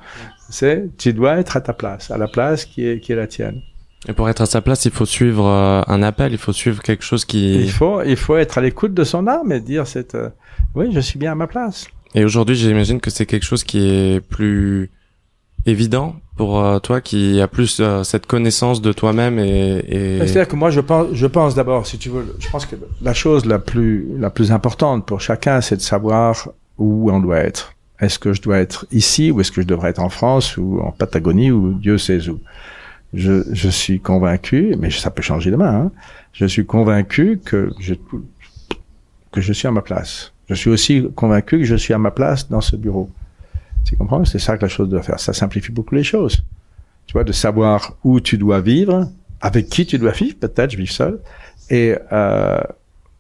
C'est 0.50 0.96
tu 0.98 1.14
dois 1.14 1.38
être 1.38 1.58
à 1.58 1.62
ta 1.62 1.74
place, 1.74 2.12
à 2.12 2.18
la 2.18 2.28
place 2.28 2.66
qui 2.66 2.88
est 2.88 3.00
qui 3.00 3.12
est 3.12 3.16
la 3.16 3.28
tienne. 3.28 3.62
Et 4.08 4.14
pour 4.14 4.30
être 4.30 4.42
à 4.42 4.46
sa 4.46 4.62
place, 4.62 4.86
il 4.86 4.92
faut 4.92 5.06
suivre 5.06 5.46
euh, 5.46 5.82
un 5.88 6.04
appel, 6.04 6.32
il 6.32 6.38
faut 6.38 6.54
suivre 6.54 6.82
quelque 6.82 7.04
chose 7.04 7.26
qui. 7.26 7.56
Il 7.56 7.72
faut, 7.72 8.04
il 8.04 8.18
faut 8.18 8.38
être 8.38 8.58
à 8.58 8.62
l'écoute 8.62 8.94
de 8.94 9.04
son 9.04 9.26
âme 9.28 9.52
et 9.52 9.60
dire 9.60 9.88
cette, 9.88 10.16
euh, 10.16 10.30
oui, 10.76 10.90
je 10.92 11.00
suis 11.00 11.18
bien 11.18 11.32
à 11.32 11.36
ma 11.36 11.48
place. 11.48 11.88
Et 12.14 12.24
aujourd'hui, 12.24 12.56
j'imagine 12.56 13.02
que 13.02 13.10
c'est 13.10 13.26
quelque 13.26 13.46
chose 13.46 13.64
qui 13.64 13.80
est 13.80 14.22
plus 14.22 14.92
évident 15.66 16.16
pour 16.38 16.59
euh, 16.59 16.80
toi, 16.80 17.01
qui 17.01 17.39
a 17.41 17.47
plus 17.47 17.82
cette 18.03 18.26
connaissance 18.26 18.82
de 18.82 18.91
toi-même 18.91 19.39
et. 19.39 19.84
et... 19.88 20.20
C'est-à-dire 20.20 20.47
que 20.47 20.55
moi, 20.55 20.70
je 20.70 20.82
pense, 20.82 21.07
je 21.13 21.28
pense 21.28 21.55
d'abord, 21.55 21.88
si 21.88 21.97
tu 21.97 22.09
veux, 22.09 22.36
je 22.39 22.49
pense 22.49 22.66
que 22.66 22.76
la 23.01 23.13
chose 23.13 23.45
la 23.45 23.59
plus, 23.59 24.07
la 24.18 24.30
plus 24.30 24.51
importante 24.51 25.05
pour 25.05 25.22
chacun, 25.22 25.61
c'est 25.61 25.78
de 25.78 25.82
savoir 25.82 26.49
où 26.78 27.11
on 27.11 27.20
doit 27.20 27.39
être. 27.39 27.74
Est-ce 27.99 28.20
que 28.20 28.34
je 28.34 28.41
dois 28.41 28.57
être 28.57 28.86
ici 28.91 29.32
ou 29.32 29.39
est-ce 29.39 29.51
que 29.51 29.61
je 29.61 29.68
devrais 29.68 29.89
être 29.89 30.01
en 30.01 30.09
France 30.09 30.57
ou 30.57 30.82
en 30.82 30.91
Patagonie 30.91 31.51
ou 31.51 31.74
Dieu 31.74 31.97
sait 31.97 32.28
où? 32.28 32.39
je, 33.16 33.43
je 33.51 33.70
suis 33.70 33.99
convaincu, 33.99 34.76
mais 34.78 34.91
ça 34.91 35.09
peut 35.09 35.22
changer 35.22 35.49
demain, 35.49 35.74
hein, 35.74 35.91
je 36.34 36.45
suis 36.45 36.66
convaincu 36.66 37.39
que 37.43 37.72
je, 37.80 37.95
que 39.32 39.41
je 39.41 39.53
suis 39.53 39.68
à 39.68 39.72
ma 39.72 39.82
place. 39.82 40.34
Je 40.49 40.53
suis 40.53 40.70
aussi 40.70 41.07
convaincu 41.16 41.59
que 41.59 41.66
je 41.66 41.76
suis 41.76 41.93
à 41.93 41.97
ma 41.97 42.11
place 42.11 42.49
dans 42.49 42.61
ce 42.61 42.76
bureau. 42.76 43.09
Tu 43.86 43.96
comprends? 43.96 44.26
C'est 44.26 44.40
ça 44.40 44.58
que 44.58 44.64
la 44.64 44.68
chose 44.68 44.90
doit 44.90 45.04
faire. 45.04 45.20
Ça 45.20 45.34
simplifie 45.34 45.72
beaucoup 45.72 45.96
les 45.96 46.04
choses. 46.04 46.44
Tu 47.08 47.14
vois, 47.14 47.24
de 47.24 47.32
savoir 47.32 47.94
où 48.04 48.20
tu 48.20 48.38
dois 48.38 48.60
vivre, 48.60 49.10
avec 49.42 49.70
qui 49.70 49.86
tu 49.86 49.98
dois 49.98 50.12
vivre, 50.12 50.36
peut-être 50.40 50.72
je 50.72 50.78
vis 50.78 50.88
seul, 50.88 51.20
et 51.70 51.96
euh, 52.12 52.60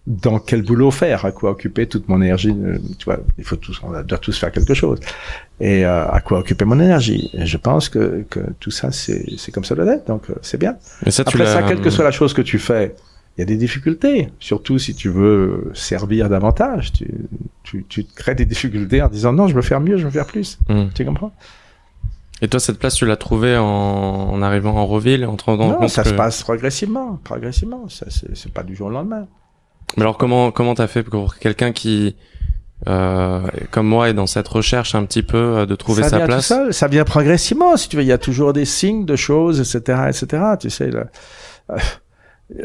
dans 0.07 0.39
quel 0.39 0.61
boulot 0.61 0.91
faire, 0.91 1.25
à 1.25 1.31
quoi 1.31 1.51
occuper 1.51 1.87
toute 1.87 2.07
mon 2.07 2.21
énergie. 2.21 2.49
Euh, 2.55 2.77
tu 2.97 3.05
vois, 3.05 3.19
il 3.37 3.43
faut 3.43 3.55
tous, 3.55 3.79
on 3.83 3.89
doit 4.03 4.17
tous 4.17 4.37
faire 4.37 4.51
quelque 4.51 4.73
chose. 4.73 4.99
Et 5.59 5.85
euh, 5.85 6.07
à 6.07 6.19
quoi 6.21 6.39
occuper 6.39 6.65
mon 6.65 6.79
énergie. 6.79 7.29
Et 7.33 7.45
je 7.45 7.57
pense 7.57 7.89
que, 7.89 8.23
que 8.29 8.39
tout 8.59 8.71
ça, 8.71 8.91
c'est, 8.91 9.25
c'est 9.37 9.51
comme 9.51 9.63
ça 9.63 9.73
doit 9.73 9.91
être. 9.91 10.07
Donc, 10.07 10.29
euh, 10.29 10.35
c'est 10.41 10.59
bien. 10.59 10.77
Mais 11.03 11.11
ça, 11.11 11.23
Après 11.25 11.45
ça, 11.45 11.63
quelle 11.63 11.81
que 11.81 11.89
soit 11.89 12.03
la 12.03 12.11
chose 12.11 12.33
que 12.33 12.43
tu 12.43 12.59
fais, 12.59 12.95
il 13.37 13.41
y 13.41 13.43
a 13.43 13.45
des 13.45 13.57
difficultés. 13.57 14.29
Surtout 14.39 14.79
si 14.79 14.95
tu 14.95 15.09
veux 15.09 15.71
servir 15.73 16.29
davantage. 16.29 16.93
Tu, 16.93 17.07
tu, 17.63 17.85
tu 17.87 18.03
crées 18.03 18.35
des 18.35 18.45
difficultés 18.45 19.01
en 19.01 19.09
disant 19.09 19.33
non, 19.33 19.47
je 19.47 19.55
veux 19.55 19.61
faire 19.61 19.81
mieux, 19.81 19.97
je 19.97 20.05
veux 20.05 20.11
faire 20.11 20.27
plus. 20.27 20.57
Hmm. 20.69 20.85
Tu 20.93 21.05
comprends? 21.05 21.33
Et 22.41 22.47
toi, 22.47 22.59
cette 22.59 22.79
place, 22.79 22.95
tu 22.95 23.05
l'as 23.05 23.15
trouvée 23.15 23.57
en, 23.57 23.63
en 23.65 24.41
arrivant 24.41 24.75
en 24.75 24.85
Reville, 24.85 25.25
en 25.25 25.35
te 25.35 25.45
rendant 25.45 25.79
non, 25.79 25.87
ça 25.87 26.03
se 26.03 26.13
passe 26.13 26.43
progressivement, 26.43 27.19
progressivement. 27.23 27.87
Ça, 27.87 28.07
c'est, 28.09 28.35
c'est 28.35 28.51
pas 28.51 28.63
du 28.63 28.75
jour 28.75 28.87
au 28.87 28.91
lendemain. 28.91 29.27
Mais 29.97 30.03
alors 30.03 30.17
comment 30.17 30.51
comment 30.51 30.75
t'as 30.75 30.87
fait 30.87 31.03
pour 31.03 31.35
quelqu'un 31.35 31.71
qui 31.71 32.15
euh, 32.87 33.41
comme 33.71 33.87
moi 33.87 34.09
est 34.09 34.13
dans 34.13 34.27
cette 34.27 34.47
recherche 34.47 34.95
un 34.95 35.05
petit 35.05 35.23
peu 35.23 35.37
euh, 35.37 35.65
de 35.65 35.75
trouver 35.75 36.03
sa 36.03 36.19
place? 36.21 36.47
ça, 36.47 36.71
ça 36.71 36.87
vient 36.87 37.05
progressivement 37.05 37.77
si 37.77 37.87
tu 37.87 37.95
veux 37.95 38.03
il 38.03 38.07
y 38.07 38.11
a 38.11 38.17
toujours 38.17 38.51
des 38.51 38.65
signes 38.65 39.05
de 39.05 39.15
choses 39.15 39.59
etc 39.59 40.09
etc 40.09 40.43
tu 40.59 40.69
sais 40.69 40.91
euh, 40.93 41.77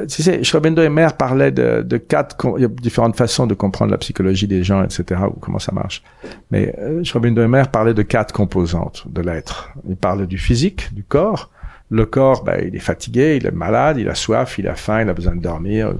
tu 0.09 0.23
sais 0.23 0.43
Schröbendo 0.43 0.83
et 0.83 0.89
Mer 0.89 1.17
parlaient 1.17 1.53
de, 1.53 1.83
de 1.83 1.97
quatre 1.97 2.37
il 2.57 2.63
y 2.63 2.65
a 2.65 2.69
différentes 2.69 3.17
façons 3.17 3.47
de 3.47 3.55
comprendre 3.55 3.91
la 3.91 3.99
psychologie 3.99 4.47
des 4.47 4.63
gens 4.63 4.85
etc 4.85 5.23
ou 5.27 5.39
comment 5.41 5.59
ça 5.59 5.73
marche 5.73 6.03
mais 6.51 6.75
euh, 6.79 7.03
Schröbendo 7.03 7.43
et 7.43 7.49
Mer 7.49 7.71
parlaient 7.71 7.95
de 7.95 8.03
quatre 8.03 8.33
composantes 8.33 9.05
de 9.09 9.23
l'être 9.23 9.73
il 9.89 9.97
parle 9.97 10.27
du 10.27 10.37
physique 10.37 10.93
du 10.93 11.03
corps 11.03 11.51
le 11.89 12.05
corps 12.05 12.45
ben, 12.45 12.63
il 12.67 12.77
est 12.77 12.81
fatigué 12.81 13.39
il 13.41 13.47
est 13.47 13.53
malade 13.53 13.97
il 13.99 14.09
a 14.11 14.15
soif 14.15 14.59
il 14.59 14.69
a 14.69 14.75
faim 14.75 15.01
il 15.01 15.09
a 15.09 15.15
besoin 15.15 15.35
de 15.35 15.41
dormir 15.41 15.89
euh, 15.89 15.95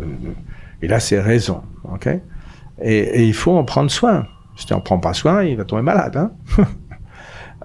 il 0.83 0.93
a 0.93 1.01
ses 1.01 1.21
raisons, 1.21 1.63
ok? 1.85 2.09
Et, 2.83 2.99
et, 2.99 3.25
il 3.25 3.35
faut 3.35 3.57
en 3.57 3.65
prendre 3.65 3.91
soin. 3.91 4.27
Si 4.57 4.67
tu 4.67 4.73
en 4.73 4.81
prends 4.81 4.99
pas 4.99 5.13
soin, 5.13 5.45
il 5.45 5.57
va 5.57 5.65
tomber 5.65 5.83
malade. 5.83 6.17
Hein? 6.17 6.33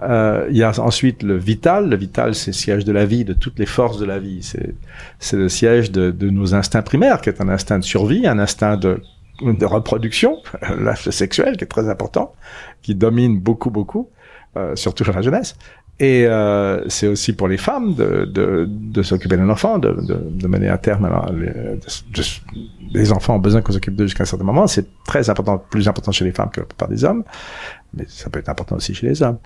euh, 0.02 0.46
il 0.50 0.56
y 0.56 0.62
a 0.62 0.78
ensuite 0.80 1.22
le 1.22 1.36
vital. 1.36 1.88
Le 1.88 1.96
vital, 1.96 2.34
c'est 2.34 2.50
le 2.50 2.54
siège 2.56 2.84
de 2.84 2.92
la 2.92 3.06
vie, 3.06 3.24
de 3.24 3.32
toutes 3.32 3.58
les 3.58 3.66
forces 3.66 3.98
de 3.98 4.04
la 4.04 4.18
vie. 4.18 4.42
C'est, 4.42 4.74
c'est 5.18 5.36
le 5.36 5.48
siège 5.48 5.90
de, 5.90 6.10
de, 6.10 6.30
nos 6.30 6.54
instincts 6.54 6.82
primaires, 6.82 7.20
qui 7.20 7.28
est 7.28 7.40
un 7.40 7.48
instinct 7.48 7.78
de 7.78 7.84
survie, 7.84 8.26
un 8.26 8.38
instinct 8.38 8.76
de, 8.76 9.00
de 9.42 9.64
reproduction, 9.64 10.38
l'acte 10.78 11.10
sexuel, 11.10 11.56
qui 11.56 11.64
est 11.64 11.68
très 11.68 11.88
important, 11.88 12.34
qui 12.82 12.94
domine 12.94 13.38
beaucoup, 13.38 13.70
beaucoup, 13.70 14.10
euh, 14.56 14.76
surtout 14.76 15.04
dans 15.04 15.14
la 15.14 15.22
jeunesse. 15.22 15.56
Et 15.98 16.26
euh, 16.26 16.86
c'est 16.90 17.06
aussi 17.06 17.32
pour 17.32 17.48
les 17.48 17.56
femmes 17.56 17.94
de, 17.94 18.26
de, 18.26 18.66
de 18.68 19.02
s'occuper 19.02 19.38
d'un 19.38 19.48
enfant, 19.48 19.78
de, 19.78 19.92
de, 19.92 20.14
de, 20.30 20.46
mener 20.46 20.68
à 20.68 20.76
terme 20.76 21.06
alors, 21.06 21.32
les, 21.32 21.50
les, 22.92 23.12
enfants 23.12 23.36
ont 23.36 23.38
besoin 23.38 23.62
qu'on 23.62 23.72
s'occupe 23.72 23.96
d'eux 23.96 24.04
jusqu'à 24.04 24.24
un 24.24 24.26
certain 24.26 24.44
moment. 24.44 24.66
C'est 24.66 24.86
très 25.04 25.30
important, 25.30 25.56
plus 25.56 25.88
important 25.88 26.12
chez 26.12 26.26
les 26.26 26.32
femmes 26.32 26.50
que 26.50 26.60
la 26.60 26.66
plupart 26.66 26.88
des 26.88 27.02
hommes, 27.02 27.24
mais 27.94 28.04
ça 28.08 28.28
peut 28.28 28.38
être 28.38 28.50
important 28.50 28.76
aussi 28.76 28.94
chez 28.94 29.06
les 29.06 29.22
hommes. 29.22 29.38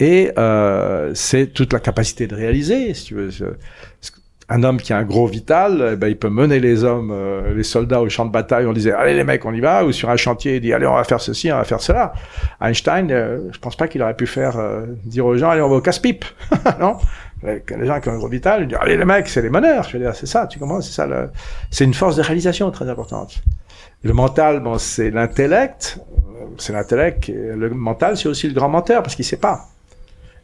Et 0.00 0.32
euh, 0.38 1.12
c'est 1.14 1.46
toute 1.46 1.72
la 1.72 1.80
capacité 1.80 2.26
de 2.26 2.34
réaliser, 2.34 2.94
si 2.94 3.04
tu 3.06 3.14
veux 3.14 3.30
un 4.48 4.62
homme 4.62 4.76
qui 4.78 4.92
a 4.92 4.98
un 4.98 5.04
gros 5.04 5.26
vital, 5.26 5.90
eh 5.92 5.96
ben, 5.96 6.08
il 6.08 6.18
peut 6.18 6.28
mener 6.28 6.60
les 6.60 6.84
hommes, 6.84 7.10
euh, 7.12 7.54
les 7.54 7.62
soldats 7.62 8.00
au 8.00 8.08
champ 8.08 8.26
de 8.26 8.30
bataille. 8.30 8.66
On 8.66 8.72
disait, 8.72 8.92
allez 8.92 9.14
les 9.14 9.24
mecs, 9.24 9.44
on 9.44 9.52
y 9.52 9.60
va. 9.60 9.84
Ou 9.84 9.92
sur 9.92 10.10
un 10.10 10.16
chantier, 10.16 10.56
il 10.56 10.60
dit, 10.60 10.72
allez, 10.72 10.86
on 10.86 10.94
va 10.94 11.04
faire 11.04 11.20
ceci, 11.20 11.50
on 11.50 11.56
va 11.56 11.64
faire 11.64 11.80
cela. 11.80 12.12
Einstein, 12.60 13.10
euh, 13.10 13.38
je 13.52 13.58
pense 13.58 13.76
pas 13.76 13.88
qu'il 13.88 14.02
aurait 14.02 14.16
pu 14.16 14.26
faire 14.26 14.58
euh, 14.58 14.84
dire 15.04 15.24
aux 15.24 15.36
gens, 15.36 15.50
allez, 15.50 15.62
on 15.62 15.68
va 15.68 15.76
au 15.76 15.80
casse-pipe. 15.80 16.24
non? 16.80 16.98
Les 17.42 17.86
gens 17.86 18.00
qui 18.00 18.08
ont 18.08 18.12
un 18.12 18.18
gros 18.18 18.28
vital, 18.28 18.62
ils 18.62 18.68
disent, 18.68 18.78
allez 18.80 18.96
les 18.96 19.04
mecs, 19.04 19.28
c'est 19.28 19.42
les 19.42 19.50
meneurs. 19.50 19.84
Je 19.84 19.96
veux 19.96 20.04
dire, 20.04 20.14
c'est 20.14 20.26
ça, 20.26 20.46
tu 20.46 20.58
comprends 20.58 20.80
C'est 20.80 20.92
ça. 20.92 21.06
Le... 21.06 21.30
C'est 21.70 21.84
une 21.84 21.94
force 21.94 22.16
de 22.16 22.22
réalisation 22.22 22.70
très 22.70 22.88
importante. 22.88 23.42
le 24.02 24.12
mental, 24.12 24.60
bon, 24.60 24.78
c'est 24.78 25.10
l'intellect. 25.10 25.98
C'est 26.58 26.72
l'intellect. 26.72 27.28
Le 27.28 27.70
mental, 27.70 28.16
c'est 28.16 28.28
aussi 28.28 28.46
le 28.46 28.54
grand 28.54 28.68
menteur 28.68 29.02
parce 29.02 29.14
qu'il 29.14 29.24
sait 29.24 29.38
pas. 29.38 29.66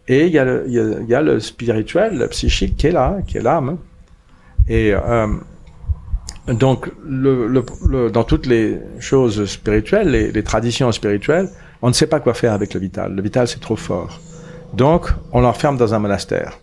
Et 0.09 0.26
il 0.26 0.32
y, 0.32 0.38
a 0.38 0.44
le, 0.44 0.64
il, 0.66 1.07
y 1.09 1.14
a, 1.14 1.22
le 1.22 1.38
spirituel, 1.38 2.18
le 2.18 2.26
psychique 2.28 2.76
qui 2.76 2.88
est 2.88 2.92
là, 2.92 3.18
qui 3.26 3.38
est 3.38 3.42
l'âme. 3.42 3.78
Et, 4.68 4.92
euh, 4.92 5.26
Donc, 6.48 6.90
le, 7.05 7.46
le, 7.46 8.11
dans 8.11 8.24
toutes 8.24 8.46
les 8.46 8.78
choses 8.98 9.44
spirituelles, 9.46 10.09
les, 10.11 10.32
les, 10.32 10.42
traditions 10.42 10.90
spirituelles, 10.90 11.48
on 11.82 11.88
ne 11.88 11.92
sait 11.92 12.09
pas 12.09 12.18
quoi 12.18 12.34
faire 12.34 12.53
avec 12.53 12.74
le 12.74 12.80
vital. 12.80 13.14
Le 13.14 13.22
vital, 13.22 13.46
c'est 13.46 13.61
trop 13.61 13.76
fort. 13.76 14.20
Donc, 14.74 15.09
on 15.32 15.40
l'enferme 15.40 15.76
dans 15.76 15.94
un 15.94 15.98
monastère. 15.98 16.59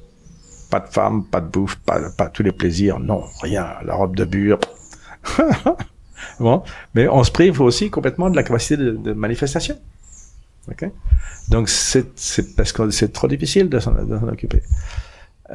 Pas 0.70 0.82
de 0.82 0.88
femme, 0.88 1.24
pas 1.26 1.40
de 1.40 1.48
bouffe, 1.48 1.78
pas, 1.78 2.00
pas 2.18 2.28
tous 2.28 2.44
les 2.44 2.52
plaisirs, 2.52 3.00
non, 3.00 3.24
rien. 3.42 3.68
La 3.86 3.96
robe 3.96 4.16
de 4.16 4.26
bure. 4.26 4.60
bon, 6.40 6.64
mais 6.94 7.08
on 7.08 7.24
se 7.24 7.32
prive 7.32 7.62
aussi 7.62 7.90
complètement 7.90 8.30
de 8.30 8.36
la 8.36 8.44
capacité 8.44 8.78
de, 8.78 8.92
de 8.92 9.14
manifestation. 9.14 9.78
Okay 10.72 10.91
Donc, 11.49 11.70
c'est 11.70 12.55
parce 12.55 12.72
que 12.72 12.89
c'est 12.89 13.13
trop 13.13 13.28
difficile 13.28 13.70
de 13.70 13.80
s'en 13.80 13.95
occuper. 14.28 14.61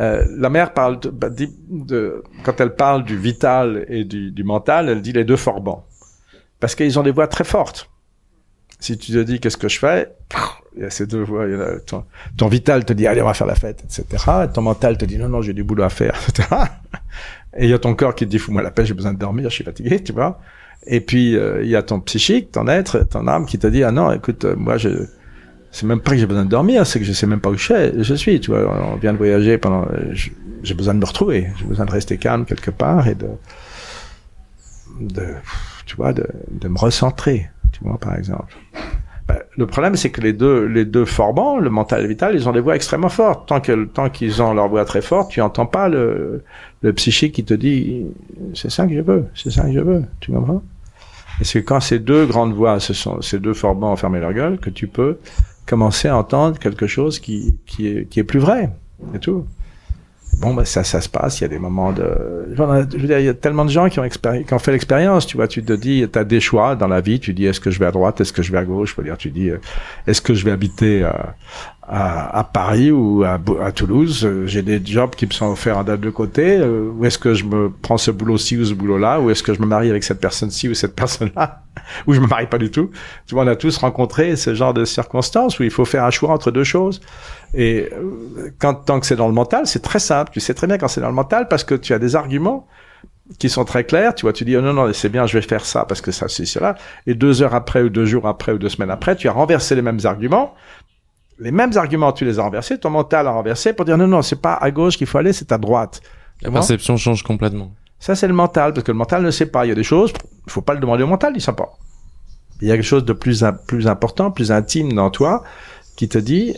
Euh, 0.01 0.25
la 0.39 0.49
mère 0.49 0.73
parle 0.73 1.01
de, 1.01 1.11
bah, 1.11 1.29
de, 1.31 2.25
quand 2.45 2.61
elle 2.61 2.75
parle 2.75 3.05
du 3.05 3.19
vital 3.19 3.85
et 3.89 4.05
du, 4.05 4.31
du 4.31 4.45
mental, 4.45 4.89
elle 4.89 5.03
dit 5.03 5.13
les 5.13 5.25
deux 5.25 5.37
forbans. 5.37 5.85
Parce 6.61 6.75
qu'ils 6.75 6.99
ont 6.99 7.03
des 7.03 7.11
voix 7.11 7.27
très 7.27 7.45
fortes. 7.45 7.91
Si 8.81 8.97
tu 8.97 9.13
te 9.13 9.19
dis 9.19 9.39
qu'est-ce 9.39 9.57
que 9.57 9.69
je 9.69 9.79
fais, 9.79 10.13
il 10.77 10.83
y 10.83 10.85
a 10.85 10.91
ces 10.91 11.07
deux 11.07 11.23
voix. 11.23 11.47
Il 11.47 11.53
y 11.53 11.61
a 11.61 11.79
ton, 11.81 12.05
ton, 12.37 12.49
vital 12.49 12.85
te 12.85 12.93
dit 12.93 13.07
allez 13.07 13.23
on 13.23 13.27
va 13.27 13.35
faire 13.35 13.47
la 13.47 13.55
fête, 13.55 13.85
etc. 13.85 14.25
Et 14.45 14.53
ton 14.53 14.63
mental 14.63 14.97
te 14.97 15.05
dit 15.05 15.19
non 15.19 15.29
non 15.29 15.43
j'ai 15.43 15.53
du 15.53 15.63
boulot 15.63 15.85
à 15.85 15.89
faire, 15.91 16.19
etc. 16.29 16.49
Et 17.57 17.65
il 17.65 17.71
y 17.71 17.75
a 17.75 17.79
ton 17.79 17.95
corps 17.95 18.15
qui 18.15 18.25
te 18.25 18.31
dit 18.31 18.39
fous-moi 18.39 18.63
la 18.63 18.71
paix, 18.71 18.87
j'ai 18.87 18.95
besoin 18.95 19.13
de 19.13 19.19
dormir, 19.19 19.51
je 19.51 19.57
suis 19.57 19.65
fatigué, 19.65 20.03
tu 20.03 20.13
vois. 20.13 20.41
Et 20.87 21.01
puis 21.01 21.37
euh, 21.37 21.63
il 21.63 21.69
y 21.69 21.77
a 21.77 21.83
ton 21.83 22.01
psychique, 22.01 22.53
ton 22.53 22.67
être, 22.67 23.01
ton 23.09 23.27
âme 23.29 23.47
qui 23.47 23.59
te 23.59 23.67
dit 23.67 23.85
ah 23.85 23.93
non 23.93 24.13
écoute 24.13 24.45
euh, 24.45 24.57
moi 24.57 24.79
je 24.79 25.07
c'est 25.73 25.87
même 25.87 26.01
pas 26.01 26.11
que 26.11 26.19
j'ai 26.19 26.27
besoin 26.27 26.45
de 26.45 26.51
dormir, 26.51 26.87
c'est 26.87 26.99
que 26.99 27.05
je 27.07 27.13
sais 27.13 27.27
même 27.27 27.41
pas 27.41 27.49
où 27.49 27.57
je, 27.57 28.03
je 28.03 28.15
suis. 28.15 28.39
Tu 28.41 28.51
vois, 28.51 28.93
on 28.93 28.97
vient 28.97 29.15
de 29.15 29.19
voyager 29.19 29.57
pendant. 29.57 29.89
J'ai 30.63 30.75
besoin 30.75 30.93
de 30.93 30.99
me 30.99 31.07
retrouver. 31.07 31.49
J'ai 31.59 31.65
besoin 31.65 31.87
de 31.87 31.91
rester 31.91 32.19
calme 32.19 32.45
quelque 32.45 32.71
part 32.71 33.09
et 33.09 33.15
de, 33.15 33.29
de 35.01 35.29
tu 35.87 35.97
vois, 35.97 36.13
de, 36.13 36.27
de 36.51 36.69
me 36.69 36.79
recentrer. 36.79 37.49
Tu 37.73 37.81
vois, 37.83 37.97
par 37.97 38.15
exemple. 38.17 38.55
Ben, 39.29 39.39
le 39.57 39.67
problème, 39.67 39.95
c'est 39.95 40.11
que 40.11 40.21
les 40.21 40.33
deux, 40.33 40.65
les 40.67 40.85
deux 40.85 41.05
forbans, 41.05 41.59
le 41.59 41.71
mental 41.71 42.01
et 42.01 42.03
le 42.03 42.09
vital, 42.09 42.35
ils 42.35 42.49
ont 42.49 42.53
des 42.53 42.61
voix 42.61 42.75
extrêmement 42.75 43.09
fortes. 43.09 43.49
Tant 43.49 43.61
que, 43.61 43.85
tant 43.85 44.11
qu'ils 44.11 44.43
ont 44.43 44.53
leur 44.53 44.69
voix 44.69 44.85
très 44.85 45.03
forte, 45.03 45.31
tu 45.31 45.41
entends 45.41 45.67
pas 45.67 45.89
le, 45.89 46.43
le 46.83 46.93
psychique 46.93 47.35
qui 47.35 47.45
te 47.45 47.55
dit, 47.55 48.07
c'est 48.55 48.71
ça 48.71 48.87
que 48.87 48.95
je 48.95 49.01
veux, 49.01 49.27
c'est 49.35 49.51
ça 49.51 49.63
que 49.63 49.73
je 49.73 49.81
veux. 49.81 50.05
Tu 50.21 50.33
comprends? 50.33 50.63
Et 51.41 51.45
c'est 51.45 51.63
quand 51.63 51.81
ces 51.81 51.99
deux 51.99 52.27
grandes 52.27 52.53
voix, 52.53 52.81
ce 52.81 52.95
sont 52.95 53.21
ces 53.23 53.39
deux 53.39 53.55
forbans 53.55 53.93
ont 53.93 53.97
fermé 53.97 54.21
leur 54.21 54.33
gueule, 54.33 54.59
que 54.59 54.71
tu 54.71 54.87
peux 54.87 55.19
commencer 55.67 56.09
à 56.09 56.17
entendre 56.17 56.59
quelque 56.59 56.87
chose 56.87 57.19
qui, 57.21 57.57
qui, 57.67 57.89
est, 57.89 58.09
qui 58.09 58.21
est 58.21 58.25
plus 58.25 58.41
vrai 58.41 58.71
et 59.15 59.19
tout. 59.19 59.47
Bon, 60.39 60.55
ben 60.55 60.65
ça, 60.65 60.83
ça 60.83 61.01
se 61.01 61.09
passe. 61.09 61.41
Il 61.41 61.43
y 61.43 61.45
a 61.45 61.49
des 61.49 61.59
moments 61.59 61.93
de. 61.93 62.05
Je 62.53 62.63
veux 62.63 63.07
dire, 63.07 63.19
il 63.19 63.25
y 63.25 63.29
a 63.29 63.35
tellement 63.35 63.65
de 63.65 63.71
gens 63.71 63.89
qui 63.89 64.01
ont, 64.01 64.09
qui 64.09 64.55
ont 64.55 64.59
fait 64.59 64.73
l'expérience. 64.73 65.27
Tu 65.27 65.37
vois, 65.37 65.47
tu 65.47 65.63
te 65.63 65.73
dis, 65.73 66.07
tu 66.11 66.19
as 66.19 66.25
des 66.25 66.41
choix 66.41 66.75
dans 66.75 66.89
la 66.89 67.01
vie. 67.01 67.21
Tu 67.21 67.33
dis, 67.33 67.47
est-ce 67.47 67.61
que 67.61 67.71
je 67.71 67.79
vais 67.79 67.87
à 67.87 67.93
droite, 67.93 68.21
est-ce 68.21 68.33
que 68.33 68.43
je 68.43 68.51
vais 68.51 68.59
à 68.59 68.65
gauche. 68.65 68.93
Je 68.93 69.01
veux 69.01 69.07
dire, 69.07 69.17
tu 69.17 69.31
dis, 69.31 69.51
est-ce 70.07 70.21
que 70.21 70.35
je 70.35 70.45
vais 70.45 70.51
habiter 70.51 71.05
à, 71.05 71.37
à, 71.83 72.39
à 72.39 72.45
Paris 72.45 72.93
ou 72.93 73.25
à, 73.25 73.41
à 73.63 73.73
Toulouse 73.73 74.29
J'ai 74.47 74.63
des 74.63 74.81
jobs 74.85 75.11
qui 75.15 75.27
me 75.27 75.33
sont 75.33 75.47
offerts 75.51 75.79
à 75.79 75.85
deux 75.85 76.13
côtés. 76.13 76.59
Euh, 76.59 76.89
où 76.97 77.05
est-ce 77.05 77.19
que 77.19 77.35
je 77.35 77.45
me 77.45 77.71
prends 77.71 77.99
ce 77.99 78.11
boulot-ci 78.11 78.57
ou 78.57 78.65
ce 78.65 78.75
boulot-là 78.75 79.21
Ou 79.21 79.31
est-ce 79.31 79.43
que 79.43 79.53
je 79.53 79.61
me 79.61 79.67
marie 79.67 79.91
avec 79.91 80.05
cette 80.05 80.21
personne-ci 80.21 80.69
ou 80.69 80.75
cette 80.75 80.95
personne-là 80.95 81.63
Ou 82.07 82.15
je 82.15 82.21
me 82.21 82.27
marie 82.27 82.47
pas 82.47 82.59
du 82.59 82.71
tout 82.71 82.91
Tu 83.27 83.35
vois, 83.35 83.45
on 83.45 83.49
a 83.49 83.57
tous 83.57 83.77
rencontré 83.79 84.37
ce 84.37 84.55
genre 84.55 84.75
de 84.75 84.85
circonstances 84.85 85.59
où 85.59 85.65
il 85.65 85.71
faut 85.71 85.85
faire 85.85 86.05
un 86.05 86.11
choix 86.11 86.31
entre 86.31 86.53
deux 86.53 86.65
choses. 86.65 87.01
Et 87.55 87.91
euh, 87.93 88.51
quand 88.61 88.75
tant 88.75 89.01
que 89.01 89.07
c'est 89.07 89.17
dans 89.17 89.29
le 89.29 89.35
mental, 89.35 89.67
c'est 89.67 89.83
très 89.83 89.99
simple. 89.99 90.31
Tu 90.33 90.41
sais 90.41 90.55
très 90.55 90.69
bien 90.69 90.79
quand 90.79 90.89
c'est 90.89 91.01
dans 91.01 91.09
le 91.09 91.15
mental 91.15 91.49
parce 91.49 91.65
que 91.65 91.75
tu 91.75 91.95
as 91.95 91.99
des 91.99 92.15
arguments 92.15 92.69
qui 93.39 93.49
sont 93.49 93.65
très 93.65 93.85
clairs. 93.85 94.15
Tu 94.15 94.23
vois, 94.23 94.33
tu 94.33 94.45
dis 94.45 94.57
oh 94.57 94.61
non 94.61 94.73
non 94.73 94.93
c'est 94.93 95.09
bien, 95.09 95.27
je 95.27 95.37
vais 95.37 95.43
faire 95.43 95.65
ça 95.65 95.85
parce 95.85 96.01
que 96.01 96.13
ça 96.13 96.29
c'est 96.29 96.45
cela. 96.45 96.77
Et 97.07 97.15
deux 97.15 97.43
heures 97.43 97.55
après 97.55 97.83
ou 97.83 97.89
deux 97.89 98.05
jours 98.05 98.29
après 98.29 98.53
ou 98.53 98.59
deux 98.59 98.69
semaines 98.69 98.91
après, 98.91 99.17
tu 99.17 99.29
as 99.29 99.33
renversé 99.33 99.75
les 99.75 99.83
mêmes 99.83 100.01
arguments. 100.05 100.55
Les 101.39 101.51
mêmes 101.51 101.77
arguments, 101.77 102.13
tu 102.13 102.25
les 102.25 102.39
as 102.39 102.43
renversés. 102.43 102.79
Ton 102.79 102.91
mental 102.91 103.27
a 103.27 103.31
renversé 103.31 103.73
pour 103.73 103.85
dire 103.85 103.99
non 103.99 104.07
non 104.07 104.23
c'est 104.23 104.41
pas 104.41 104.55
à 104.55 104.71
gauche 104.71 104.97
qu'il 104.97 105.07
faut 105.07 105.19
aller, 105.19 105.33
c'est 105.33 105.53
à 105.53 105.59
droite. 105.59 106.01
La 106.43 106.51
perception 106.51 106.97
change 106.97 107.23
complètement. 107.23 107.73
Ça 107.99 108.15
c'est 108.15 108.29
le 108.29 108.35
mental 108.35 108.73
parce 108.73 108.85
que 108.85 108.93
le 108.93 108.99
mental 108.99 109.23
ne 109.23 109.31
sait 109.31 109.47
pas. 109.47 109.65
Il 109.65 109.69
y 109.69 109.73
a 109.73 109.75
des 109.75 109.85
choses, 109.85 110.13
il 110.47 110.53
faut 110.53 110.63
pas 110.63 110.75
le 110.75 110.81
demander 110.81 111.03
au 111.03 111.07
mental, 111.07 111.33
il 111.35 111.41
sait 111.41 111.53
pas. 111.53 111.79
Il 112.61 112.69
y 112.69 112.73
a 112.73 112.77
quelque 112.77 112.85
chose 112.85 113.05
de 113.05 113.13
plus 113.13 113.45
plus 113.67 113.87
important, 113.87 114.31
plus 114.31 114.53
intime 114.53 114.93
dans 114.93 115.11
toi 115.11 115.43
qui 115.97 116.09
te 116.09 116.19
dit 116.19 116.55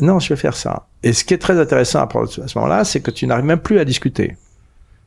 non, 0.00 0.18
je 0.18 0.28
vais 0.28 0.36
faire 0.36 0.54
ça. 0.54 0.88
Et 1.02 1.12
ce 1.12 1.24
qui 1.24 1.34
est 1.34 1.38
très 1.38 1.58
intéressant 1.58 2.04
à 2.04 2.08
ce 2.26 2.58
moment-là, 2.58 2.84
c'est 2.84 3.00
que 3.00 3.10
tu 3.10 3.26
n'arrives 3.26 3.44
même 3.44 3.60
plus 3.60 3.78
à 3.78 3.84
discuter. 3.84 4.36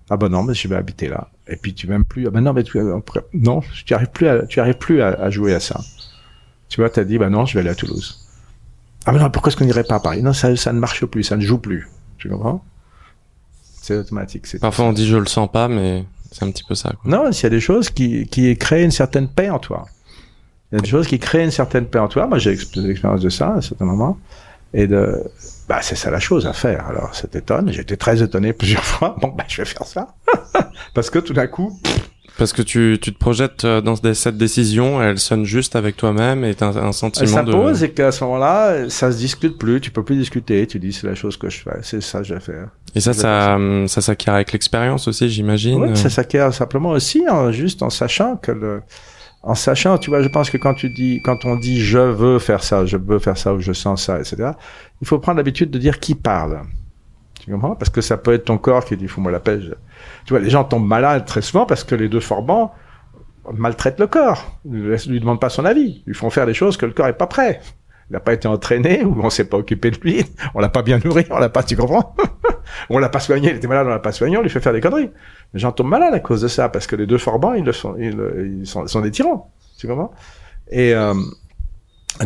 Ah 0.10 0.18
ben 0.18 0.30
non, 0.30 0.44
mais 0.44 0.56
je 0.56 0.68
vais 0.68 0.76
habiter 0.76 1.08
là. 1.08 1.30
Et 1.48 1.56
puis 1.56 1.74
tu 1.74 1.88
même 1.88 2.04
plus. 2.04 2.28
Ah 2.28 2.32
ben 2.32 2.42
non, 2.42 2.54
mais 2.54 2.64
tu, 2.64 2.80
non, 3.34 3.62
tu 3.86 3.94
arrives 3.94 4.10
plus 4.10 4.28
à, 4.28 4.46
tu 4.48 4.60
arrives 4.60 4.78
plus 4.78 5.02
à, 5.02 5.30
jouer 5.30 5.54
à 5.54 5.60
ça. 5.60 5.80
Tu 6.68 6.82
vois, 6.82 6.90
tu 6.90 7.00
as 7.00 7.04
dit 7.04 7.18
ben 7.20 7.30
non, 7.30 7.46
je 7.46 7.54
vais 7.54 7.60
aller 7.60 7.70
à 7.70 7.76
Toulouse. 7.76 8.28
Ah 9.06 9.12
ben 9.12 9.20
non, 9.20 9.30
pourquoi 9.30 9.50
est-ce 9.50 9.58
qu'on 9.58 9.66
n'irait 9.66 9.84
pas 9.84 9.96
à 9.96 10.00
Paris? 10.00 10.22
Non, 10.22 10.34
ça, 10.34 10.56
ça 10.56 10.74
ne 10.74 10.80
marche 10.80 11.06
plus, 11.06 11.24
ça 11.24 11.38
ne 11.38 11.42
joue 11.42 11.58
plus. 11.58 11.88
Tu 12.18 12.30
comprends? 12.30 12.64
C'est 13.82 13.96
automatique. 13.96 14.46
Parfois 14.60 14.86
on 14.86 14.94
dit 14.94 15.08
je 15.08 15.18
le 15.18 15.26
sens 15.26 15.50
pas, 15.52 15.68
mais 15.68 16.06
c'est 16.32 16.44
un 16.44 16.52
petit 16.52 16.64
peu 16.64 16.76
ça. 16.76 16.92
Quoi. 16.92 17.10
Non, 17.10 17.32
s'il 17.32 17.44
y 17.44 17.48
a 17.48 17.50
des 17.50 17.62
choses 17.62 17.90
qui 17.90 18.28
qui 18.28 18.56
créent 18.58 18.84
une 18.84 18.92
certaine 18.92 19.28
paix 19.28 19.50
en 19.50 19.60
toi. 19.60 19.86
Il 20.72 20.76
y 20.76 20.78
a 20.80 20.82
des 20.82 20.90
choses 20.90 21.08
qui 21.08 21.18
créent 21.18 21.46
une 21.46 21.52
certaine 21.52 21.88
paix 21.88 21.98
en 21.98 22.08
toi. 22.08 22.28
Moi, 22.28 22.38
j'ai 22.38 22.52
l'expérience 22.52 23.22
de 23.22 23.30
ça 23.30 23.48
à 23.48 23.56
un 23.56 23.62
certain 23.62 23.86
moment 23.86 24.20
et 24.74 24.86
de 24.86 25.24
bah 25.68 25.80
c'est 25.82 25.96
ça 25.96 26.12
la 26.12 26.20
chose 26.20 26.46
à 26.46 26.54
faire. 26.54 26.88
Alors 26.88 27.16
ça 27.16 27.28
t'étonne, 27.28 27.72
j'ai 27.72 27.82
été 27.82 27.98
très 27.98 28.22
étonné 28.22 28.54
plusieurs 28.54 28.84
fois. 28.86 29.16
Bon 29.22 29.30
bah 29.30 29.46
je 29.48 29.62
vais 29.62 29.66
faire 29.66 29.86
ça 29.86 30.16
parce 30.94 31.10
que 31.10 31.20
tout 31.20 31.34
d'un 31.34 31.48
coup 31.48 31.80
parce 32.40 32.54
que 32.54 32.62
tu, 32.62 32.98
tu 33.02 33.14
te 33.14 33.20
projettes 33.20 33.66
euh, 33.66 33.82
dans 33.82 33.96
cette 34.14 34.38
décision, 34.38 35.04
elle 35.04 35.20
sonne 35.20 35.44
juste 35.44 35.76
avec 35.76 35.98
toi-même 35.98 36.46
et 36.46 36.56
t'as 36.56 36.70
un, 36.70 36.94
sentiment 36.94 37.28
elle 37.28 37.34
s'impose 37.34 37.84
et 37.84 37.92
qu'à 37.92 38.12
ce 38.12 38.24
moment-là, 38.24 38.90
ça 38.90 39.12
se 39.12 39.18
discute 39.18 39.58
plus, 39.58 39.82
tu 39.82 39.92
peux 39.92 40.04
plus 40.04 40.16
discuter, 40.16 40.66
tu 40.66 40.80
dis 40.80 40.94
c'est 40.94 41.06
la 41.06 41.16
chose 41.16 41.36
que 41.36 41.50
je 41.50 41.60
fais, 41.60 41.80
c'est 41.82 42.02
ça 42.02 42.20
que 42.20 42.26
je 42.26 42.34
vais 42.34 42.40
faire. 42.40 42.70
Et 42.96 43.02
ça, 43.02 43.14
ça, 43.14 43.58
ça 43.88 44.02
s'acquiert 44.02 44.34
avec 44.34 44.54
l'expérience 44.54 45.08
aussi, 45.08 45.30
j'imagine. 45.30 45.84
Oui, 45.84 45.98
ça 45.98 46.10
s'acquiert 46.10 46.54
simplement 46.54 46.92
aussi, 46.92 47.24
en, 47.30 47.52
juste 47.52 47.84
en 47.84 47.90
sachant 47.90 48.38
que 48.38 48.54
le, 48.54 48.82
en 49.44 49.54
sachant, 49.54 49.98
tu 49.98 50.10
vois, 50.10 50.22
je 50.22 50.30
pense 50.30 50.50
que 50.50 50.58
quand 50.58 50.74
tu 50.74 50.90
dis, 50.90 51.22
quand 51.24 51.44
on 51.44 51.58
dit 51.58 51.82
je 51.82 52.00
veux 52.00 52.40
faire 52.40 52.64
ça, 52.64 52.86
je 52.86 52.98
veux 52.98 53.20
faire 53.20 53.38
ça 53.38 53.54
ou 53.54 53.60
je 53.60 53.74
sens 53.74 54.06
ça, 54.06 54.18
etc., 54.18 54.52
il 55.02 55.08
faut 55.08 55.20
prendre 55.20 55.38
l'habitude 55.38 55.72
de 55.72 55.78
dire 55.78 56.00
qui 56.00 56.16
parle. 56.16 56.62
Parce 57.58 57.90
que 57.90 58.02
ça 58.02 58.18
peut 58.18 58.34
être 58.34 58.46
ton 58.46 58.58
corps 58.58 58.86
qui 58.86 58.98
dit 58.98 59.08
fous-moi 59.08 59.32
la 59.32 59.40
pêche. 59.40 59.66
Tu 60.26 60.34
vois, 60.34 60.40
les 60.40 60.50
gens 60.50 60.64
tombent 60.64 60.88
malades 60.88 61.26
très 61.26 61.42
souvent 61.42 61.66
parce 61.66 61.84
que 61.84 61.96
les 61.96 62.10
deux 62.10 62.20
forbans 62.20 62.74
maltraitent 63.54 64.00
le 64.00 64.08
corps. 64.08 64.60
Ils 64.66 64.84
ne 64.84 65.12
lui 65.12 65.20
demandent 65.20 65.40
pas 65.40 65.50
son 65.50 65.66
avis. 65.66 66.04
Ils 66.08 66.14
font 66.14 66.30
faire 66.30 66.46
des 66.46 66.54
choses 66.54 66.78
que 66.78 66.86
le 66.86 66.94
corps 66.94 67.08
est 67.08 67.18
pas 67.18 67.28
prêt. 67.28 67.62
Il 68.10 68.14
n'a 68.14 68.20
pas 68.20 68.34
été 68.34 68.48
entraîné 68.48 69.04
ou 69.06 69.20
on 69.22 69.30
s'est 69.30 69.46
pas 69.46 69.58
occupé 69.58 69.92
de 69.92 69.98
lui. 70.00 70.26
On 70.56 70.60
l'a 70.60 70.70
pas 70.70 70.82
bien 70.82 71.00
nourri. 71.04 71.26
On 71.30 71.40
l'a 71.40 71.50
pas, 71.50 71.64
tu 71.64 71.76
comprends? 71.76 72.16
On 72.92 73.00
l'a 73.00 73.10
pas 73.10 73.20
soigné. 73.20 73.50
Il 73.50 73.56
était 73.56 73.68
malade. 73.68 73.88
On 73.88 73.90
l'a 73.90 74.00
pas 74.00 74.12
soigné. 74.12 74.38
On 74.38 74.42
lui 74.44 74.50
fait 74.50 74.60
faire 74.60 74.74
des 74.74 74.82
conneries. 74.82 75.10
Les 75.54 75.60
gens 75.60 75.72
tombent 75.72 75.90
malades 75.90 76.14
à 76.14 76.20
cause 76.20 76.42
de 76.42 76.48
ça 76.48 76.70
parce 76.70 76.86
que 76.86 76.96
les 76.96 77.08
deux 77.08 77.18
forbans, 77.18 77.54
ils, 77.54 77.64
le 77.64 77.72
sont, 77.72 77.96
ils, 77.98 78.68
sont, 78.68 78.86
sont, 78.86 79.02
des 79.02 79.10
tyrans. 79.10 79.52
Tu 79.78 79.88
comprends? 79.88 80.12
Et 80.70 80.94
euh, 80.94 81.16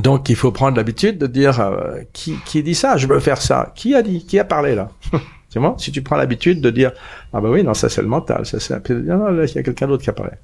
donc, 0.01 0.29
il 0.29 0.35
faut 0.35 0.51
prendre 0.51 0.77
l'habitude 0.77 1.17
de 1.17 1.27
dire 1.27 1.59
euh, 1.59 1.99
qui, 2.13 2.35
qui 2.45 2.63
dit 2.63 2.75
ça? 2.75 2.97
Je 2.97 3.07
veux 3.07 3.19
faire 3.19 3.41
ça. 3.41 3.71
Qui 3.75 3.93
a 3.95 4.01
dit? 4.01 4.25
Qui 4.25 4.39
a 4.39 4.45
parlé 4.45 4.75
là? 4.75 4.89
Tu 5.49 5.59
vois 5.59 5.75
Si 5.77 5.91
tu 5.91 6.01
prends 6.01 6.15
l'habitude 6.15 6.61
de 6.61 6.71
dire 6.71 6.93
ah 7.31 7.39
bah 7.39 7.47
oui 7.51 7.63
non 7.63 7.75
ça 7.75 7.87
c'est 7.87 8.01
le 8.01 8.07
mental, 8.07 8.43
ça 8.43 8.59
c'est 8.59 8.89
non, 8.89 9.17
non 9.19 9.27
là 9.27 9.45
il 9.45 9.53
y 9.53 9.59
a 9.59 9.61
quelqu'un 9.61 9.85
d'autre 9.85 10.01
qui 10.01 10.09
apparaît. 10.09 10.39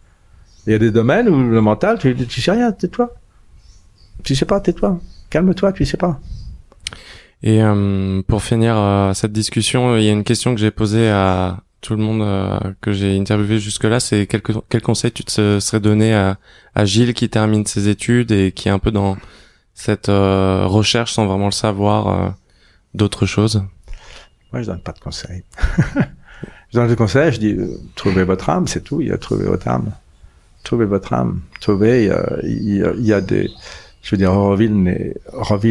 Il 0.67 0.71
y 0.71 0.75
a 0.75 0.77
des 0.77 0.91
domaines 0.91 1.27
où 1.27 1.49
le 1.49 1.61
mental 1.61 1.97
tu 1.97 2.15
tu 2.15 2.41
sais 2.41 2.51
rien, 2.51 2.71
tais-toi. 2.71 3.11
Tu 4.23 4.35
sais 4.35 4.45
pas, 4.45 4.59
tais-toi. 4.59 4.99
Calme-toi, 5.31 5.73
tu 5.73 5.83
sais 5.85 5.97
pas. 5.97 6.19
Et 7.41 7.63
euh, 7.63 8.21
pour 8.27 8.43
finir 8.43 8.75
euh, 8.77 9.13
cette 9.13 9.31
discussion, 9.31 9.97
il 9.97 10.03
y 10.03 10.09
a 10.09 10.11
une 10.11 10.23
question 10.23 10.53
que 10.53 10.61
j'ai 10.61 10.69
posée 10.69 11.09
à 11.09 11.63
tout 11.81 11.95
le 11.95 12.03
monde 12.03 12.21
euh, 12.21 12.59
que 12.81 12.91
j'ai 12.91 13.17
interviewé 13.17 13.59
jusque-là, 13.59 13.99
c'est 13.99 14.27
quel, 14.27 14.81
conseil 14.81 15.11
tu 15.11 15.23
te 15.23 15.59
serais 15.59 15.79
donné 15.79 16.13
à, 16.13 16.37
à, 16.75 16.85
Gilles 16.85 17.13
qui 17.13 17.29
termine 17.29 17.65
ses 17.65 17.87
études 17.87 18.31
et 18.31 18.51
qui 18.51 18.67
est 18.67 18.71
un 18.71 18.79
peu 18.79 18.91
dans 18.91 19.17
cette 19.73 20.09
euh, 20.09 20.65
recherche 20.65 21.13
sans 21.13 21.25
vraiment 21.25 21.45
le 21.45 21.51
savoir 21.51 22.07
euh, 22.07 22.29
d'autres 22.93 23.25
choses? 23.25 23.63
Moi, 24.51 24.61
je 24.61 24.67
donne 24.67 24.81
pas 24.81 24.91
de 24.91 24.99
conseils. 24.99 25.43
je 26.69 26.77
donne 26.77 26.87
des 26.87 26.95
conseils, 26.95 27.31
je 27.31 27.39
dis 27.39 27.57
trouvez 27.95 28.23
votre 28.23 28.49
âme, 28.49 28.67
c'est 28.67 28.83
tout. 28.83 28.99
Il 29.01 29.07
y 29.07 29.11
a 29.11 29.17
trouver 29.17 29.45
votre 29.45 29.67
âme, 29.67 29.91
trouvez 30.63 30.85
votre 30.85 31.13
âme, 31.13 31.41
trouvez. 31.61 32.09
Il 32.43 32.75
y 32.75 32.83
a, 32.83 32.91
il 32.93 33.05
y 33.05 33.13
a 33.13 33.21
des 33.21 33.49
je 34.01 34.11
veux 34.11 34.17
dire, 34.17 34.31
Auroville 34.31 34.87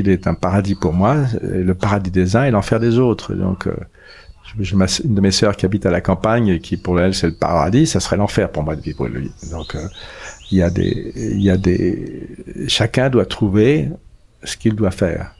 est, 0.07 0.09
est 0.09 0.27
un 0.27 0.35
paradis 0.35 0.75
pour 0.75 0.93
moi, 0.93 1.17
le 1.43 1.73
paradis 1.73 2.11
des 2.11 2.37
uns 2.37 2.45
et 2.45 2.51
l'enfer 2.51 2.79
des 2.79 2.99
autres. 2.99 3.33
Donc, 3.33 3.67
une 4.57 5.15
de 5.15 5.21
mes 5.21 5.31
sœurs 5.31 5.57
qui 5.57 5.67
habite 5.67 5.87
à 5.87 5.91
la 5.91 6.01
campagne 6.01 6.49
et 6.49 6.61
qui 6.61 6.77
pour 6.77 7.01
elle 7.01 7.15
c'est 7.15 7.27
le 7.27 7.35
paradis, 7.35 7.87
ça 7.87 8.01
serait 8.01 8.17
l'enfer 8.17 8.51
pour 8.51 8.63
moi 8.63 8.77
de 8.77 8.81
vivre 8.81 9.07
lui. 9.09 9.31
Donc 9.51 9.75
euh, 9.75 9.87
il 10.51 10.59
y 10.59 10.63
a 10.63 10.71
des, 10.71 11.13
il 11.17 11.43
y 11.43 11.51
a 11.51 11.57
des, 11.57 12.29
chacun 12.69 13.11
doit 13.11 13.27
trouver 13.27 13.89
ce 14.45 14.57
qu'il 14.57 14.75
doit 14.75 14.91
faire. 14.91 15.35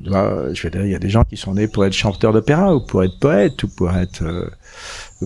Doit, 0.00 0.52
je 0.52 0.62
veux 0.62 0.70
dire, 0.70 0.84
il 0.84 0.90
y 0.90 0.94
a 0.94 0.98
des 0.98 1.08
gens 1.08 1.24
qui 1.24 1.36
sont 1.36 1.54
nés 1.54 1.68
pour 1.68 1.84
être 1.86 1.92
chanteurs 1.92 2.32
d'opéra 2.32 2.74
ou 2.74 2.80
pour 2.80 3.02
être 3.02 3.18
poète 3.18 3.62
ou 3.62 3.68
pour 3.68 3.96
être, 3.96 4.22
euh, 4.22 4.50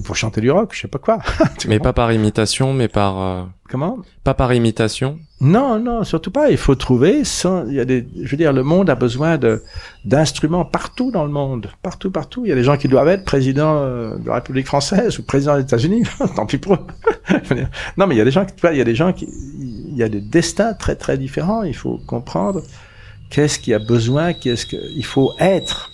pour 0.04 0.14
chanter 0.16 0.40
du 0.40 0.50
rock, 0.50 0.70
je 0.72 0.82
sais 0.82 0.88
pas 0.88 0.98
quoi. 0.98 1.18
mais 1.68 1.80
pas 1.80 1.92
par 1.92 2.12
imitation, 2.12 2.72
mais 2.72 2.86
par 2.86 3.20
euh, 3.20 3.42
comment 3.68 3.98
Pas 4.22 4.34
par 4.34 4.52
imitation. 4.52 5.18
Non, 5.40 5.80
non, 5.80 6.04
surtout 6.04 6.30
pas. 6.30 6.50
Il 6.50 6.58
faut 6.58 6.74
trouver. 6.76 7.24
Sans, 7.24 7.66
il 7.66 7.74
y 7.74 7.80
a 7.80 7.84
des, 7.84 8.06
je 8.22 8.30
veux 8.30 8.36
dire, 8.36 8.52
le 8.52 8.62
monde 8.62 8.88
a 8.88 8.94
besoin 8.94 9.36
de 9.36 9.62
d'instruments 10.04 10.64
partout 10.64 11.10
dans 11.10 11.24
le 11.24 11.30
monde, 11.30 11.68
partout, 11.82 12.10
partout. 12.10 12.44
Il 12.44 12.50
y 12.50 12.52
a 12.52 12.54
des 12.54 12.62
gens 12.62 12.76
qui 12.76 12.88
doivent 12.88 13.08
être 13.08 13.24
président 13.24 13.78
euh, 13.78 14.16
de 14.16 14.28
la 14.28 14.34
République 14.34 14.66
française 14.66 15.18
ou 15.18 15.24
président 15.24 15.56
des 15.56 15.62
États-Unis. 15.62 16.04
Tant 16.36 16.46
pis 16.46 16.58
pour 16.58 16.74
eux. 16.74 16.86
non, 17.96 18.06
mais 18.06 18.14
il 18.14 18.18
y 18.18 18.22
a 18.22 18.24
des 18.24 18.30
gens 18.30 18.44
qui, 18.44 18.54
tu 18.54 18.60
vois, 18.60 18.72
il 18.72 18.78
y 18.78 18.82
a 18.82 18.84
des 18.84 18.94
gens 18.94 19.12
qui, 19.12 19.26
il 19.26 19.96
y 19.96 20.04
a 20.04 20.08
des 20.08 20.20
destins 20.20 20.74
très 20.74 20.94
très 20.94 21.18
différents. 21.18 21.64
Il 21.64 21.74
faut 21.74 21.98
comprendre 22.06 22.62
qu'est-ce 23.30 23.58
qu'il 23.58 23.72
y 23.72 23.74
a 23.74 23.80
besoin, 23.80 24.34
qu'est-ce 24.34 24.66
qu'il 24.66 25.04
faut 25.04 25.32
être. 25.40 25.90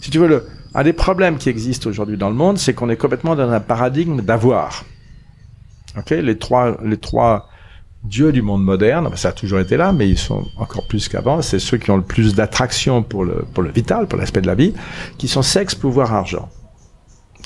Si 0.00 0.10
tu 0.10 0.18
veux 0.18 0.28
le 0.28 0.44
un 0.78 0.84
des 0.84 0.92
problèmes 0.92 1.38
qui 1.38 1.48
existent 1.48 1.90
aujourd'hui 1.90 2.16
dans 2.16 2.28
le 2.28 2.36
monde, 2.36 2.56
c'est 2.56 2.72
qu'on 2.72 2.88
est 2.88 2.96
complètement 2.96 3.34
dans 3.34 3.50
un 3.50 3.58
paradigme 3.58 4.22
d'avoir. 4.22 4.84
Ok, 5.96 6.10
les 6.10 6.38
trois, 6.38 6.78
les 6.84 6.98
trois 6.98 7.48
dieux 8.04 8.30
du 8.30 8.42
monde 8.42 8.62
moderne, 8.62 9.10
ça 9.16 9.30
a 9.30 9.32
toujours 9.32 9.58
été 9.58 9.76
là, 9.76 9.90
mais 9.90 10.08
ils 10.08 10.16
sont 10.16 10.46
encore 10.56 10.86
plus 10.86 11.08
qu'avant. 11.08 11.42
C'est 11.42 11.58
ceux 11.58 11.78
qui 11.78 11.90
ont 11.90 11.96
le 11.96 12.04
plus 12.04 12.36
d'attraction 12.36 13.02
pour 13.02 13.24
le 13.24 13.44
pour 13.54 13.64
le 13.64 13.72
vital, 13.72 14.06
pour 14.06 14.20
l'aspect 14.20 14.40
de 14.40 14.46
la 14.46 14.54
vie, 14.54 14.72
qui 15.18 15.26
sont 15.26 15.42
sexe, 15.42 15.74
pouvoir, 15.74 16.14
argent. 16.14 16.48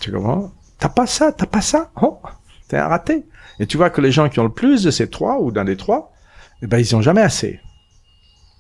Tu 0.03 0.13
comprends? 0.13 0.53
T'as 0.79 0.91
pas 0.91 1.07
ça, 1.07 1.33
t'as 1.33 1.47
pas 1.47 1.63
ça? 1.63 1.91
Oh, 2.03 2.21
t'es 2.69 2.77
un 2.77 2.89
raté. 2.89 3.25
Et 3.59 3.67
tu 3.67 3.79
vois 3.79 3.89
que 3.89 4.03
les 4.03 4.13
gens 4.13 4.29
qui 4.29 4.41
ont 4.41 4.45
le 4.45 4.53
plus 4.53 4.83
de 4.83 4.91
ces 4.91 5.09
trois 5.09 5.41
ou 5.41 5.53
d'un 5.53 5.65
des 5.65 5.79
trois, 5.79 6.13
eh 6.61 6.67
ben 6.67 6.77
ils 6.77 6.95
ont 6.95 7.01
jamais 7.01 7.23
assez, 7.23 7.61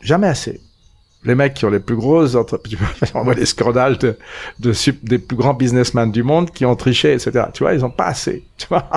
jamais 0.00 0.28
assez 0.28 0.62
les 1.24 1.34
mecs 1.34 1.54
qui 1.54 1.64
ont 1.64 1.70
les 1.70 1.80
plus 1.80 1.96
grosses 1.96 2.34
entreprises, 2.34 2.78
on 3.14 3.22
voit 3.22 3.34
les 3.34 3.46
scandales 3.46 3.96
de, 3.98 4.16
de, 4.58 4.72
des 5.02 5.18
plus 5.18 5.36
grands 5.36 5.54
businessmen 5.54 6.10
du 6.10 6.22
monde 6.22 6.50
qui 6.50 6.64
ont 6.64 6.74
triché, 6.74 7.12
etc. 7.12 7.46
Tu 7.52 7.62
vois, 7.62 7.74
ils 7.74 7.84
ont 7.84 7.90
pas 7.90 8.06
assez, 8.06 8.44
tu 8.56 8.66
vois. 8.68 8.88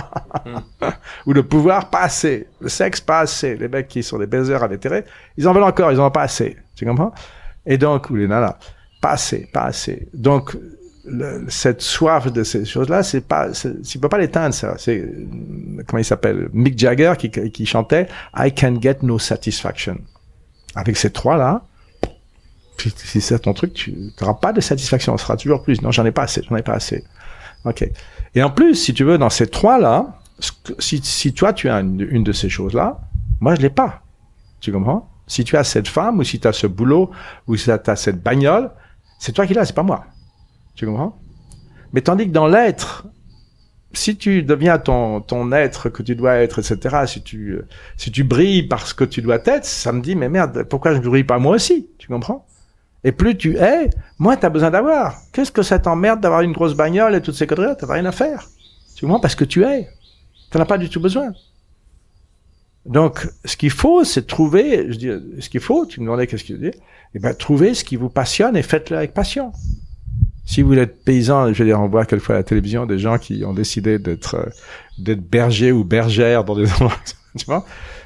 Hmm. 0.45 0.89
Ou 1.27 1.33
le 1.33 1.43
pouvoir, 1.43 1.89
pas 1.89 2.01
assez. 2.01 2.47
Le 2.59 2.69
sexe, 2.69 3.01
pas 3.01 3.19
assez. 3.19 3.55
Les 3.55 3.67
mecs 3.67 3.87
qui 3.87 4.01
sont 4.01 4.17
des 4.17 4.27
baisers 4.27 4.63
à 4.63 4.67
l'intérêt, 4.67 5.05
ils 5.37 5.47
en 5.47 5.53
veulent 5.53 5.63
encore, 5.63 5.91
ils 5.91 5.99
en 5.99 6.07
ont 6.07 6.11
pas 6.11 6.23
assez. 6.23 6.57
Tu 6.75 6.85
comprends? 6.85 7.13
Et 7.65 7.77
donc, 7.77 8.09
ou 8.09 8.15
les 8.15 8.27
nanas, 8.27 8.57
pas 9.01 9.11
assez, 9.11 9.47
pas 9.51 9.63
assez. 9.63 10.07
Donc, 10.13 10.57
le, 11.05 11.45
cette 11.47 11.81
soif 11.81 12.31
de 12.31 12.43
ces 12.43 12.65
choses-là, 12.65 13.03
c'est 13.03 13.21
pas, 13.21 13.49
tu 13.51 13.99
peux 13.99 14.09
pas 14.09 14.17
l'éteindre, 14.17 14.53
ça. 14.55 14.75
C'est, 14.77 15.07
comment 15.85 15.99
il 15.99 16.05
s'appelle? 16.05 16.49
Mick 16.53 16.77
Jagger 16.77 17.13
qui, 17.17 17.29
qui 17.29 17.65
chantait 17.67 18.07
I 18.35 18.51
can 18.51 18.79
get 18.81 18.97
no 19.03 19.19
satisfaction. 19.19 19.97
Avec 20.73 20.97
ces 20.97 21.11
trois-là, 21.11 21.63
si 22.77 23.21
c'est 23.21 23.39
ton 23.39 23.53
truc, 23.53 23.73
tu 23.73 24.11
n'auras 24.19 24.35
pas 24.35 24.53
de 24.53 24.61
satisfaction. 24.61 25.13
On 25.13 25.17
sera 25.17 25.37
toujours 25.37 25.61
plus. 25.63 25.81
Non, 25.81 25.91
j'en 25.91 26.05
ai 26.05 26.11
pas 26.11 26.23
assez. 26.23 26.41
J'en 26.49 26.55
ai 26.55 26.61
pas 26.61 26.73
assez. 26.73 27.03
Ok. 27.63 27.89
Et 28.35 28.43
en 28.43 28.49
plus, 28.49 28.75
si 28.75 28.93
tu 28.93 29.03
veux, 29.03 29.17
dans 29.17 29.29
ces 29.29 29.47
trois-là, 29.47 30.19
si, 30.79 30.99
si 31.03 31.33
toi 31.33 31.53
tu 31.53 31.69
as 31.69 31.79
une, 31.79 32.05
une 32.09 32.23
de 32.23 32.31
ces 32.31 32.49
choses-là, 32.49 32.99
moi 33.39 33.55
je 33.55 33.61
l'ai 33.61 33.69
pas. 33.69 34.01
Tu 34.59 34.71
comprends? 34.71 35.09
Si 35.27 35.43
tu 35.43 35.57
as 35.57 35.63
cette 35.63 35.87
femme 35.87 36.19
ou 36.19 36.23
si 36.23 36.39
tu 36.39 36.47
as 36.47 36.53
ce 36.53 36.67
boulot 36.67 37.11
ou 37.47 37.55
si 37.55 37.65
tu 37.65 37.71
as 37.71 37.95
cette 37.95 38.21
bagnole, 38.21 38.71
c'est 39.19 39.31
toi 39.31 39.47
qui 39.47 39.53
l'as, 39.53 39.65
c'est 39.65 39.75
pas 39.75 39.83
moi. 39.83 40.05
Tu 40.75 40.85
comprends? 40.85 41.17
Mais 41.93 42.01
tandis 42.01 42.27
que 42.27 42.31
dans 42.31 42.47
l'être, 42.47 43.07
si 43.93 44.17
tu 44.17 44.43
deviens 44.43 44.77
ton, 44.77 45.21
ton 45.21 45.51
être 45.51 45.89
que 45.89 46.03
tu 46.03 46.15
dois 46.15 46.35
être, 46.35 46.59
etc., 46.59 47.05
si 47.07 47.23
tu, 47.23 47.59
si 47.97 48.11
tu 48.11 48.23
brilles 48.23 48.63
parce 48.63 48.93
que 48.93 49.05
tu 49.05 49.21
dois 49.21 49.39
être, 49.45 49.65
ça 49.65 49.91
me 49.93 50.01
dit, 50.01 50.15
mais 50.15 50.29
merde, 50.29 50.63
pourquoi 50.63 50.93
je 50.93 50.99
ne 50.99 51.07
brille 51.07 51.23
pas 51.23 51.39
moi 51.39 51.55
aussi? 51.55 51.87
Tu 51.97 52.07
comprends? 52.07 52.45
Et 53.05 53.11
plus 53.11 53.37
tu 53.37 53.55
es, 53.55 53.91
moins 54.17 54.35
tu 54.35 54.47
as 54.47 54.49
besoin 54.49 54.71
d'avoir. 54.71 55.21
Qu'est-ce 55.31 55.51
que 55.51 55.61
ça 55.61 55.77
t'emmerde 55.77 56.21
d'avoir 56.21 56.41
une 56.41 56.53
grosse 56.53 56.73
bagnole 56.73 57.13
et 57.13 57.21
toutes 57.21 57.35
ces 57.35 57.45
conneries 57.45 57.75
T'as 57.77 57.93
rien 57.93 58.05
à 58.05 58.11
faire. 58.11 58.49
Tu 58.95 59.05
vois, 59.05 59.21
parce 59.21 59.35
que 59.35 59.45
tu 59.45 59.63
es. 59.63 59.87
Tu 60.51 60.57
n'as 60.57 60.65
pas 60.65 60.79
du 60.79 60.89
tout 60.89 60.99
besoin. 60.99 61.31
Donc, 62.87 63.27
ce 63.45 63.57
qu'il 63.57 63.69
faut, 63.69 64.03
c'est 64.03 64.25
trouver, 64.25 64.91
je 64.91 64.97
dis, 64.97 65.11
ce 65.39 65.49
qu'il 65.49 65.59
faut, 65.59 65.85
tu 65.85 65.99
me 65.99 66.05
demandais 66.05 66.25
qu'est-ce 66.25 66.43
qu'il 66.43 66.59
dit, 66.59 66.71
eh 67.13 67.19
ben, 67.19 67.35
trouver 67.35 67.75
ce 67.75 67.83
qui 67.83 67.95
vous 67.95 68.09
passionne 68.09 68.57
et 68.57 68.63
faites-le 68.63 68.97
avec 68.97 69.13
passion. 69.13 69.51
Si 70.43 70.63
vous 70.63 70.73
êtes 70.73 71.03
paysan, 71.03 71.53
je 71.53 71.59
veux 71.59 71.69
dire, 71.69 71.79
on 71.79 71.87
voit 71.87 72.05
quelquefois 72.05 72.35
à 72.35 72.37
la 72.39 72.43
télévision 72.43 72.87
des 72.87 72.97
gens 72.97 73.19
qui 73.19 73.45
ont 73.45 73.53
décidé 73.53 73.99
d'être, 73.99 74.49
d'être 74.97 75.21
bergers 75.21 75.71
ou 75.71 75.83
bergères 75.83 76.43
dans 76.43 76.55
des 76.55 76.71
endroits, 76.73 76.97
tu 77.37 77.45
vois. 77.45 77.65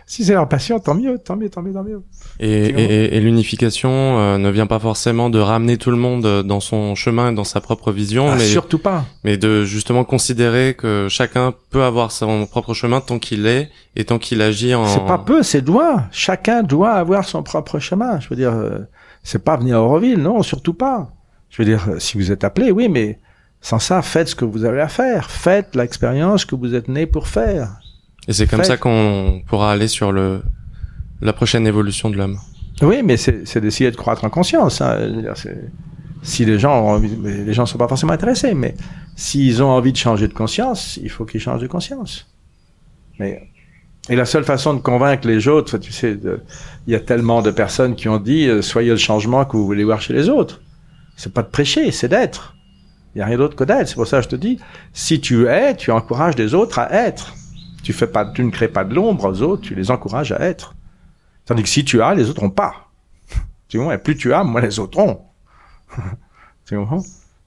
Si 0.10 0.26
c'est 0.26 0.34
leur 0.34 0.49
passion, 0.49 0.80
tant 0.80 0.95
mieux, 0.95 1.20
tant 1.20 1.36
mieux, 1.36 1.51
tant 1.51 1.62
mieux, 1.62 1.72
tant 1.72 1.84
mieux. 1.84 2.01
Et, 2.39 2.66
et, 2.66 3.16
et 3.16 3.20
l'unification 3.20 3.91
euh, 3.91 4.38
ne 4.39 4.49
vient 4.49 4.66
pas 4.66 4.80
forcément 4.80 5.30
de 5.30 5.38
ramener 5.38 5.78
tout 5.78 5.91
le 5.91 5.97
monde 5.97 6.41
dans 6.41 6.60
son 6.60 6.95
chemin 6.95 7.32
et 7.32 7.36
dans 7.36 7.43
sa 7.43 7.62
propre 7.62 7.91
vision, 7.91 8.28
ah, 8.28 8.36
mais 8.36 8.45
surtout 8.45 8.80
pas. 8.80 9.05
Mais 9.24 9.38
de 9.38 9.66
justement 9.66 10.03
considérer 10.03 10.74
que 10.74 11.05
chacun 11.12 11.53
peut 11.70 11.84
avoir 11.84 12.12
son 12.12 12.47
propre 12.47 12.74
chemin 12.74 13.01
tant 13.01 13.20
qu'il 13.20 13.45
est 13.45 13.70
et 13.95 14.03
tant 14.03 14.18
qu'il 14.18 14.41
agit 14.41 14.74
en. 14.74 14.88
C'est 14.88 15.05
pas 15.05 15.20
peu, 15.20 15.43
c'est 15.43 15.62
doit. 15.62 16.05
Chacun 16.10 16.64
doit 16.64 16.93
avoir 16.93 17.24
son 17.26 17.43
propre 17.43 17.78
chemin. 17.78 18.20
Je 18.20 18.30
veux 18.30 18.36
dire, 18.36 18.53
euh, 18.53 18.80
c'est 19.22 19.43
pas 19.43 19.57
venir 19.57 19.78
à 19.78 19.84
Auroville, 19.84 20.18
non, 20.18 20.41
surtout 20.41 20.74
pas. 20.74 21.12
Je 21.51 21.62
veux 21.62 21.68
dire, 21.68 21.86
euh, 21.88 21.99
si 21.99 22.18
vous 22.18 22.32
êtes 22.32 22.43
appelé, 22.43 22.72
oui, 22.72 22.89
mais 22.89 23.20
sans 23.62 23.78
ça, 23.78 24.01
faites 24.01 24.30
ce 24.30 24.36
que 24.36 24.45
vous 24.45 24.66
avez 24.66 24.82
à 24.82 24.88
faire. 24.88 25.30
Faites 25.30 25.76
l'expérience 25.76 26.45
que 26.45 26.55
vous 26.55 26.74
êtes 26.74 26.88
né 26.88 27.05
pour 27.05 27.28
faire. 27.28 27.80
Et 28.30 28.34
c'est 28.34 28.48
comme 28.48 28.64
ça 28.64 28.78
qu'on 28.78 29.42
pourra 29.48 29.72
aller 29.72 29.88
sur 29.88 30.12
le 30.12 30.44
la 31.22 31.34
prochaine 31.34 31.66
évolution 31.66 32.10
de 32.10 32.16
l'homme. 32.16 32.38
Oui, 32.82 33.02
mais 33.04 33.18
c'est 33.18 33.58
d'essayer 33.58 33.92
de 33.92 33.96
croître 33.96 34.24
en 34.24 34.30
conscience. 34.30 34.82
Hein. 34.82 35.24
Si 36.22 36.46
les 36.46 36.60
gens 36.60 36.80
ont 36.80 36.90
envie, 36.92 37.10
les 37.24 37.54
gens 37.54 37.66
sont 37.66 37.80
pas 37.80 37.88
forcément 37.88 38.14
intéressés, 38.14 38.54
mais 38.54 38.76
s'ils 39.16 39.64
ont 39.64 39.70
envie 39.70 39.92
de 39.92 39.98
changer 39.98 40.28
de 40.28 40.34
conscience, 40.34 40.98
il 41.02 41.10
faut 41.10 41.26
qu'ils 41.26 41.42
changent 41.42 41.62
de 41.62 41.68
conscience. 41.68 42.28
Mais 43.20 43.50
et 44.10 44.16
la 44.16 44.26
seule 44.26 44.44
façon 44.44 44.76
de 44.76 44.80
convaincre 44.80 45.28
les 45.28 45.48
autres, 45.48 45.80
tu 45.80 45.92
sais, 45.92 46.18
il 46.88 46.94
y 46.94 46.96
a 46.96 47.00
tellement 47.00 47.42
de 47.42 47.52
personnes 47.52 47.96
qui 47.96 48.10
ont 48.10 48.18
dit 48.18 48.48
euh, 48.48 48.62
soyez 48.62 48.92
le 48.92 48.98
changement 48.98 49.44
que 49.44 49.58
vous 49.58 49.66
voulez 49.66 49.84
voir 49.84 50.02
chez 50.02 50.14
les 50.14 50.30
autres. 50.30 50.62
C'est 51.18 51.34
pas 51.34 51.42
de 51.42 51.50
prêcher, 51.50 51.92
c'est 51.92 52.08
d'être. 52.08 52.56
Il 53.16 53.20
y 53.20 53.22
a 53.24 53.26
rien 53.26 53.38
d'autre 53.38 53.56
que 53.56 53.64
d'être. 53.64 53.88
C'est 53.88 53.96
pour 53.96 54.08
ça 54.08 54.18
que 54.18 54.24
je 54.24 54.30
te 54.30 54.36
dis, 54.36 54.60
si 54.94 55.20
tu 55.20 55.48
es, 55.48 55.76
tu 55.76 55.92
encourages 55.92 56.38
les 56.38 56.54
autres 56.54 56.78
à 56.78 56.94
être. 56.94 57.34
Tu 57.84 57.94
fais 57.94 58.08
pas, 58.08 58.26
tu 58.26 58.44
ne 58.44 58.52
crées 58.52 58.68
pas 58.68 58.84
de 58.84 58.94
l'ombre 58.94 59.30
aux 59.30 59.42
autres, 59.42 59.62
tu 59.62 59.76
les 59.76 59.92
encourages 59.92 60.32
à 60.32 60.40
être. 60.40 60.76
Tandis 61.46 61.64
que 61.64 61.70
si 61.70 61.86
tu 61.86 62.02
as, 62.02 62.14
les 62.14 62.30
autres 62.30 62.44
ont 62.44 62.50
pas. 62.50 62.92
Tu 63.68 63.78
vois, 63.78 63.94
et 63.94 63.98
plus 64.00 64.18
tu 64.18 64.34
as, 64.34 64.44
moins 64.44 64.62
les 64.62 64.80
autres 64.80 64.98
ont. 64.98 65.22
tu 66.66 66.76
comprends? 66.76 67.04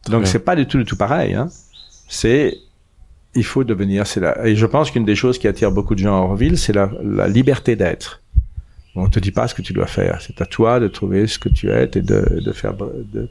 Donc 0.07 0.27
c'est 0.27 0.39
pas 0.39 0.57
du 0.57 0.67
tout 0.67 0.79
du 0.79 0.85
tout 0.85 0.97
pareil. 0.97 1.35
Hein. 1.35 1.49
C'est 2.09 2.59
il 3.35 3.45
faut 3.45 3.65
devenir. 3.65 4.07
C'est 4.07 4.21
là. 4.21 4.47
Et 4.47 4.57
je 4.57 4.67
pense 4.67 4.91
qu'une 4.91 5.05
des 5.05 5.15
choses 5.15 5.39
qui 5.39 5.49
attire 5.49 5.73
beaucoup 5.73 5.95
de 5.95 6.01
gens 6.01 6.17
à 6.17 6.21
Orville, 6.21 6.59
c'est 6.59 6.73
la, 6.73 6.91
la 7.03 7.29
liberté 7.29 7.77
d'être. 7.77 8.23
On 8.95 9.09
te 9.09 9.19
dit 9.19 9.31
pas 9.31 9.49
ce 9.49 9.55
que 9.55 9.63
tu 9.63 9.73
dois 9.73 9.87
faire. 9.87 10.19
C'est 10.21 10.41
à 10.43 10.47
toi 10.47 10.79
de 10.79 10.87
trouver 10.87 11.27
ce 11.27 11.39
que 11.39 11.49
tu 11.49 11.71
es 11.71 11.85
et 11.85 12.03
de, 12.03 12.41
de 12.45 12.53
faire 12.53 12.75
de, 12.75 13.29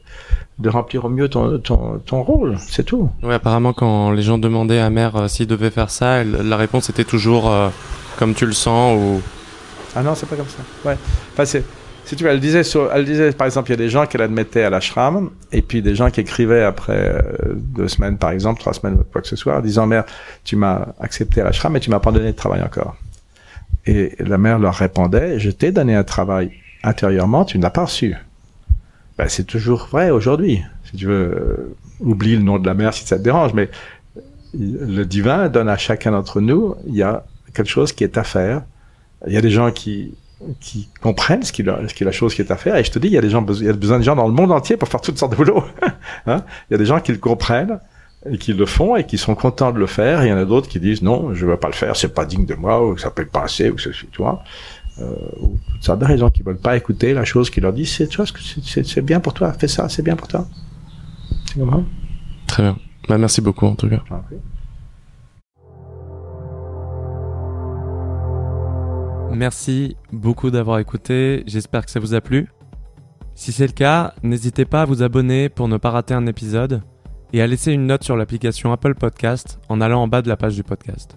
de 0.58 0.68
remplir 0.68 1.04
au 1.04 1.08
mieux 1.08 1.28
ton, 1.28 1.58
ton, 1.58 2.00
ton 2.00 2.22
rôle. 2.22 2.56
C'est 2.58 2.82
tout. 2.82 3.10
Oui, 3.22 3.32
apparemment, 3.32 3.72
quand 3.72 4.10
les 4.10 4.22
gens 4.22 4.38
demandaient 4.38 4.80
à 4.80 4.90
mère 4.90 5.14
euh, 5.14 5.28
s'il 5.28 5.46
devait 5.46 5.70
faire 5.70 5.90
ça, 5.90 6.24
la 6.24 6.56
réponse 6.56 6.90
était 6.90 7.04
toujours 7.04 7.48
euh, 7.50 7.68
comme 8.18 8.34
tu 8.34 8.44
le 8.44 8.52
sens 8.52 8.98
ou. 8.98 9.20
Ah 9.94 10.02
non, 10.02 10.14
c'est 10.16 10.26
pas 10.26 10.36
comme 10.36 10.48
ça. 10.48 10.88
Ouais. 10.88 10.96
Enfin, 11.32 11.44
c'est. 11.44 11.64
Si 12.04 12.16
tu 12.16 12.24
veux, 12.24 12.30
elle 12.30 12.40
disait, 12.40 12.64
sur, 12.64 12.90
elle 12.92 13.04
disait, 13.04 13.30
par 13.30 13.46
exemple, 13.46 13.70
il 13.70 13.74
y 13.74 13.74
a 13.74 13.76
des 13.76 13.88
gens 13.88 14.06
qu'elle 14.06 14.22
admettait 14.22 14.64
à 14.64 14.70
l'ashram, 14.70 15.30
et 15.52 15.62
puis 15.62 15.82
des 15.82 15.94
gens 15.94 16.10
qui 16.10 16.20
écrivaient 16.20 16.64
après 16.64 17.14
euh, 17.14 17.22
deux 17.54 17.86
semaines, 17.86 18.18
par 18.18 18.32
exemple, 18.32 18.58
trois 18.58 18.72
semaines, 18.72 18.98
quoi 19.12 19.22
que 19.22 19.28
ce 19.28 19.36
soit, 19.36 19.56
en 19.58 19.60
disant, 19.60 19.86
mère, 19.86 20.04
tu 20.42 20.56
m'as 20.56 20.88
accepté 20.98 21.40
à 21.40 21.44
l'ashram, 21.44 21.72
mais 21.72 21.78
tu 21.78 21.90
m'as 21.90 22.00
pas 22.00 22.10
donné 22.10 22.32
de 22.32 22.36
travail 22.36 22.60
encore. 22.60 22.96
Et 23.86 24.14
la 24.18 24.38
mère 24.38 24.58
leur 24.58 24.74
répondait, 24.74 25.38
je 25.38 25.50
t'ai 25.50 25.72
donné 25.72 25.94
un 25.94 26.04
travail 26.04 26.52
intérieurement, 26.84 27.44
tu 27.44 27.58
ne 27.58 27.62
l'as 27.62 27.70
pas 27.70 27.84
reçu. 27.84 28.14
Ben, 29.18 29.28
c'est 29.28 29.44
toujours 29.44 29.88
vrai 29.90 30.10
aujourd'hui. 30.10 30.62
Si 30.84 30.96
tu 30.96 31.06
veux, 31.06 31.14
euh, 31.14 31.76
oublie 32.00 32.36
le 32.36 32.42
nom 32.42 32.58
de 32.58 32.66
la 32.66 32.74
mère 32.74 32.94
si 32.94 33.06
ça 33.06 33.18
te 33.18 33.22
dérange, 33.22 33.54
mais 33.54 33.70
le 34.54 35.04
divin 35.04 35.48
donne 35.48 35.68
à 35.68 35.76
chacun 35.76 36.12
d'entre 36.12 36.40
nous, 36.40 36.74
il 36.86 36.94
y 36.94 37.02
a 37.02 37.24
quelque 37.54 37.70
chose 37.70 37.92
qui 37.92 38.04
est 38.04 38.18
à 38.18 38.24
faire. 38.24 38.62
Il 39.26 39.32
y 39.32 39.36
a 39.36 39.40
des 39.40 39.50
gens 39.50 39.70
qui 39.70 40.14
qui 40.60 40.88
comprennent 41.00 41.42
ce 41.42 41.52
qui, 41.52 41.62
ce 41.62 41.94
qui 41.94 42.02
est 42.02 42.06
la 42.06 42.12
chose 42.12 42.34
qui 42.34 42.42
est 42.42 42.50
à 42.50 42.56
faire. 42.56 42.76
Et 42.76 42.84
je 42.84 42.90
te 42.90 42.98
dis, 42.98 43.06
il 43.06 43.12
y 43.12 43.18
a 43.18 43.20
des 43.20 43.30
gens, 43.30 43.46
il 43.48 43.64
y 43.64 43.68
a 43.68 43.72
besoin 43.72 43.98
de 43.98 44.04
gens 44.04 44.16
dans 44.16 44.26
le 44.26 44.34
monde 44.34 44.50
entier 44.50 44.76
pour 44.76 44.88
faire 44.88 45.00
toutes 45.00 45.18
sortes 45.18 45.32
de 45.32 45.36
boulot. 45.36 45.62
hein 46.26 46.44
il 46.68 46.72
y 46.72 46.74
a 46.74 46.78
des 46.78 46.84
gens 46.84 47.00
qui 47.00 47.12
le 47.12 47.18
comprennent 47.18 47.78
et 48.30 48.38
qui 48.38 48.52
le 48.52 48.66
font 48.66 48.96
et 48.96 49.04
qui 49.04 49.18
sont 49.18 49.34
contents 49.34 49.72
de 49.72 49.78
le 49.78 49.86
faire. 49.86 50.24
il 50.24 50.28
y 50.28 50.32
en 50.32 50.36
a 50.36 50.44
d'autres 50.44 50.68
qui 50.68 50.78
disent 50.78 51.02
non, 51.02 51.34
je 51.34 51.46
veux 51.46 51.56
pas 51.56 51.68
le 51.68 51.74
faire, 51.74 51.96
c'est 51.96 52.14
pas 52.14 52.24
digne 52.24 52.46
de 52.46 52.54
moi, 52.54 52.86
ou 52.86 52.96
ça 52.96 53.10
peut 53.10 53.26
pas 53.26 53.42
assez, 53.42 53.70
ou 53.70 53.78
ceci, 53.78 54.06
tu 54.10 54.22
vois. 54.22 54.42
Euh, 55.00 55.14
ou 55.40 55.58
toutes 55.72 55.82
sortes 55.82 56.00
de 56.00 56.04
raisons 56.04 56.28
qui 56.28 56.42
veulent 56.42 56.58
pas 56.58 56.76
écouter 56.76 57.14
la 57.14 57.24
chose 57.24 57.48
qui 57.48 57.60
leur 57.60 57.72
dit 57.72 57.86
c'est, 57.86 58.08
tu 58.08 59.02
bien 59.02 59.20
pour 59.20 59.32
toi, 59.32 59.52
fais 59.52 59.68
ça, 59.68 59.88
c'est 59.88 60.02
bien 60.02 60.16
pour 60.16 60.28
toi. 60.28 60.46
C'est 61.46 61.58
comme 61.58 61.86
Très 62.46 62.62
bien. 62.62 62.76
Bah, 63.08 63.18
merci 63.18 63.40
beaucoup 63.40 63.66
en 63.66 63.74
tout 63.74 63.88
cas. 63.88 64.02
Merci 69.32 69.96
beaucoup 70.12 70.50
d'avoir 70.50 70.78
écouté, 70.78 71.42
j'espère 71.46 71.86
que 71.86 71.90
ça 71.90 71.98
vous 71.98 72.14
a 72.14 72.20
plu. 72.20 72.48
Si 73.34 73.50
c'est 73.50 73.66
le 73.66 73.72
cas, 73.72 74.12
n'hésitez 74.22 74.66
pas 74.66 74.82
à 74.82 74.84
vous 74.84 75.02
abonner 75.02 75.48
pour 75.48 75.66
ne 75.68 75.78
pas 75.78 75.90
rater 75.90 76.12
un 76.12 76.26
épisode 76.26 76.82
et 77.32 77.42
à 77.42 77.46
laisser 77.46 77.72
une 77.72 77.86
note 77.86 78.04
sur 78.04 78.16
l'application 78.16 78.72
Apple 78.72 78.94
Podcast 78.94 79.58
en 79.68 79.80
allant 79.80 80.02
en 80.02 80.08
bas 80.08 80.22
de 80.22 80.28
la 80.28 80.36
page 80.36 80.54
du 80.54 80.62
podcast. 80.62 81.16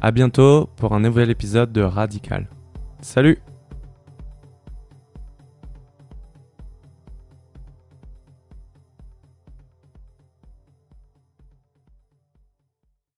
À 0.00 0.10
bientôt 0.10 0.68
pour 0.76 0.92
un 0.94 1.00
nouvel 1.00 1.30
épisode 1.30 1.72
de 1.72 1.82
Radical. 1.82 2.48
Salut 3.00 3.38